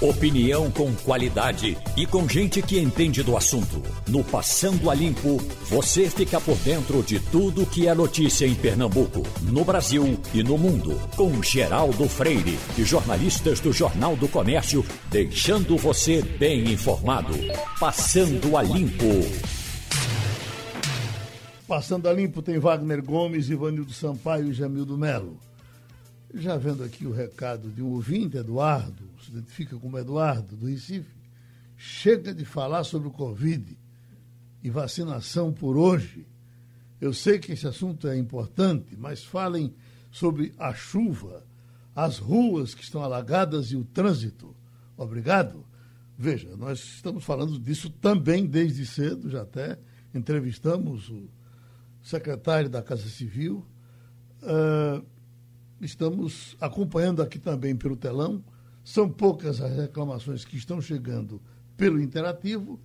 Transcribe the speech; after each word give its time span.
Opinião 0.00 0.70
com 0.70 0.94
qualidade 0.94 1.76
e 1.96 2.06
com 2.06 2.28
gente 2.28 2.62
que 2.62 2.78
entende 2.78 3.20
do 3.20 3.36
assunto. 3.36 3.82
No 4.06 4.22
Passando 4.22 4.88
a 4.90 4.94
Limpo, 4.94 5.38
você 5.68 6.08
fica 6.08 6.40
por 6.40 6.56
dentro 6.58 7.02
de 7.02 7.18
tudo 7.18 7.66
que 7.66 7.88
é 7.88 7.94
notícia 7.96 8.46
em 8.46 8.54
Pernambuco, 8.54 9.24
no 9.42 9.64
Brasil 9.64 10.16
e 10.32 10.40
no 10.44 10.56
mundo. 10.56 10.94
Com 11.16 11.42
Geraldo 11.42 12.08
Freire 12.08 12.56
e 12.78 12.84
jornalistas 12.84 13.58
do 13.58 13.72
Jornal 13.72 14.14
do 14.14 14.28
Comércio, 14.28 14.86
deixando 15.10 15.76
você 15.76 16.22
bem 16.22 16.70
informado. 16.70 17.34
Passando 17.80 18.56
a 18.56 18.62
Limpo. 18.62 19.04
Passando 21.66 22.08
a 22.08 22.12
Limpo 22.12 22.40
tem 22.40 22.60
Wagner 22.60 23.02
Gomes, 23.02 23.50
Ivanildo 23.50 23.92
Sampaio 23.92 24.50
e 24.50 24.52
Jamildo 24.52 24.96
Melo. 24.96 25.40
Já 26.32 26.56
vendo 26.56 26.84
aqui 26.84 27.04
o 27.04 27.10
recado 27.10 27.68
de 27.68 27.82
um 27.82 27.94
ouvinte, 27.94 28.36
Eduardo, 28.36 29.07
se 29.28 29.36
identifica 29.36 29.76
como 29.76 29.98
Eduardo, 29.98 30.56
do 30.56 30.66
Recife, 30.66 31.14
chega 31.76 32.34
de 32.34 32.44
falar 32.44 32.82
sobre 32.84 33.08
o 33.08 33.12
Covid 33.12 33.78
e 34.62 34.70
vacinação 34.70 35.52
por 35.52 35.76
hoje. 35.76 36.26
Eu 37.00 37.12
sei 37.12 37.38
que 37.38 37.52
esse 37.52 37.66
assunto 37.66 38.08
é 38.08 38.16
importante, 38.16 38.96
mas 38.96 39.22
falem 39.22 39.74
sobre 40.10 40.54
a 40.58 40.74
chuva, 40.74 41.46
as 41.94 42.18
ruas 42.18 42.74
que 42.74 42.82
estão 42.82 43.02
alagadas 43.02 43.70
e 43.70 43.76
o 43.76 43.84
trânsito. 43.84 44.56
Obrigado. 44.96 45.64
Veja, 46.16 46.56
nós 46.56 46.80
estamos 46.80 47.22
falando 47.22 47.58
disso 47.58 47.90
também 47.90 48.46
desde 48.46 48.84
cedo, 48.86 49.30
já 49.30 49.42
até 49.42 49.78
entrevistamos 50.12 51.08
o 51.10 51.28
secretário 52.02 52.68
da 52.68 52.82
Casa 52.82 53.08
Civil. 53.08 53.64
Uh, 54.42 55.04
estamos 55.80 56.56
acompanhando 56.60 57.22
aqui 57.22 57.38
também 57.38 57.76
pelo 57.76 57.96
telão. 57.96 58.42
São 58.88 59.06
poucas 59.06 59.60
as 59.60 59.76
reclamações 59.76 60.46
que 60.46 60.56
estão 60.56 60.80
chegando 60.80 61.42
pelo 61.76 62.00
interativo, 62.00 62.80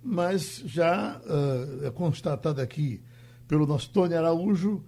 mas 0.00 0.62
já 0.64 1.20
uh, 1.20 1.86
é 1.86 1.90
constatado 1.90 2.60
aqui 2.60 3.02
pelo 3.48 3.66
nosso 3.66 3.90
Tony 3.90 4.14
Araújo, 4.14 4.80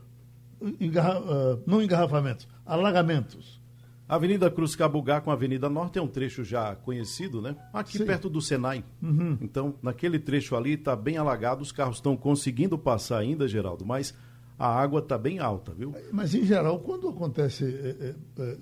engarra, 0.80 1.18
uh, 1.18 1.62
não 1.66 1.82
engarrafamentos, 1.82 2.46
alagamentos. 2.64 3.60
Avenida 4.08 4.48
Cruz 4.52 4.76
Cabugá 4.76 5.20
com 5.20 5.32
a 5.32 5.34
Avenida 5.34 5.68
Norte 5.68 5.98
é 5.98 6.02
um 6.02 6.06
trecho 6.06 6.44
já 6.44 6.76
conhecido, 6.76 7.42
né? 7.42 7.56
Aqui 7.72 7.98
Sim. 7.98 8.06
perto 8.06 8.30
do 8.30 8.40
Senai. 8.40 8.84
Uhum. 9.02 9.38
Então, 9.40 9.74
naquele 9.82 10.20
trecho 10.20 10.54
ali 10.54 10.74
está 10.74 10.94
bem 10.94 11.16
alagado, 11.16 11.62
os 11.62 11.72
carros 11.72 11.96
estão 11.96 12.16
conseguindo 12.16 12.78
passar 12.78 13.18
ainda, 13.18 13.48
Geraldo, 13.48 13.84
mas 13.84 14.14
a 14.56 14.68
água 14.68 15.00
está 15.00 15.18
bem 15.18 15.40
alta, 15.40 15.74
viu? 15.74 15.92
Mas, 16.12 16.36
em 16.36 16.44
geral, 16.44 16.78
quando 16.78 17.08
acontece 17.08 17.64
é, 17.64 18.14
é, 18.38 18.54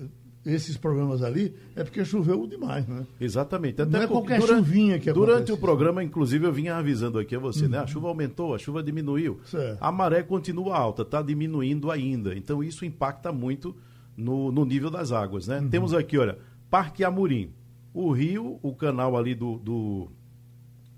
esses 0.44 0.76
problemas 0.76 1.22
ali, 1.22 1.54
é 1.76 1.84
porque 1.84 2.04
choveu 2.04 2.46
demais, 2.46 2.86
né? 2.86 3.06
Exatamente. 3.20 3.82
Até 3.82 3.90
Não 3.90 4.02
é 4.02 4.06
qualquer 4.06 4.40
durante, 4.40 4.64
chuvinha 4.64 4.98
que 4.98 5.12
Durante 5.12 5.52
o 5.52 5.58
programa, 5.58 6.02
inclusive, 6.02 6.46
eu 6.46 6.52
vinha 6.52 6.76
avisando 6.76 7.18
aqui 7.18 7.36
a 7.36 7.38
você, 7.38 7.64
uhum. 7.64 7.70
né? 7.70 7.78
A 7.78 7.86
chuva 7.86 8.08
aumentou, 8.08 8.54
a 8.54 8.58
chuva 8.58 8.82
diminuiu. 8.82 9.40
Certo. 9.44 9.78
A 9.80 9.92
maré 9.92 10.22
continua 10.22 10.76
alta, 10.76 11.02
está 11.02 11.20
diminuindo 11.20 11.90
ainda. 11.90 12.34
Então, 12.34 12.62
isso 12.62 12.84
impacta 12.84 13.30
muito 13.30 13.76
no, 14.16 14.50
no 14.50 14.64
nível 14.64 14.90
das 14.90 15.12
águas, 15.12 15.46
né? 15.46 15.60
Uhum. 15.60 15.68
Temos 15.68 15.92
aqui, 15.92 16.16
olha, 16.16 16.38
Parque 16.70 17.04
Amorim. 17.04 17.52
O 17.92 18.12
rio, 18.12 18.58
o 18.62 18.74
canal 18.74 19.16
ali 19.16 19.34
do, 19.34 19.58
do 19.58 20.08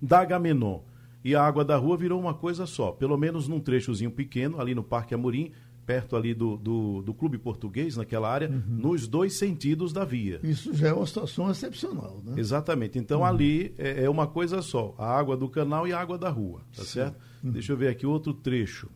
da 0.01 0.20
Agamenon 0.20 0.81
e 1.25 1.35
a 1.35 1.43
água 1.43 1.65
da 1.65 1.77
rua 1.77 1.97
virou 1.97 2.20
uma 2.20 2.35
coisa 2.35 2.67
só. 2.67 2.91
Pelo 2.91 3.17
menos 3.17 3.48
num 3.48 3.61
trechozinho 3.61 4.11
pequeno, 4.11 4.61
ali 4.61 4.75
no 4.75 4.83
Parque 4.83 5.15
Amorim, 5.15 5.53
perto 5.87 6.17
ali 6.17 6.33
do, 6.33 6.57
do, 6.57 7.03
do 7.03 7.15
Clube 7.15 7.39
Português, 7.39 7.97
naquela 7.97 8.31
área, 8.31 8.49
uhum. 8.49 8.63
nos 8.69 9.07
dois 9.09 9.35
sentidos 9.35 9.93
da 9.93 10.05
via. 10.05 10.41
Isso 10.43 10.73
já 10.75 10.89
é 10.89 10.93
uma 10.93 11.07
situação 11.07 11.51
excepcional, 11.51 12.23
né? 12.25 12.35
Exatamente. 12.37 12.99
Então 12.99 13.21
uhum. 13.21 13.27
ali 13.27 13.75
é, 13.79 14.05
é, 14.05 14.11
uma 14.11 14.27
coisa 14.27 14.63
só, 14.63 14.95
a 14.97 15.07
água 15.07 15.37
do 15.37 15.49
canal 15.49 15.87
e 15.87 15.93
a 15.93 15.99
água 15.99 16.17
da 16.17 16.31
rua, 16.31 16.61
tá 16.75 16.83
Sim. 16.83 16.89
certo? 16.89 17.17
Uhum. 17.43 17.51
Deixa 17.51 17.73
eu 17.73 17.77
ver 17.77 17.89
aqui 17.89 18.07
outro 18.07 18.33
trecho. 18.33 18.89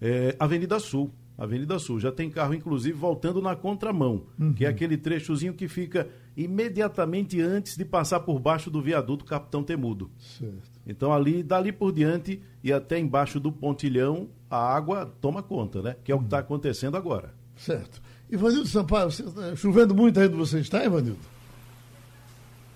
É, 0.00 0.36
Avenida 0.38 0.78
Sul. 0.78 1.10
Avenida 1.38 1.78
Sul. 1.78 2.00
Já 2.00 2.10
tem 2.10 2.30
carro, 2.30 2.54
inclusive, 2.54 2.96
voltando 2.96 3.40
na 3.40 3.54
contramão, 3.54 4.26
uhum. 4.38 4.52
que 4.52 4.64
é 4.64 4.68
aquele 4.68 4.96
trechozinho 4.96 5.54
que 5.54 5.68
fica 5.68 6.08
imediatamente 6.36 7.40
antes 7.40 7.76
de 7.76 7.84
passar 7.84 8.20
por 8.20 8.38
baixo 8.38 8.70
do 8.70 8.82
viaduto 8.82 9.24
Capitão 9.24 9.62
Temudo. 9.62 10.10
Certo. 10.18 10.76
Então, 10.86 11.12
ali, 11.12 11.42
dali 11.42 11.72
por 11.72 11.92
diante 11.92 12.40
e 12.62 12.72
até 12.72 12.98
embaixo 12.98 13.40
do 13.40 13.50
pontilhão, 13.50 14.28
a 14.50 14.56
água 14.56 15.12
toma 15.20 15.42
conta, 15.42 15.80
né? 15.80 15.96
Que 16.04 16.12
é 16.12 16.14
o 16.14 16.18
que 16.18 16.26
está 16.26 16.38
acontecendo 16.38 16.96
agora. 16.96 17.34
Certo. 17.56 18.02
Ivanildo 18.30 18.68
Sampaio, 18.68 19.08
tá 19.10 19.56
chovendo 19.56 19.94
muito 19.94 20.20
aí 20.20 20.26
onde 20.26 20.36
você 20.36 20.60
está, 20.60 20.84
Ivanildo? 20.84 21.18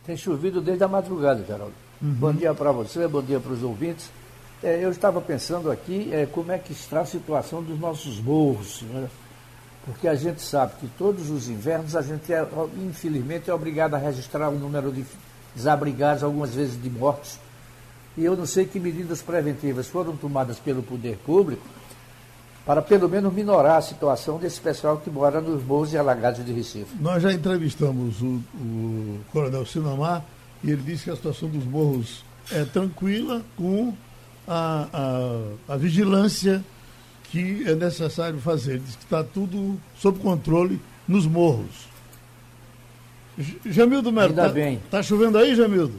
Tem 0.05 0.17
chovido 0.17 0.61
desde 0.61 0.83
a 0.83 0.89
madrugada, 0.89 1.45
Geraldo. 1.45 1.75
Uhum. 2.01 2.13
Bom 2.13 2.33
dia 2.33 2.55
para 2.55 2.73
você, 2.73 3.07
bom 3.07 3.23
dia 3.23 3.39
para 3.39 3.53
os 3.53 3.63
ouvintes. 3.63 4.11
É, 4.63 4.83
eu 4.83 4.91
estava 4.91 5.21
pensando 5.21 5.71
aqui 5.71 6.09
é, 6.13 6.27
como 6.27 6.51
é 6.51 6.59
que 6.59 6.73
está 6.73 7.01
a 7.01 7.05
situação 7.05 7.63
dos 7.63 7.79
nossos 7.79 8.21
morros, 8.21 8.83
né? 8.83 9.09
Porque 9.85 10.07
a 10.07 10.15
gente 10.15 10.43
sabe 10.43 10.75
que 10.81 10.89
todos 10.99 11.31
os 11.31 11.49
invernos 11.49 11.97
a 11.97 12.03
gente, 12.03 12.33
é, 12.33 12.47
infelizmente, 12.79 13.51
é 13.51 13.55
obrigado 13.55 13.95
a 13.95 13.99
registrar 13.99 14.49
o 14.49 14.59
número 14.59 14.93
de 14.93 15.05
desabrigados, 15.55 16.23
algumas 16.23 16.55
vezes 16.55 16.81
de 16.81 16.91
mortos. 16.91 17.39
E 18.17 18.25
eu 18.25 18.37
não 18.37 18.47
sei 18.47 18.67
que 18.67 18.79
medidas 18.79 19.23
preventivas 19.23 19.87
foram 19.87 20.17
tomadas 20.17 20.59
pelo 20.59 20.83
poder 20.83 21.17
público 21.25 21.65
para 22.67 22.83
pelo 22.83 23.09
menos 23.09 23.33
minorar 23.33 23.79
a 23.79 23.83
situação 23.83 24.39
desse 24.39 24.61
pessoal 24.61 24.99
que 24.99 25.11
mora 25.11 25.41
nos 25.41 25.65
morros 25.65 25.93
e 25.93 25.99
alagados 25.99 26.45
de 26.45 26.53
Recife. 26.53 26.95
Nós 27.01 27.23
já 27.23 27.33
entrevistamos 27.33 28.21
o, 28.21 28.41
o 28.55 29.21
coronel 29.33 29.65
Sinamar 29.65 30.25
e 30.63 30.71
ele 30.71 30.83
disse 30.83 31.05
que 31.05 31.11
a 31.11 31.17
situação 31.17 31.49
dos 31.49 31.65
morros 31.65 32.23
é 32.53 32.65
tranquila 32.65 33.43
com 33.57 33.95
a, 34.47 34.87
a, 35.69 35.75
a 35.75 35.77
vigilância 35.77 36.63
que 37.31 37.69
é 37.69 37.75
necessário 37.75 38.39
fazer. 38.41 38.73
Ele 38.73 38.81
diz 38.81 38.97
que 38.97 39.05
está 39.05 39.23
tudo 39.23 39.79
sob 39.97 40.19
controle 40.19 40.81
nos 41.07 41.27
morros. 41.27 41.89
Jamildo 43.65 44.13
Melo, 44.13 44.31
está 44.31 44.53
tá 44.91 45.03
chovendo 45.03 45.39
aí, 45.39 45.55
Jamildo? 45.55 45.95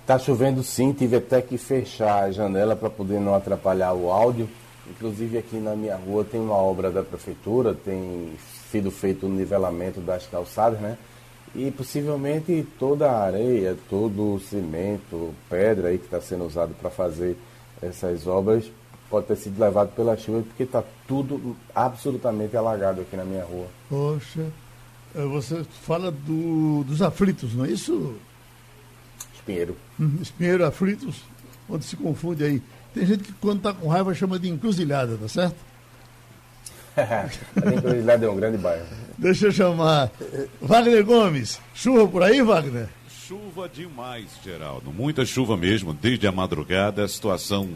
Está 0.00 0.18
chovendo 0.18 0.62
sim, 0.62 0.92
tive 0.92 1.16
até 1.16 1.42
que 1.42 1.58
fechar 1.58 2.24
a 2.24 2.30
janela 2.32 2.74
para 2.74 2.88
poder 2.88 3.20
não 3.20 3.34
atrapalhar 3.34 3.92
o 3.92 4.10
áudio. 4.10 4.48
Inclusive 4.88 5.38
aqui 5.38 5.56
na 5.56 5.76
minha 5.76 5.96
rua 5.96 6.24
tem 6.24 6.40
uma 6.40 6.56
obra 6.56 6.90
da 6.90 7.02
prefeitura, 7.02 7.74
tem 7.74 8.32
sido 8.70 8.90
feito 8.90 9.26
o 9.26 9.28
nivelamento 9.28 10.00
das 10.00 10.26
calçadas, 10.26 10.80
né? 10.80 10.96
E 11.54 11.70
possivelmente 11.70 12.66
toda 12.78 13.10
a 13.10 13.24
areia, 13.24 13.76
todo 13.88 14.34
o 14.34 14.40
cimento, 14.40 15.34
pedra 15.50 15.88
aí 15.88 15.98
que 15.98 16.06
está 16.06 16.20
sendo 16.20 16.46
usado 16.46 16.74
para 16.80 16.90
fazer 16.90 17.36
essas 17.80 18.26
obras 18.26 18.64
pode 19.12 19.26
ter 19.26 19.36
sido 19.36 19.60
levado 19.60 19.94
pela 19.94 20.16
chuva 20.16 20.40
porque 20.40 20.62
está 20.62 20.82
tudo 21.06 21.54
absolutamente 21.74 22.56
alagado 22.56 23.02
aqui 23.02 23.14
na 23.14 23.26
minha 23.26 23.44
rua. 23.44 23.66
Poxa, 23.90 24.46
é, 25.14 25.22
você 25.26 25.62
fala 25.82 26.10
do, 26.10 26.82
dos 26.84 27.02
aflitos, 27.02 27.52
não 27.52 27.66
é 27.66 27.68
isso? 27.68 28.16
Espinheiro. 29.34 29.76
Uhum, 30.00 30.18
espinheiro, 30.22 30.64
aflitos, 30.64 31.20
onde 31.68 31.84
se 31.84 31.94
confunde 31.94 32.42
aí. 32.42 32.62
Tem 32.94 33.04
gente 33.04 33.24
que 33.24 33.32
quando 33.34 33.58
está 33.58 33.74
com 33.74 33.86
raiva 33.86 34.14
chama 34.14 34.38
de 34.38 34.48
encruzilhada, 34.48 35.18
tá 35.18 35.28
certo? 35.28 35.56
a 36.96 37.74
encruzilhada 37.74 38.24
é 38.24 38.30
um 38.30 38.36
grande 38.36 38.56
bairro. 38.56 38.86
Deixa 39.18 39.48
eu 39.48 39.52
chamar. 39.52 40.10
Wagner 40.58 41.04
Gomes, 41.04 41.60
chuva 41.74 42.08
por 42.08 42.22
aí, 42.22 42.40
Wagner? 42.40 42.88
Chuva 43.28 43.68
demais, 43.68 44.28
Geraldo. 44.42 44.90
Muita 44.90 45.26
chuva 45.26 45.54
mesmo, 45.54 45.92
desde 45.92 46.26
a 46.26 46.32
madrugada. 46.32 47.04
A 47.04 47.08
situação 47.08 47.68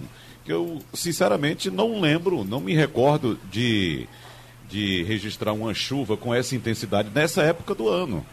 que 0.47 0.53
eu, 0.53 0.79
sinceramente, 0.95 1.73
não 1.73 2.01
lembro, 2.01 2.45
não 2.45 2.61
me 2.61 2.73
recordo 2.73 3.37
de, 3.51 4.07
de 4.71 5.03
registrar 5.03 5.53
uma 5.53 5.75
chuva 5.75 6.17
com 6.17 6.33
essa 6.33 6.55
intensidade 6.55 7.11
nessa 7.13 7.43
época 7.43 7.75
do 7.75 7.89
ano. 7.89 8.25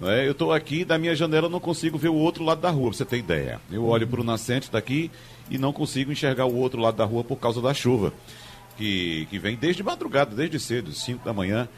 É, 0.00 0.28
eu 0.28 0.30
estou 0.30 0.52
aqui, 0.52 0.84
da 0.84 0.96
minha 0.96 1.16
janela 1.16 1.48
não 1.48 1.58
consigo 1.58 1.98
ver 1.98 2.08
o 2.08 2.14
outro 2.14 2.44
lado 2.44 2.60
da 2.60 2.70
rua, 2.70 2.90
pra 2.90 2.98
você 2.98 3.04
ter 3.04 3.18
ideia. 3.18 3.60
Eu 3.68 3.84
olho 3.86 4.06
para 4.06 4.20
o 4.20 4.24
nascente 4.24 4.70
daqui 4.70 5.10
e 5.50 5.58
não 5.58 5.72
consigo 5.72 6.12
enxergar 6.12 6.46
o 6.46 6.54
outro 6.54 6.80
lado 6.80 6.96
da 6.96 7.04
rua 7.04 7.24
por 7.24 7.36
causa 7.36 7.60
da 7.60 7.74
chuva, 7.74 8.14
que, 8.76 9.26
que 9.28 9.38
vem 9.38 9.56
desde 9.56 9.82
madrugada, 9.82 10.36
desde 10.36 10.60
cedo, 10.60 10.92
5 10.92 11.24
da 11.24 11.32
manhã. 11.32 11.68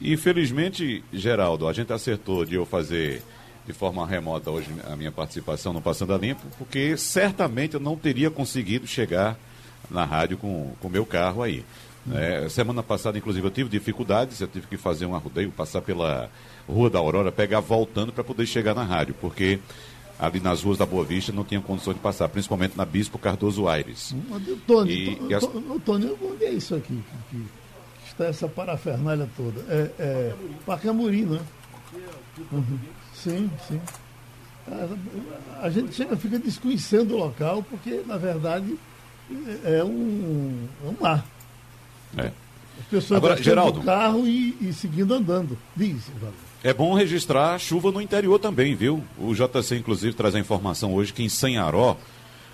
E 0.00 0.16
felizmente, 0.16 1.04
Geraldo, 1.12 1.68
a 1.68 1.72
gente 1.74 1.92
acertou 1.92 2.46
de 2.46 2.54
eu 2.54 2.64
fazer 2.64 3.22
de 3.66 3.72
forma 3.72 4.06
remota 4.06 4.50
hoje 4.50 4.68
a 4.90 4.96
minha 4.96 5.10
participação 5.10 5.72
no 5.72 5.80
Passando 5.80 6.12
a 6.14 6.18
Limpo, 6.18 6.46
porque 6.58 6.96
certamente 6.96 7.74
eu 7.74 7.80
não 7.80 7.96
teria 7.96 8.30
conseguido 8.30 8.86
chegar 8.86 9.38
na 9.90 10.04
rádio 10.04 10.36
com 10.36 10.74
o 10.80 10.88
meu 10.88 11.06
carro 11.06 11.42
aí. 11.42 11.64
É, 12.12 12.46
semana 12.50 12.82
passada, 12.82 13.16
inclusive, 13.16 13.46
eu 13.46 13.50
tive 13.50 13.70
dificuldades, 13.70 14.40
eu 14.40 14.46
tive 14.46 14.66
que 14.66 14.76
fazer 14.76 15.06
um 15.06 15.14
arrudeio, 15.14 15.50
passar 15.50 15.80
pela 15.80 16.30
Rua 16.68 16.90
da 16.90 16.98
Aurora, 16.98 17.32
pegar 17.32 17.60
voltando 17.60 18.12
para 18.12 18.22
poder 18.22 18.44
chegar 18.46 18.74
na 18.74 18.84
rádio, 18.84 19.14
porque 19.18 19.58
ali 20.18 20.38
nas 20.38 20.62
ruas 20.62 20.76
da 20.76 20.84
Boa 20.84 21.04
Vista 21.04 21.32
não 21.32 21.44
tinha 21.44 21.60
condição 21.60 21.94
de 21.94 22.00
passar, 22.00 22.28
principalmente 22.28 22.76
na 22.76 22.84
Bispo 22.84 23.18
Cardoso 23.18 23.66
Aires. 23.66 24.14
Tony, 24.66 24.92
e, 24.92 25.18
e 25.30 25.34
as... 25.34 25.46
Tony, 25.84 26.14
onde 26.22 26.44
é 26.44 26.50
isso 26.50 26.74
aqui? 26.74 27.02
Que, 27.30 27.36
que 27.38 27.46
está 28.06 28.26
essa 28.26 28.48
parafernália 28.48 29.28
toda? 29.34 29.60
É, 29.68 29.90
é 29.98 30.34
Parque 30.66 30.88
Amorim, 30.88 31.22
não 31.22 31.36
é? 31.36 31.40
Uhum. 32.52 32.78
Sim, 33.14 33.50
sim. 33.68 33.80
A, 34.66 35.66
a 35.66 35.70
gente 35.70 35.94
chega, 35.94 36.16
fica 36.16 36.38
desconhecendo 36.38 37.14
o 37.14 37.18
local, 37.18 37.62
porque, 37.62 38.02
na 38.06 38.16
verdade, 38.16 38.76
é 39.64 39.84
um, 39.84 40.66
é 40.84 40.88
um 40.88 41.02
mar. 41.02 41.24
É. 42.16 42.30
As 42.80 42.86
pessoas 42.90 43.18
Agora, 43.18 43.40
Geraldo, 43.42 43.80
do 43.80 43.86
carro 43.86 44.26
e, 44.26 44.56
e 44.60 44.72
seguindo 44.72 45.14
andando. 45.14 45.56
Diz, 45.76 46.10
É 46.62 46.72
bom 46.72 46.94
registrar 46.94 47.58
chuva 47.58 47.92
no 47.92 48.00
interior 48.00 48.38
também, 48.38 48.74
viu? 48.74 49.02
O 49.18 49.32
JC, 49.34 49.76
inclusive, 49.76 50.14
traz 50.14 50.34
a 50.34 50.40
informação 50.40 50.94
hoje 50.94 51.12
que 51.12 51.22
em 51.22 51.28
Sanharó, 51.28 51.96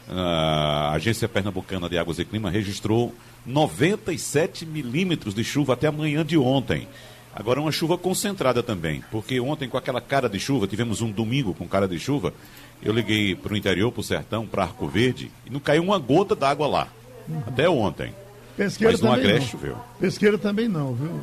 a 0.08 0.92
Agência 0.92 1.28
Pernambucana 1.28 1.88
de 1.88 1.96
Águas 1.96 2.18
e 2.18 2.24
Clima 2.24 2.50
registrou 2.50 3.14
97 3.46 4.66
milímetros 4.66 5.34
de 5.34 5.44
chuva 5.44 5.74
até 5.74 5.86
amanhã 5.86 6.24
de 6.24 6.36
ontem. 6.36 6.88
Agora, 7.34 7.60
uma 7.60 7.70
chuva 7.70 7.96
concentrada 7.96 8.62
também, 8.62 9.04
porque 9.10 9.38
ontem, 9.40 9.68
com 9.68 9.76
aquela 9.76 10.00
cara 10.00 10.28
de 10.28 10.38
chuva, 10.38 10.66
tivemos 10.66 11.00
um 11.00 11.10
domingo 11.10 11.54
com 11.54 11.66
cara 11.66 11.86
de 11.86 11.98
chuva. 11.98 12.34
Eu 12.82 12.92
liguei 12.92 13.34
para 13.34 13.52
o 13.52 13.56
interior, 13.56 13.92
para 13.92 14.00
o 14.00 14.04
sertão, 14.04 14.46
para 14.46 14.64
Arco 14.64 14.88
Verde, 14.88 15.30
e 15.46 15.50
não 15.50 15.60
caiu 15.60 15.82
uma 15.82 15.98
gota 15.98 16.34
d'água 16.34 16.66
lá. 16.66 16.88
Uhum. 17.28 17.42
Até 17.46 17.68
ontem. 17.68 18.12
Pesqueira 18.56 18.92
Mas 18.92 19.00
no 19.00 19.12
Agreste 19.12 19.50
choveu. 19.50 19.76
Pesqueira 19.98 20.36
também 20.36 20.68
não, 20.68 20.94
viu? 20.94 21.20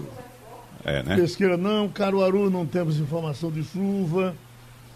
É, 0.86 1.04
né? 1.04 1.16
Pesqueira 1.18 1.58
não, 1.58 1.90
Caruaru 1.90 2.50
não 2.50 2.66
temos 2.66 2.98
informação 2.98 3.52
de 3.52 3.64
chuva. 3.64 4.36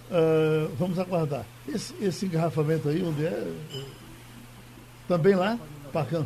Uh, 0.10 0.72
vamos 0.78 0.98
aguardar. 0.98 1.46
Esse, 1.68 1.94
esse 2.02 2.26
engarrafamento 2.26 2.90
aí, 2.90 3.04
onde 3.04 3.26
é? 3.26 3.48
Também 5.08 5.36
lá? 5.36 5.60
Parcão. 5.92 6.26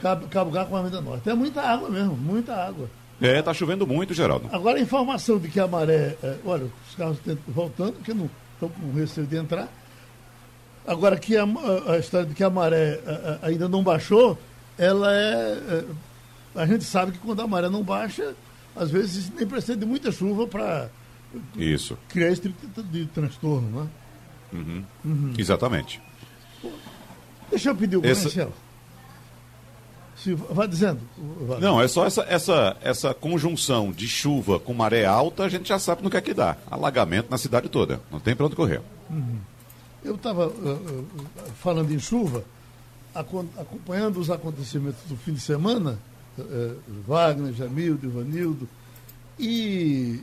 Cabo, 0.00 0.50
com 0.50 0.76
a 0.76 0.80
Avenida 0.80 1.00
Norte. 1.00 1.28
É 1.28 1.34
muita 1.34 1.60
água 1.60 1.90
mesmo, 1.90 2.16
muita 2.16 2.54
água. 2.54 2.88
É, 3.20 3.42
tá 3.42 3.52
chovendo 3.52 3.86
muito, 3.86 4.14
Geraldo. 4.14 4.48
Agora 4.50 4.78
a 4.78 4.80
informação 4.80 5.38
de 5.38 5.48
que 5.48 5.60
a 5.60 5.66
maré. 5.66 6.16
É, 6.22 6.36
olha, 6.44 6.64
os 6.88 6.94
carros 6.94 7.18
estão 7.18 7.36
voltando, 7.46 7.92
porque 7.94 8.14
não 8.14 8.30
estão 8.54 8.68
com 8.68 8.92
receio 8.92 9.26
de 9.26 9.36
entrar. 9.36 9.68
Agora 10.86 11.18
que 11.18 11.36
a, 11.36 11.44
a, 11.44 11.98
história 11.98 12.26
de 12.26 12.34
que 12.34 12.42
a 12.42 12.48
maré 12.48 12.98
a, 13.42 13.46
ainda 13.46 13.68
não 13.68 13.82
baixou, 13.82 14.38
ela 14.78 15.12
é, 15.12 15.58
é, 15.68 15.84
A 16.54 16.66
gente 16.66 16.84
sabe 16.84 17.12
que 17.12 17.18
quando 17.18 17.40
a 17.42 17.46
maré 17.46 17.68
não 17.68 17.82
baixa, 17.82 18.34
às 18.74 18.90
vezes 18.90 19.30
nem 19.34 19.46
precisa 19.46 19.76
de 19.76 19.84
muita 19.84 20.10
chuva 20.10 20.46
para 20.46 20.88
isso. 21.56 21.98
criar 22.08 22.30
esse 22.30 22.42
tipo 22.42 22.82
de, 22.82 23.04
de 23.04 23.06
transtorno, 23.06 23.70
não 23.70 23.82
é? 23.82 24.56
Uhum. 24.56 24.84
Uhum. 25.04 25.34
Exatamente. 25.36 26.00
Deixa 27.50 27.68
eu 27.68 27.76
pedir 27.76 27.98
o 27.98 28.06
Essa... 28.06 28.24
Marcelo. 28.24 28.54
Se, 30.22 30.34
vai 30.34 30.68
dizendo. 30.68 31.00
Vai. 31.46 31.60
Não, 31.60 31.80
é 31.80 31.88
só 31.88 32.04
essa, 32.04 32.22
essa, 32.28 32.76
essa 32.82 33.14
conjunção 33.14 33.90
de 33.90 34.06
chuva 34.06 34.60
com 34.60 34.74
maré 34.74 35.06
alta, 35.06 35.44
a 35.44 35.48
gente 35.48 35.68
já 35.68 35.78
sabe 35.78 36.02
no 36.02 36.10
que 36.10 36.16
é 36.16 36.20
que 36.20 36.34
dá. 36.34 36.58
Alagamento 36.70 37.30
na 37.30 37.38
cidade 37.38 37.70
toda. 37.70 38.00
Não 38.10 38.20
tem 38.20 38.36
para 38.36 38.44
onde 38.44 38.54
correr. 38.54 38.82
Uhum. 39.08 39.38
Eu 40.04 40.16
estava 40.16 40.48
uh, 40.48 40.50
uh, 40.50 41.06
falando 41.58 41.90
em 41.92 41.98
chuva, 41.98 42.44
acompanhando 43.14 44.20
os 44.20 44.30
acontecimentos 44.30 45.00
do 45.08 45.16
fim 45.16 45.32
de 45.32 45.40
semana, 45.40 45.98
uh, 46.38 46.76
Wagner, 47.06 47.54
Jamildo, 47.54 48.06
Ivanildo, 48.06 48.68
e 49.38 50.20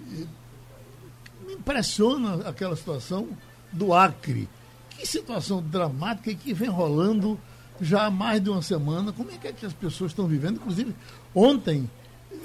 me 1.45 1.53
impressiona 1.53 2.47
aquela 2.47 2.75
situação 2.75 3.29
do 3.71 3.93
Acre. 3.93 4.47
Que 4.91 5.07
situação 5.07 5.61
dramática 5.61 6.29
e 6.29 6.35
que 6.35 6.53
vem 6.53 6.69
rolando 6.69 7.39
já 7.81 8.05
há 8.05 8.11
mais 8.11 8.41
de 8.41 8.49
uma 8.49 8.61
semana. 8.61 9.11
Como 9.11 9.31
é 9.31 9.37
que, 9.37 9.47
é 9.47 9.51
que 9.53 9.65
as 9.65 9.73
pessoas 9.73 10.11
estão 10.11 10.27
vivendo? 10.27 10.55
Inclusive, 10.55 10.95
ontem 11.33 11.89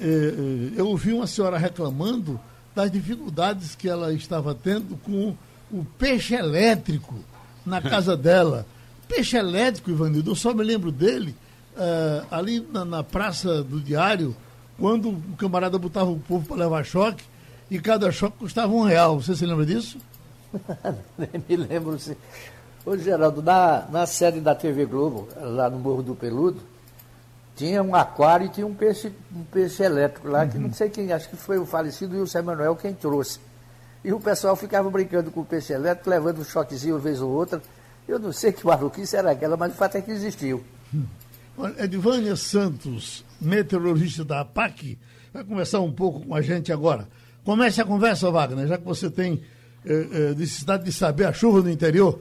eh, 0.00 0.04
eh, 0.04 0.72
eu 0.76 0.88
ouvi 0.88 1.12
uma 1.12 1.26
senhora 1.26 1.58
reclamando 1.58 2.40
das 2.74 2.90
dificuldades 2.90 3.74
que 3.74 3.88
ela 3.88 4.12
estava 4.12 4.54
tendo 4.54 4.96
com 4.96 5.36
o 5.70 5.84
peixe 5.98 6.34
elétrico 6.34 7.14
na 7.64 7.80
casa 7.82 8.16
dela. 8.16 8.66
Peixe 9.08 9.36
elétrico, 9.36 9.90
Ivanildo, 9.90 10.30
eu 10.30 10.34
só 10.34 10.54
me 10.54 10.62
lembro 10.62 10.90
dele 10.90 11.34
uh, 11.76 12.26
ali 12.30 12.66
na, 12.72 12.84
na, 12.84 13.02
Praça 13.02 13.62
do 13.62 13.80
Diário, 13.80 14.34
quando 14.78 15.10
o 15.10 15.36
camarada 15.36 15.78
botava 15.78 16.10
o 16.10 16.18
povo 16.18 16.46
para 16.46 16.56
levar 16.56 16.84
choque 16.84 17.24
e 17.70 17.78
cada 17.78 18.10
choque 18.10 18.38
custava 18.38 18.72
um 18.72 18.82
real. 18.82 19.20
Você 19.20 19.36
se 19.36 19.44
lembra 19.44 19.66
disso? 19.66 19.98
Nem 21.18 21.42
me 21.48 21.56
lembro. 21.56 21.98
Sim. 21.98 22.16
Ô, 22.84 22.96
Geraldo, 22.96 23.40
na, 23.40 23.86
na 23.90 24.06
sede 24.06 24.40
da 24.40 24.54
TV 24.54 24.84
Globo, 24.86 25.28
lá 25.40 25.70
no 25.70 25.78
Morro 25.78 26.02
do 26.02 26.16
Peludo, 26.16 26.60
tinha 27.54 27.80
um 27.80 27.94
aquário 27.94 28.46
e 28.46 28.48
tinha 28.48 28.66
um 28.66 28.74
peixe, 28.74 29.12
um 29.34 29.44
peixe 29.44 29.84
elétrico 29.84 30.28
lá, 30.28 30.42
uhum. 30.42 30.48
que 30.48 30.58
não 30.58 30.72
sei 30.72 30.90
quem, 30.90 31.12
acho 31.12 31.28
que 31.28 31.36
foi 31.36 31.58
o 31.58 31.66
falecido 31.66 32.18
Wilson 32.18 32.42
Manuel 32.42 32.74
quem 32.74 32.92
trouxe. 32.92 33.38
E 34.04 34.12
o 34.12 34.18
pessoal 34.18 34.56
ficava 34.56 34.90
brincando 34.90 35.30
com 35.30 35.42
o 35.42 35.44
peixe 35.44 35.72
elétrico, 35.72 36.10
levando 36.10 36.40
um 36.40 36.44
choquezinho 36.44 36.96
uma 36.96 37.00
vez 37.00 37.20
ou 37.20 37.30
outra. 37.30 37.62
Eu 38.08 38.18
não 38.18 38.32
sei 38.32 38.50
que 38.50 38.66
maluquice 38.66 39.16
era 39.16 39.30
aquela, 39.30 39.56
mas 39.56 39.72
o 39.72 39.76
fato 39.76 39.96
é 39.96 40.00
que 40.00 40.10
existiu. 40.10 40.64
Hum. 40.92 41.04
Edvânia 41.78 42.34
Santos, 42.34 43.24
meteorologista 43.40 44.24
da 44.24 44.40
APAC, 44.40 44.98
vai 45.32 45.44
conversar 45.44 45.80
um 45.80 45.92
pouco 45.92 46.26
com 46.26 46.34
a 46.34 46.42
gente 46.42 46.72
agora. 46.72 47.06
Comece 47.44 47.80
a 47.80 47.84
conversa, 47.84 48.28
Wagner, 48.28 48.66
já 48.66 48.76
que 48.76 48.84
você 48.84 49.08
tem 49.08 49.40
eh, 49.84 50.06
eh, 50.10 50.34
necessidade 50.36 50.84
de 50.84 50.92
saber 50.92 51.26
a 51.26 51.32
chuva 51.32 51.60
no 51.60 51.70
interior. 51.70 52.20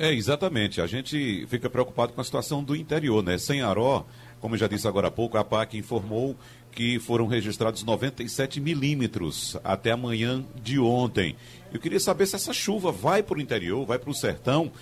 É, 0.00 0.14
exatamente. 0.14 0.80
A 0.80 0.86
gente 0.86 1.46
fica 1.46 1.68
preocupado 1.68 2.14
com 2.14 2.22
a 2.22 2.24
situação 2.24 2.64
do 2.64 2.74
interior, 2.74 3.22
né? 3.22 3.36
Sem 3.36 3.60
Aró, 3.60 4.06
como 4.40 4.54
eu 4.54 4.58
já 4.58 4.66
disse 4.66 4.88
agora 4.88 5.08
há 5.08 5.10
pouco, 5.10 5.36
a 5.36 5.44
PAC 5.44 5.76
informou 5.76 6.34
que 6.72 6.98
foram 6.98 7.26
registrados 7.26 7.84
97 7.84 8.62
milímetros 8.62 9.58
até 9.62 9.90
amanhã 9.90 10.42
de 10.62 10.78
ontem. 10.78 11.36
Eu 11.70 11.78
queria 11.78 12.00
saber 12.00 12.24
se 12.24 12.34
essa 12.34 12.54
chuva 12.54 12.90
vai 12.90 13.22
para 13.22 13.36
o 13.36 13.40
interior, 13.42 13.84
vai 13.84 13.98
para 13.98 14.08
o 14.08 14.14
sertão, 14.14 14.72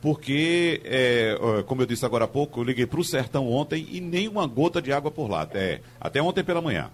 porque, 0.00 0.80
é, 0.84 1.36
como 1.66 1.82
eu 1.82 1.86
disse 1.86 2.06
agora 2.06 2.26
há 2.26 2.28
pouco, 2.28 2.60
eu 2.60 2.64
liguei 2.64 2.86
para 2.86 3.00
o 3.00 3.04
sertão 3.04 3.50
ontem 3.50 3.84
e 3.90 4.00
nem 4.00 4.28
uma 4.28 4.46
gota 4.46 4.80
de 4.80 4.92
água 4.92 5.10
por 5.10 5.28
lá, 5.28 5.42
até, 5.42 5.80
até 6.00 6.22
ontem 6.22 6.44
pela 6.44 6.62
manhã. 6.62 6.88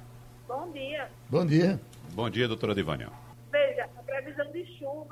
Bom 0.48 0.70
dia. 0.72 1.08
Bom 1.28 1.44
dia. 1.44 1.78
Bom 2.14 2.30
dia, 2.30 2.48
doutora 2.48 2.74
Divânia 2.74 3.23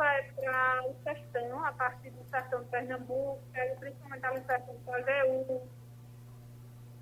é 0.01 0.23
para 0.23 0.85
o 0.89 0.95
sertão, 1.03 1.65
a 1.65 1.73
partir 1.73 2.11
do 2.11 2.25
sertão 2.31 2.63
de 2.63 2.69
Pernambuco, 2.69 3.41
principalmente 3.79 4.25
ali 4.25 4.41
no 4.41 4.47
sertão 4.47 4.75
do 4.75 4.81
Pajeú. 4.81 5.63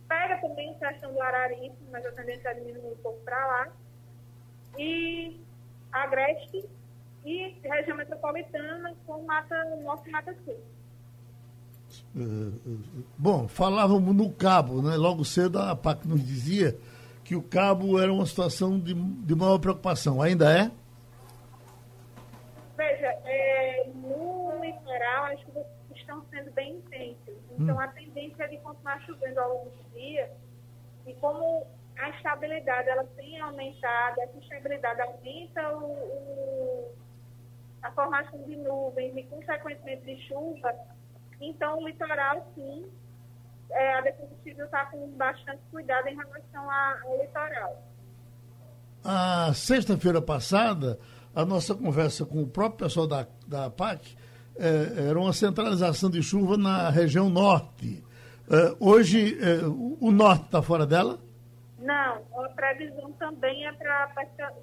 Pega 0.09 0.41
também 0.41 0.73
o 0.73 0.79
sertão 0.79 1.13
do 1.13 1.21
Araripe, 1.21 1.77
mas 1.91 2.05
a 2.05 2.13
tendência 2.13 2.49
é 2.49 2.55
diminuir 2.55 2.93
um 2.93 2.97
pouco 2.97 3.21
para 3.21 3.47
lá. 3.47 3.69
E 4.79 5.41
Agreste 5.93 6.65
e 7.25 7.57
região 7.63 7.97
metropolitana 7.97 8.95
com 9.07 9.23
Mata 9.25 9.65
Norte 9.83 10.09
e 10.09 10.13
Mata 10.13 10.35
Sul. 10.45 10.57
Uh, 12.15 12.81
bom, 13.19 13.49
falávamos 13.49 14.15
no 14.15 14.33
Cabo, 14.33 14.81
né? 14.81 14.97
Logo 14.97 15.25
cedo 15.25 15.59
a 15.59 15.75
PAC 15.75 16.07
nos 16.07 16.25
dizia 16.25 16.77
que 17.25 17.35
o 17.35 17.43
Cabo 17.43 17.99
era 17.99 18.13
uma 18.13 18.27
situação 18.27 18.79
de, 18.79 18.95
de 18.95 19.35
maior 19.35 19.59
preocupação. 19.59 20.23
Ainda 20.23 20.51
é? 20.51 20.71
Veja, 22.81 23.09
é, 23.27 23.91
no 23.95 24.59
litoral 24.59 25.25
as 25.27 25.41
chuvas 25.41 25.67
estão 25.95 26.25
sendo 26.31 26.51
bem 26.53 26.77
intensas. 26.77 27.37
Então, 27.51 27.77
hum. 27.77 27.81
a 27.81 27.89
tendência 27.89 28.45
é 28.45 28.49
de 28.49 28.57
continuar 28.57 28.99
chovendo 29.03 29.39
ao 29.39 29.53
longo 29.53 29.71
do 29.71 29.91
dia. 29.91 30.33
E 31.07 31.13
como 31.17 31.67
a 31.99 32.09
estabilidade 32.09 32.89
ela 32.89 33.05
tem 33.17 33.39
aumentado, 33.39 34.23
essa 34.23 34.39
estabilidade 34.39 34.99
aumenta 35.03 35.77
o, 35.77 35.93
o, 35.93 36.95
a 37.83 37.91
formação 37.93 38.43
de 38.45 38.57
nuvens 38.57 39.15
e, 39.15 39.25
consequentemente, 39.25 40.07
de 40.07 40.17
chuva, 40.27 40.75
então 41.39 41.81
o 41.81 41.87
litoral, 41.87 42.51
sim, 42.55 42.91
é, 43.73 43.99
a 43.99 44.01
Defesa 44.01 44.35
Civil 44.43 44.65
está 44.65 44.87
com 44.87 45.07
bastante 45.19 45.61
cuidado 45.71 46.09
em 46.09 46.17
relação 46.17 46.71
a, 46.71 46.99
ao 47.05 47.19
litoral. 47.21 47.83
A 49.05 49.53
sexta-feira 49.53 50.23
passada, 50.23 50.99
a 51.35 51.45
nossa 51.45 51.75
conversa 51.75 52.25
com 52.25 52.43
o 52.43 52.47
próprio 52.47 52.87
pessoal 52.87 53.07
da, 53.07 53.27
da 53.47 53.71
PAC 53.71 54.17
é, 54.57 55.09
era 55.09 55.19
uma 55.19 55.33
centralização 55.33 56.11
de 56.11 56.23
chuva 56.23 56.57
na 56.57 56.91
região 56.91 57.31
norte. 57.31 58.05
É, 58.51 58.77
hoje, 58.81 59.39
é, 59.41 59.65
o 59.65 60.11
norte 60.11 60.47
está 60.47 60.61
fora 60.61 60.87
dela? 60.87 61.19
Não, 61.79 62.45
a 62.45 62.49
previsão 62.51 63.11
também 63.13 63.67
é 63.67 63.73
para 63.73 64.07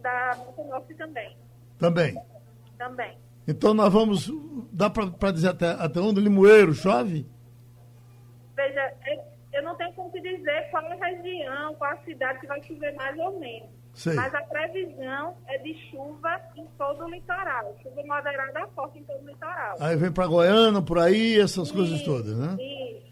da 0.02 0.38
norte 0.58 0.94
também. 0.96 1.36
Também? 1.80 2.16
Também. 2.78 3.18
Então 3.48 3.74
nós 3.74 3.92
vamos, 3.92 4.30
dá 4.72 4.90
para 4.90 5.32
dizer 5.32 5.50
até, 5.50 5.72
até 5.72 6.00
onde 6.00 6.20
Limoeiro 6.20 6.74
chove? 6.74 7.26
Veja, 8.56 8.94
eu 9.54 9.64
não 9.64 9.76
tenho 9.76 9.94
como 9.94 10.12
te 10.12 10.20
dizer 10.20 10.70
qual 10.70 10.86
a 10.86 10.96
região, 10.96 11.74
qual 11.76 11.92
a 11.92 11.98
cidade 12.04 12.40
que 12.40 12.48
vai 12.48 12.62
chover 12.64 12.94
mais 12.96 13.18
ou 13.18 13.40
menos. 13.40 13.70
Sei. 13.98 14.14
Mas 14.14 14.32
a 14.36 14.44
previsão 14.44 15.36
é 15.48 15.58
de 15.58 15.74
chuva 15.90 16.40
em 16.56 16.68
todo 16.78 17.06
o 17.06 17.10
litoral. 17.10 17.76
Chuva 17.82 18.04
moderada 18.04 18.68
forte 18.76 19.00
em 19.00 19.04
todo 19.04 19.24
o 19.24 19.28
litoral. 19.28 19.76
Aí 19.80 19.96
vem 19.96 20.12
para 20.12 20.28
Goiânia, 20.28 20.84
por 20.84 21.00
aí, 21.00 21.42
essas 21.42 21.72
coisas 21.72 22.04
todas, 22.04 22.38
né? 22.38 22.56
Isso. 22.62 23.08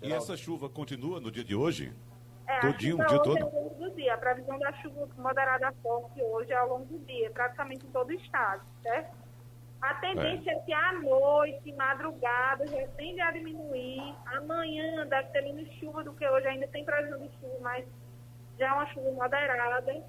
E 0.00 0.12
essa 0.12 0.36
chuva 0.36 0.68
continua 0.68 1.18
no 1.18 1.28
dia 1.28 1.42
de 1.42 1.56
hoje? 1.56 1.92
É, 2.46 2.60
Todinho, 2.60 3.00
o 3.00 3.06
dia 3.06 3.18
todo? 3.18 3.36
É 3.36 3.42
do 3.42 3.90
dia. 3.96 4.14
a 4.14 4.16
previsão 4.16 4.56
da 4.60 4.72
chuva 4.74 5.08
moderada 5.18 5.72
forte 5.82 6.22
hoje 6.22 6.52
é 6.52 6.56
ao 6.56 6.68
longo 6.68 6.84
do 6.84 7.04
dia, 7.04 7.28
praticamente 7.32 7.84
em 7.84 7.90
todo 7.90 8.10
o 8.10 8.12
estado, 8.12 8.62
certo? 8.80 9.16
A 9.82 9.94
tendência 9.94 10.52
é, 10.52 10.54
é 10.54 10.60
que 10.60 10.72
à 10.72 10.92
noite, 10.92 11.72
madrugada, 11.72 12.64
já 12.68 12.86
tende 12.96 13.20
a 13.20 13.32
diminuir. 13.32 14.14
Amanhã 14.36 15.04
deve 15.04 15.30
ter 15.30 15.42
menos 15.42 15.68
chuva 15.80 16.04
do 16.04 16.12
que 16.12 16.28
hoje, 16.28 16.46
ainda 16.46 16.68
tem 16.68 16.84
previsão 16.84 17.18
de 17.18 17.28
chuva, 17.40 17.58
mas 17.60 17.84
já 18.56 18.68
é 18.68 18.72
uma 18.72 18.86
chuva 18.94 19.10
moderada. 19.10 20.00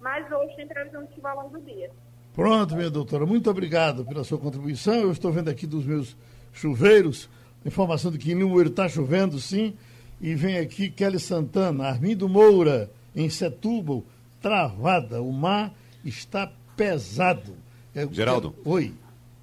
Mas 0.00 0.30
hoje 0.30 0.56
tem 0.56 0.66
previsão 0.66 1.04
de 1.04 1.14
chuva 1.14 1.30
ao 1.30 1.42
longo 1.42 1.58
do 1.58 1.64
dia. 1.64 1.90
Pronto, 2.34 2.74
minha 2.74 2.90
doutora, 2.90 3.26
muito 3.26 3.50
obrigado 3.50 4.04
pela 4.04 4.24
sua 4.24 4.38
contribuição. 4.38 4.94
Eu 4.94 5.12
estou 5.12 5.32
vendo 5.32 5.48
aqui 5.48 5.66
dos 5.66 5.84
meus 5.84 6.16
chuveiros, 6.52 7.28
informação 7.64 8.10
de 8.10 8.18
que 8.18 8.32
em 8.32 8.34
Limoeiro 8.34 8.70
está 8.70 8.88
chovendo, 8.88 9.38
sim. 9.38 9.74
E 10.20 10.34
vem 10.34 10.58
aqui 10.58 10.90
Kelly 10.90 11.18
Santana, 11.18 11.88
Armindo 11.88 12.28
Moura, 12.28 12.90
em 13.14 13.28
Setúbal, 13.28 14.04
travada. 14.40 15.20
O 15.20 15.32
mar 15.32 15.72
está 16.04 16.50
pesado. 16.76 17.54
É, 17.94 18.06
Geraldo. 18.10 18.54
É, 18.64 18.68
oi. 18.68 18.94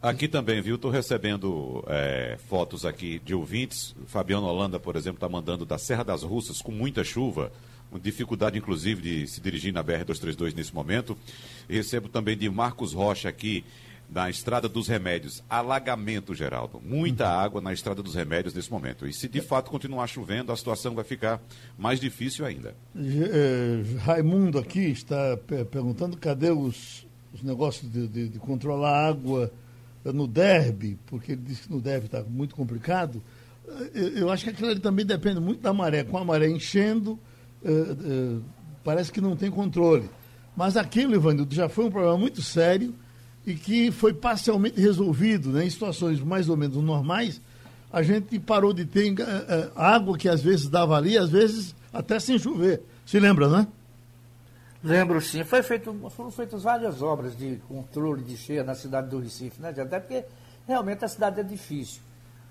Aqui 0.01 0.27
também, 0.27 0.61
viu? 0.61 0.75
Estou 0.75 0.91
recebendo 0.91 1.83
é, 1.87 2.37
fotos 2.47 2.85
aqui 2.85 3.19
de 3.19 3.33
ouvintes. 3.33 3.95
Fabiano 4.05 4.45
Holanda, 4.45 4.79
por 4.79 4.95
exemplo, 4.95 5.17
está 5.17 5.27
mandando 5.27 5.65
da 5.65 5.77
Serra 5.77 6.03
das 6.03 6.23
Russas 6.23 6.61
com 6.61 6.71
muita 6.71 7.03
chuva, 7.03 7.51
dificuldade, 8.01 8.57
inclusive, 8.57 9.01
de 9.01 9.27
se 9.27 9.39
dirigir 9.39 9.73
na 9.73 9.83
BR-232 9.83 10.53
nesse 10.53 10.73
momento. 10.73 11.17
Recebo 11.69 12.09
também 12.09 12.37
de 12.37 12.49
Marcos 12.49 12.93
Rocha 12.93 13.29
aqui, 13.29 13.63
na 14.09 14.29
Estrada 14.29 14.69
dos 14.69 14.87
Remédios. 14.87 15.43
Alagamento, 15.49 16.33
Geraldo. 16.33 16.81
Muita 16.83 17.25
uhum. 17.25 17.39
água 17.39 17.61
na 17.61 17.73
Estrada 17.73 18.01
dos 18.01 18.15
Remédios 18.15 18.53
nesse 18.53 18.71
momento. 18.71 19.05
E 19.05 19.13
se 19.13 19.27
de 19.27 19.41
fato 19.41 19.69
continuar 19.69 20.07
chovendo, 20.07 20.51
a 20.51 20.57
situação 20.57 20.95
vai 20.95 21.03
ficar 21.03 21.41
mais 21.77 21.99
difícil 21.99 22.45
ainda. 22.45 22.75
É, 22.95 23.99
Raimundo 23.99 24.57
aqui 24.57 24.79
está 24.79 25.37
perguntando 25.71 26.17
cadê 26.17 26.49
os, 26.49 27.05
os 27.33 27.43
negócios 27.43 27.91
de, 27.91 28.07
de, 28.07 28.29
de 28.29 28.39
controlar 28.39 28.91
a 28.91 29.07
água 29.07 29.51
no 30.05 30.27
derby, 30.27 30.97
porque 31.05 31.33
ele 31.33 31.41
disse 31.41 31.63
que 31.63 31.71
no 31.71 31.81
derby 31.81 32.05
está 32.05 32.23
muito 32.23 32.55
complicado. 32.55 33.21
Eu, 33.93 34.09
eu, 34.17 34.31
acho 34.31 34.45
que 34.45 34.49
aquilo 34.51 34.69
ali 34.69 34.79
também 34.79 35.05
depende 35.05 35.41
muito 35.41 35.61
da 35.61 35.73
maré. 35.73 36.03
Com 36.03 36.17
a 36.17 36.23
maré 36.23 36.47
enchendo, 36.47 37.19
uh, 37.63 38.37
uh, 38.37 38.43
parece 38.83 39.11
que 39.11 39.21
não 39.21 39.35
tem 39.35 39.49
controle. 39.51 40.09
Mas 40.55 40.75
aquilo, 40.75 41.13
Ivanildo, 41.13 41.53
já 41.53 41.69
foi 41.69 41.85
um 41.85 41.91
problema 41.91 42.17
muito 42.17 42.41
sério 42.41 42.93
e 43.45 43.53
que 43.53 43.91
foi 43.91 44.13
parcialmente 44.13 44.79
resolvido 44.79 45.49
né, 45.49 45.65
em 45.65 45.69
situações 45.69 46.19
mais 46.19 46.49
ou 46.49 46.57
menos 46.57 46.77
normais. 46.77 47.41
A 47.91 48.01
gente 48.01 48.39
parou 48.39 48.73
de 48.73 48.85
ter 48.85 49.11
uh, 49.13 49.71
água 49.75 50.17
que 50.17 50.27
às 50.27 50.41
vezes 50.41 50.67
dava 50.67 50.97
ali, 50.97 51.17
às 51.17 51.29
vezes 51.29 51.75
até 51.93 52.19
sem 52.19 52.37
chover. 52.37 52.81
Se 53.05 53.19
lembra, 53.19 53.47
né? 53.47 53.67
Lembro 54.83 55.19
sim, 55.21 55.43
Foi 55.43 55.63
feito, 55.63 55.93
foram 56.11 56.29
feitas 56.31 56.63
várias 56.63 57.01
obras 57.01 57.37
de 57.37 57.57
controle 57.67 58.23
de 58.23 58.37
cheia 58.37 58.63
na 58.63 58.75
cidade 58.75 59.09
do 59.09 59.19
Recife, 59.19 59.61
né? 59.61 59.69
até 59.69 59.99
porque 59.99 60.23
realmente 60.67 61.03
a 61.03 61.07
cidade 61.07 61.39
é 61.39 61.43
difícil. 61.43 62.01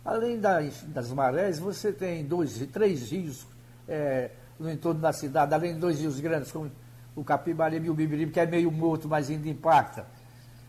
Além 0.04 0.38
das, 0.38 0.82
das 0.82 1.12
marés, 1.12 1.58
você 1.58 1.92
tem 1.92 2.24
dois, 2.24 2.58
três 2.72 3.10
rios 3.10 3.46
é, 3.88 4.30
no 4.58 4.70
entorno 4.70 5.00
da 5.00 5.12
cidade, 5.12 5.52
além 5.54 5.74
de 5.74 5.80
dois 5.80 6.00
rios 6.00 6.18
grandes, 6.20 6.50
como 6.50 6.70
o 7.14 7.24
Capibaribe 7.24 7.86
e 7.86 7.90
o 7.90 7.94
Bibiribe, 7.94 8.32
que 8.32 8.40
é 8.40 8.46
meio 8.46 8.70
morto, 8.70 9.08
mas 9.08 9.30
ainda 9.30 9.48
impacta. 9.48 10.06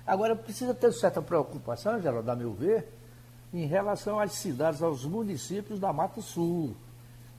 Agora, 0.06 0.36
precisa 0.36 0.74
ter 0.74 0.92
certa 0.94 1.22
preocupação, 1.22 2.02
Geraldo, 2.02 2.32
a 2.32 2.36
meu 2.36 2.54
ver, 2.54 2.88
em 3.54 3.66
relação 3.66 4.20
às 4.20 4.34
cidades, 4.34 4.82
aos 4.82 5.04
municípios 5.06 5.80
da 5.80 5.92
Mata 5.92 6.22
Sul. 6.22 6.76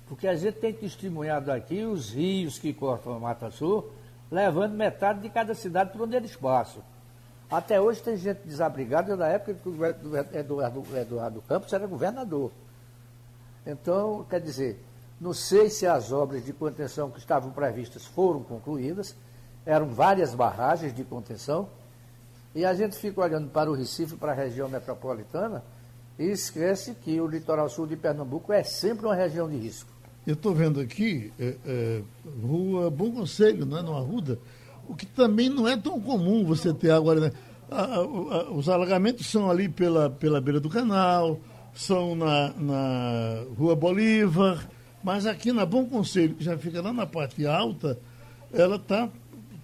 Porque 0.06 0.28
a 0.28 0.34
gente 0.34 0.56
tem 0.58 0.72
testemunhado 0.72 1.50
aqui 1.50 1.84
os 1.84 2.12
rios 2.12 2.58
que 2.58 2.72
cortam 2.72 3.14
a 3.14 3.18
Mata 3.18 3.50
Sul, 3.50 3.90
levando 4.30 4.74
metade 4.74 5.20
de 5.20 5.30
cada 5.30 5.54
cidade 5.54 5.90
para 5.90 6.02
onde 6.02 6.16
eles 6.16 6.36
passam. 6.36 6.82
Até 7.50 7.80
hoje 7.80 8.02
tem 8.02 8.16
gente 8.16 8.40
desabrigada 8.44 9.16
da 9.16 9.28
época 9.28 9.54
que 9.54 9.68
o 9.68 9.84
Eduardo, 9.84 10.84
Eduardo 10.96 11.42
Campos 11.42 11.72
era 11.72 11.86
governador. 11.86 12.52
Então, 13.66 14.26
quer 14.28 14.40
dizer, 14.40 14.82
não 15.20 15.32
sei 15.32 15.68
se 15.68 15.86
as 15.86 16.12
obras 16.12 16.44
de 16.44 16.52
contenção 16.52 17.10
que 17.10 17.18
estavam 17.18 17.50
previstas 17.50 18.06
foram 18.06 18.42
concluídas, 18.42 19.16
eram 19.66 19.88
várias 19.88 20.34
barragens 20.34 20.94
de 20.94 21.04
contenção, 21.04 21.68
e 22.54 22.64
a 22.64 22.72
gente 22.72 22.96
fica 22.96 23.20
olhando 23.20 23.48
para 23.48 23.70
o 23.70 23.74
Recife, 23.74 24.16
para 24.16 24.32
a 24.32 24.34
região 24.34 24.68
metropolitana, 24.68 25.62
e 26.18 26.24
esquece 26.24 26.94
que 26.94 27.20
o 27.20 27.26
litoral 27.26 27.68
sul 27.68 27.86
de 27.86 27.96
Pernambuco 27.96 28.52
é 28.52 28.62
sempre 28.62 29.06
uma 29.06 29.14
região 29.14 29.48
de 29.48 29.56
risco. 29.56 29.90
Eu 30.26 30.34
estou 30.34 30.54
vendo 30.54 30.80
aqui, 30.80 31.32
é, 31.38 31.56
é, 31.64 32.02
rua 32.42 32.90
Bom 32.90 33.12
Conselho, 33.12 33.64
né, 33.64 33.80
no 33.82 33.96
Arruda, 33.96 34.38
o 34.88 34.94
que 34.94 35.06
também 35.06 35.48
não 35.48 35.68
é 35.68 35.76
tão 35.76 36.00
comum 36.00 36.44
você 36.44 36.72
ter 36.72 36.90
agora. 36.90 37.20
Né? 37.20 37.32
os 38.52 38.68
alagamentos 38.68 39.26
são 39.26 39.50
ali 39.50 39.68
pela, 39.68 40.08
pela 40.08 40.40
beira 40.40 40.58
do 40.58 40.70
canal, 40.70 41.38
são 41.74 42.14
na, 42.14 42.52
na 42.54 43.44
Rua 43.58 43.76
Bolívar, 43.76 44.66
mas 45.02 45.26
aqui 45.26 45.52
na 45.52 45.64
Bom 45.64 45.86
Conselho, 45.86 46.34
que 46.34 46.44
já 46.44 46.56
fica 46.58 46.80
lá 46.82 46.92
na 46.92 47.06
parte 47.06 47.46
alta, 47.46 47.98
ela 48.52 48.76
está 48.76 49.08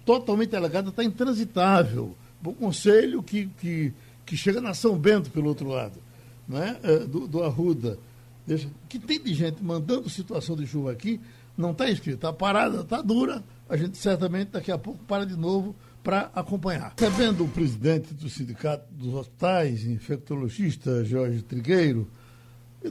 totalmente 0.05 0.55
alagada, 0.55 0.89
está 0.89 1.03
intransitável. 1.03 2.15
Bom 2.41 2.53
Conselho 2.53 3.21
que, 3.23 3.47
que, 3.59 3.93
que 4.25 4.37
chega 4.37 4.61
na 4.61 4.73
São 4.73 4.97
Bento 4.97 5.29
pelo 5.31 5.47
outro 5.47 5.67
lado, 5.67 5.99
né? 6.47 6.77
Do, 7.09 7.27
do 7.27 7.43
Arruda. 7.43 7.97
Deixa, 8.45 8.69
que 8.87 8.99
tem 8.99 9.19
de 9.19 9.33
gente 9.33 9.63
mandando 9.63 10.09
situação 10.09 10.55
de 10.55 10.67
chuva 10.67 10.91
aqui, 10.91 11.19
não 11.57 11.71
está 11.71 11.89
escrito. 11.89 12.15
Está 12.15 12.31
parada, 12.31 12.81
está 12.81 13.01
dura. 13.01 13.43
A 13.67 13.75
gente 13.75 13.97
certamente 13.97 14.49
daqui 14.51 14.71
a 14.71 14.77
pouco 14.77 15.03
para 15.05 15.25
de 15.25 15.35
novo 15.35 15.75
para 16.03 16.29
acompanhar. 16.35 16.93
Recebendo 16.95 17.43
o 17.43 17.47
presidente 17.47 18.13
do 18.13 18.29
Sindicato 18.29 18.85
dos 18.93 19.11
Hospitais, 19.15 19.83
infectologista 19.85 21.03
Jorge 21.03 21.41
Trigueiro, 21.41 22.07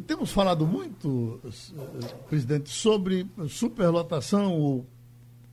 temos 0.00 0.30
falado 0.30 0.66
muito, 0.66 1.40
eh, 1.44 2.06
presidente, 2.28 2.70
sobre 2.70 3.26
superlotação 3.48 4.52
ou 4.52 4.86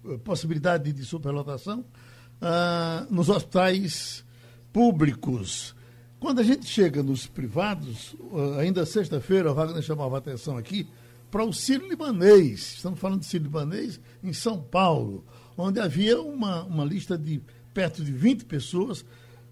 eh, 0.06 0.18
possibilidade 0.24 0.92
de 0.92 1.06
superlotação 1.06 1.86
ah, 2.42 3.06
nos 3.10 3.30
hospitais 3.30 4.26
públicos. 4.74 5.76
Quando 6.20 6.40
a 6.40 6.44
gente 6.44 6.66
chega 6.68 7.02
nos 7.02 7.26
privados, 7.26 8.14
uh, 8.14 8.60
ainda 8.60 8.86
sexta-feira, 8.86 9.50
a 9.50 9.54
Wagner 9.54 9.82
chamava 9.82 10.18
a 10.18 10.20
atenção 10.20 10.56
aqui 10.56 10.88
para 11.32 11.44
o 11.44 11.52
Sírio 11.52 11.90
Libanês. 11.90 12.76
Estamos 12.76 13.00
falando 13.00 13.22
de 13.22 13.26
Sírio 13.26 13.46
Libanês 13.46 14.00
em 14.24 14.32
São 14.32 14.62
Paulo, 14.62 15.26
onde 15.58 15.80
havia 15.80 16.22
uma, 16.22 16.64
uma 16.64 16.86
lista 16.86 17.18
de 17.18 17.42
perto 17.74 18.04
de 18.04 18.12
20 18.12 18.46
pessoas, 18.46 19.04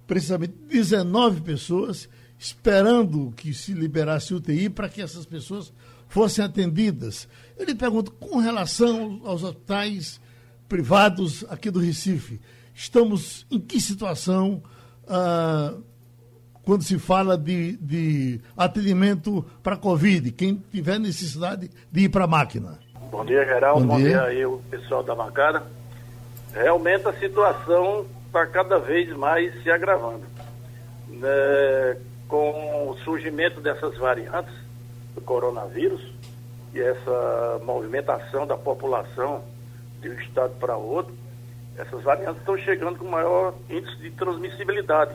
precisamente 0.05 0.53
19 0.67 1.41
pessoas, 1.41 2.07
esperando 2.39 3.33
que 3.35 3.53
se 3.53 3.73
liberasse 3.73 4.33
UTI 4.33 4.69
para 4.69 4.87
que 4.87 5.01
essas 5.01 5.25
pessoas 5.25 5.73
fossem 6.07 6.43
atendidas. 6.43 7.27
Eu 7.57 7.65
lhe 7.65 7.75
pergunto, 7.75 8.13
com 8.13 8.37
relação 8.37 9.21
aos 9.25 9.43
hospitais 9.43 10.21
privados 10.69 11.45
aqui 11.49 11.69
do 11.69 11.79
Recife, 11.79 12.39
estamos 12.73 13.45
em 13.51 13.59
que 13.59 13.81
situação? 13.81 14.63
Uh, 15.03 15.83
quando 16.63 16.83
se 16.83 16.99
fala 16.99 17.37
de, 17.37 17.77
de 17.77 18.39
atendimento 18.55 19.43
para 19.61 19.75
Covid, 19.75 20.31
quem 20.31 20.63
tiver 20.71 20.99
necessidade 20.99 21.69
de 21.91 22.01
ir 22.01 22.09
para 22.09 22.25
a 22.25 22.27
máquina. 22.27 22.79
Bom 23.11 23.25
dia, 23.25 23.43
Geraldo. 23.43 23.81
Bom, 23.81 23.95
Bom 23.95 23.97
dia. 23.97 24.09
dia 24.09 24.23
aí, 24.23 24.45
o 24.45 24.59
pessoal 24.69 25.03
da 25.03 25.15
bancada. 25.15 25.63
Realmente 26.53 27.07
a 27.07 27.13
situação 27.13 28.05
está 28.27 28.45
cada 28.45 28.77
vez 28.77 29.09
mais 29.17 29.51
se 29.63 29.71
agravando. 29.71 30.23
Né, 31.07 31.97
com 32.29 32.89
o 32.89 32.97
surgimento 33.03 33.59
dessas 33.59 33.97
variantes 33.97 34.53
do 35.13 35.19
coronavírus 35.19 36.01
e 36.73 36.79
essa 36.79 37.59
movimentação 37.63 38.47
da 38.47 38.55
população 38.55 39.43
de 39.99 40.09
um 40.09 40.13
estado 40.13 40.53
para 40.59 40.77
outro, 40.77 41.13
essas 41.77 42.01
variantes 42.03 42.39
estão 42.39 42.57
chegando 42.57 42.99
com 42.99 43.05
maior 43.05 43.53
índice 43.69 43.97
de 43.97 44.11
transmissibilidade 44.11 45.13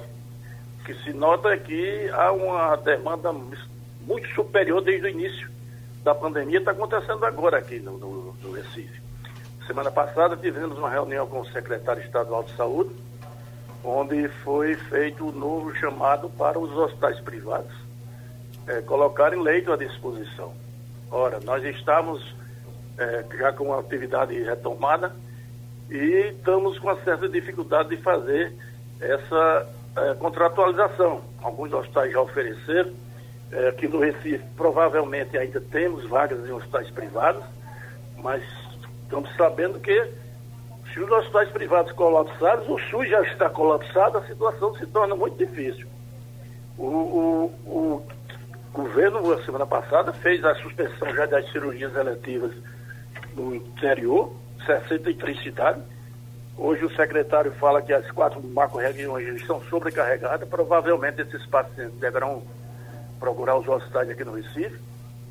que 0.85 0.95
se 1.03 1.13
nota 1.13 1.49
é 1.49 1.57
que 1.57 2.09
há 2.11 2.31
uma 2.31 2.77
demanda 2.77 3.33
muito 3.33 4.29
superior 4.35 4.83
desde 4.83 5.07
o 5.07 5.11
início 5.11 5.51
da 6.03 6.15
pandemia, 6.15 6.59
está 6.59 6.73
acontecendo 6.73 7.25
agora 7.25 7.57
aqui 7.57 7.81
no, 7.81 7.97
no, 7.97 8.35
no, 8.35 8.53
Recife. 8.53 9.01
Semana 9.67 9.91
passada 9.91 10.37
tivemos 10.37 10.77
uma 10.77 10.91
reunião 10.91 11.27
com 11.27 11.41
o 11.41 11.47
secretário 11.47 12.03
estadual 12.03 12.43
de 12.43 12.55
saúde, 12.55 12.95
onde 13.85 14.29
foi 14.43 14.75
feito 14.75 15.29
o 15.29 15.33
novo 15.33 15.75
chamado 15.77 16.31
para 16.31 16.59
os 16.59 16.73
hospitais 16.73 17.21
privados 17.21 17.85
é, 18.67 18.81
colocarem 18.83 19.41
leito 19.41 19.73
à 19.73 19.77
disposição. 19.77 20.53
Ora, 21.11 21.39
nós 21.45 21.63
estamos 21.65 22.35
é, 22.99 23.25
já 23.37 23.53
com 23.53 23.73
a 23.73 23.81
atividade 23.81 24.41
retomada 24.43 25.15
e 25.91 26.33
estamos 26.37 26.79
com 26.79 26.89
uma 26.89 27.03
certa 27.03 27.29
dificuldade 27.29 27.91
de 27.91 27.99
fazer 27.99 28.53
essa 29.01 29.69
é, 29.97 30.15
contratualização. 30.15 31.21
Alguns 31.43 31.73
hospitais 31.73 32.13
já 32.13 32.21
ofereceram. 32.21 32.93
É, 33.53 33.69
aqui 33.69 33.87
no 33.87 34.01
Recife, 34.01 34.43
provavelmente 34.57 35.37
ainda 35.37 35.61
temos 35.61 36.05
vagas 36.09 36.45
em 36.49 36.53
hospitais 36.53 36.91
privados, 36.91 37.45
mas 38.17 38.43
estamos 39.03 39.31
sabendo 39.37 39.79
que 39.79 40.11
Se 40.95 41.01
os 41.01 41.11
hospitais 41.11 41.51
privados 41.51 41.91
colapsados, 41.91 42.69
o 42.69 42.79
SUS 42.79 43.09
já 43.09 43.21
está 43.23 43.51
colapsado, 43.51 44.17
a 44.17 44.27
situação 44.27 44.73
se 44.77 44.87
torna 44.87 45.17
muito 45.17 45.37
difícil. 45.37 45.89
O, 46.79 46.85
o, 46.87 47.53
o 47.67 48.07
governo, 48.73 49.33
a 49.33 49.45
semana 49.45 49.67
passada, 49.67 50.13
fez 50.13 50.45
a 50.45 50.55
suspensão 50.55 51.13
já 51.13 51.27
das 51.27 51.51
cirurgias 51.51 51.93
eletivas 51.97 52.53
no 53.35 53.57
interior, 53.57 54.33
63 54.65 55.43
cidades. 55.43 55.83
Hoje 56.57 56.85
o 56.85 56.95
secretário 56.95 57.51
fala 57.55 57.83
que 57.83 57.93
as 57.93 58.09
quatro 58.13 58.41
macro-regiões 58.41 59.27
estão 59.35 59.61
sobrecarregadas. 59.63 60.49
Provavelmente 60.49 61.23
esses 61.23 61.45
pacientes 61.47 61.99
deverão 61.99 62.41
procurar 63.19 63.57
os 63.57 63.67
hospitais 63.67 64.09
aqui 64.11 64.23
no 64.23 64.37
Recife. 64.37 64.79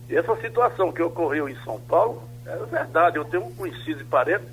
E 0.09 0.17
essa 0.17 0.35
situação 0.41 0.91
que 0.91 1.01
ocorreu 1.01 1.47
em 1.47 1.55
São 1.63 1.79
Paulo, 1.79 2.21
é 2.45 2.57
verdade. 2.65 3.15
Eu 3.15 3.23
tenho 3.23 3.45
um 3.45 3.55
conhecido 3.55 4.01
e 4.01 4.05
parente 4.05 4.43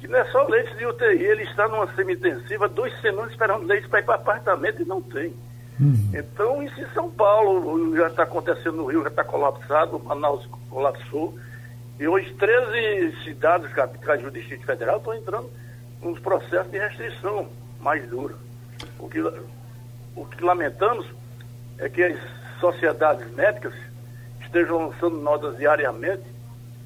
que 0.00 0.06
não 0.06 0.18
é 0.18 0.24
só 0.26 0.46
leite 0.46 0.74
de 0.76 0.86
UTI, 0.86 1.24
ele 1.24 1.42
está 1.42 1.66
numa 1.68 1.92
semi-intensiva, 1.94 2.68
duas 2.68 2.92
semanas 3.00 3.32
esperando 3.32 3.66
leite 3.66 3.88
para 3.88 4.00
ir 4.00 4.04
para 4.04 4.14
apartamento 4.14 4.82
e 4.82 4.84
não 4.84 5.02
tem. 5.02 5.34
Uhum. 5.80 6.10
Então, 6.14 6.62
isso 6.62 6.80
em 6.80 6.88
São 6.90 7.10
Paulo 7.10 7.96
já 7.96 8.08
está 8.08 8.24
acontecendo 8.24 8.76
no 8.76 8.86
Rio, 8.86 9.02
já 9.02 9.08
está 9.08 9.24
colapsado, 9.24 9.98
Manaus 9.98 10.48
colapsou. 10.70 11.36
E 11.98 12.06
hoje 12.06 12.32
13 12.34 13.24
cidades 13.24 13.72
capitais 13.72 14.22
do 14.22 14.30
Distrito 14.30 14.64
Federal 14.64 14.98
estão 14.98 15.14
entrando 15.14 15.50
nos 16.00 16.18
processos 16.20 16.70
de 16.70 16.78
restrição 16.78 17.48
mais 17.80 18.08
dura. 18.08 18.34
O 18.98 19.08
que, 19.08 19.20
o 19.20 20.24
que 20.26 20.44
lamentamos 20.44 21.06
é 21.78 21.88
que 21.88 22.02
as 22.02 22.18
sociedades 22.60 23.28
médicas 23.34 23.74
estejam 24.40 24.88
lançando 24.88 25.16
notas 25.16 25.56
diariamente 25.56 26.24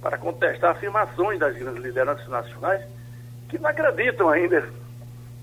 para 0.00 0.18
contestar 0.18 0.72
afirmações 0.72 1.38
das 1.38 1.56
grandes 1.56 1.82
lideranças 1.82 2.26
nacionais 2.28 2.82
que 3.52 3.58
não 3.58 3.68
acreditam 3.68 4.30
ainda 4.30 4.66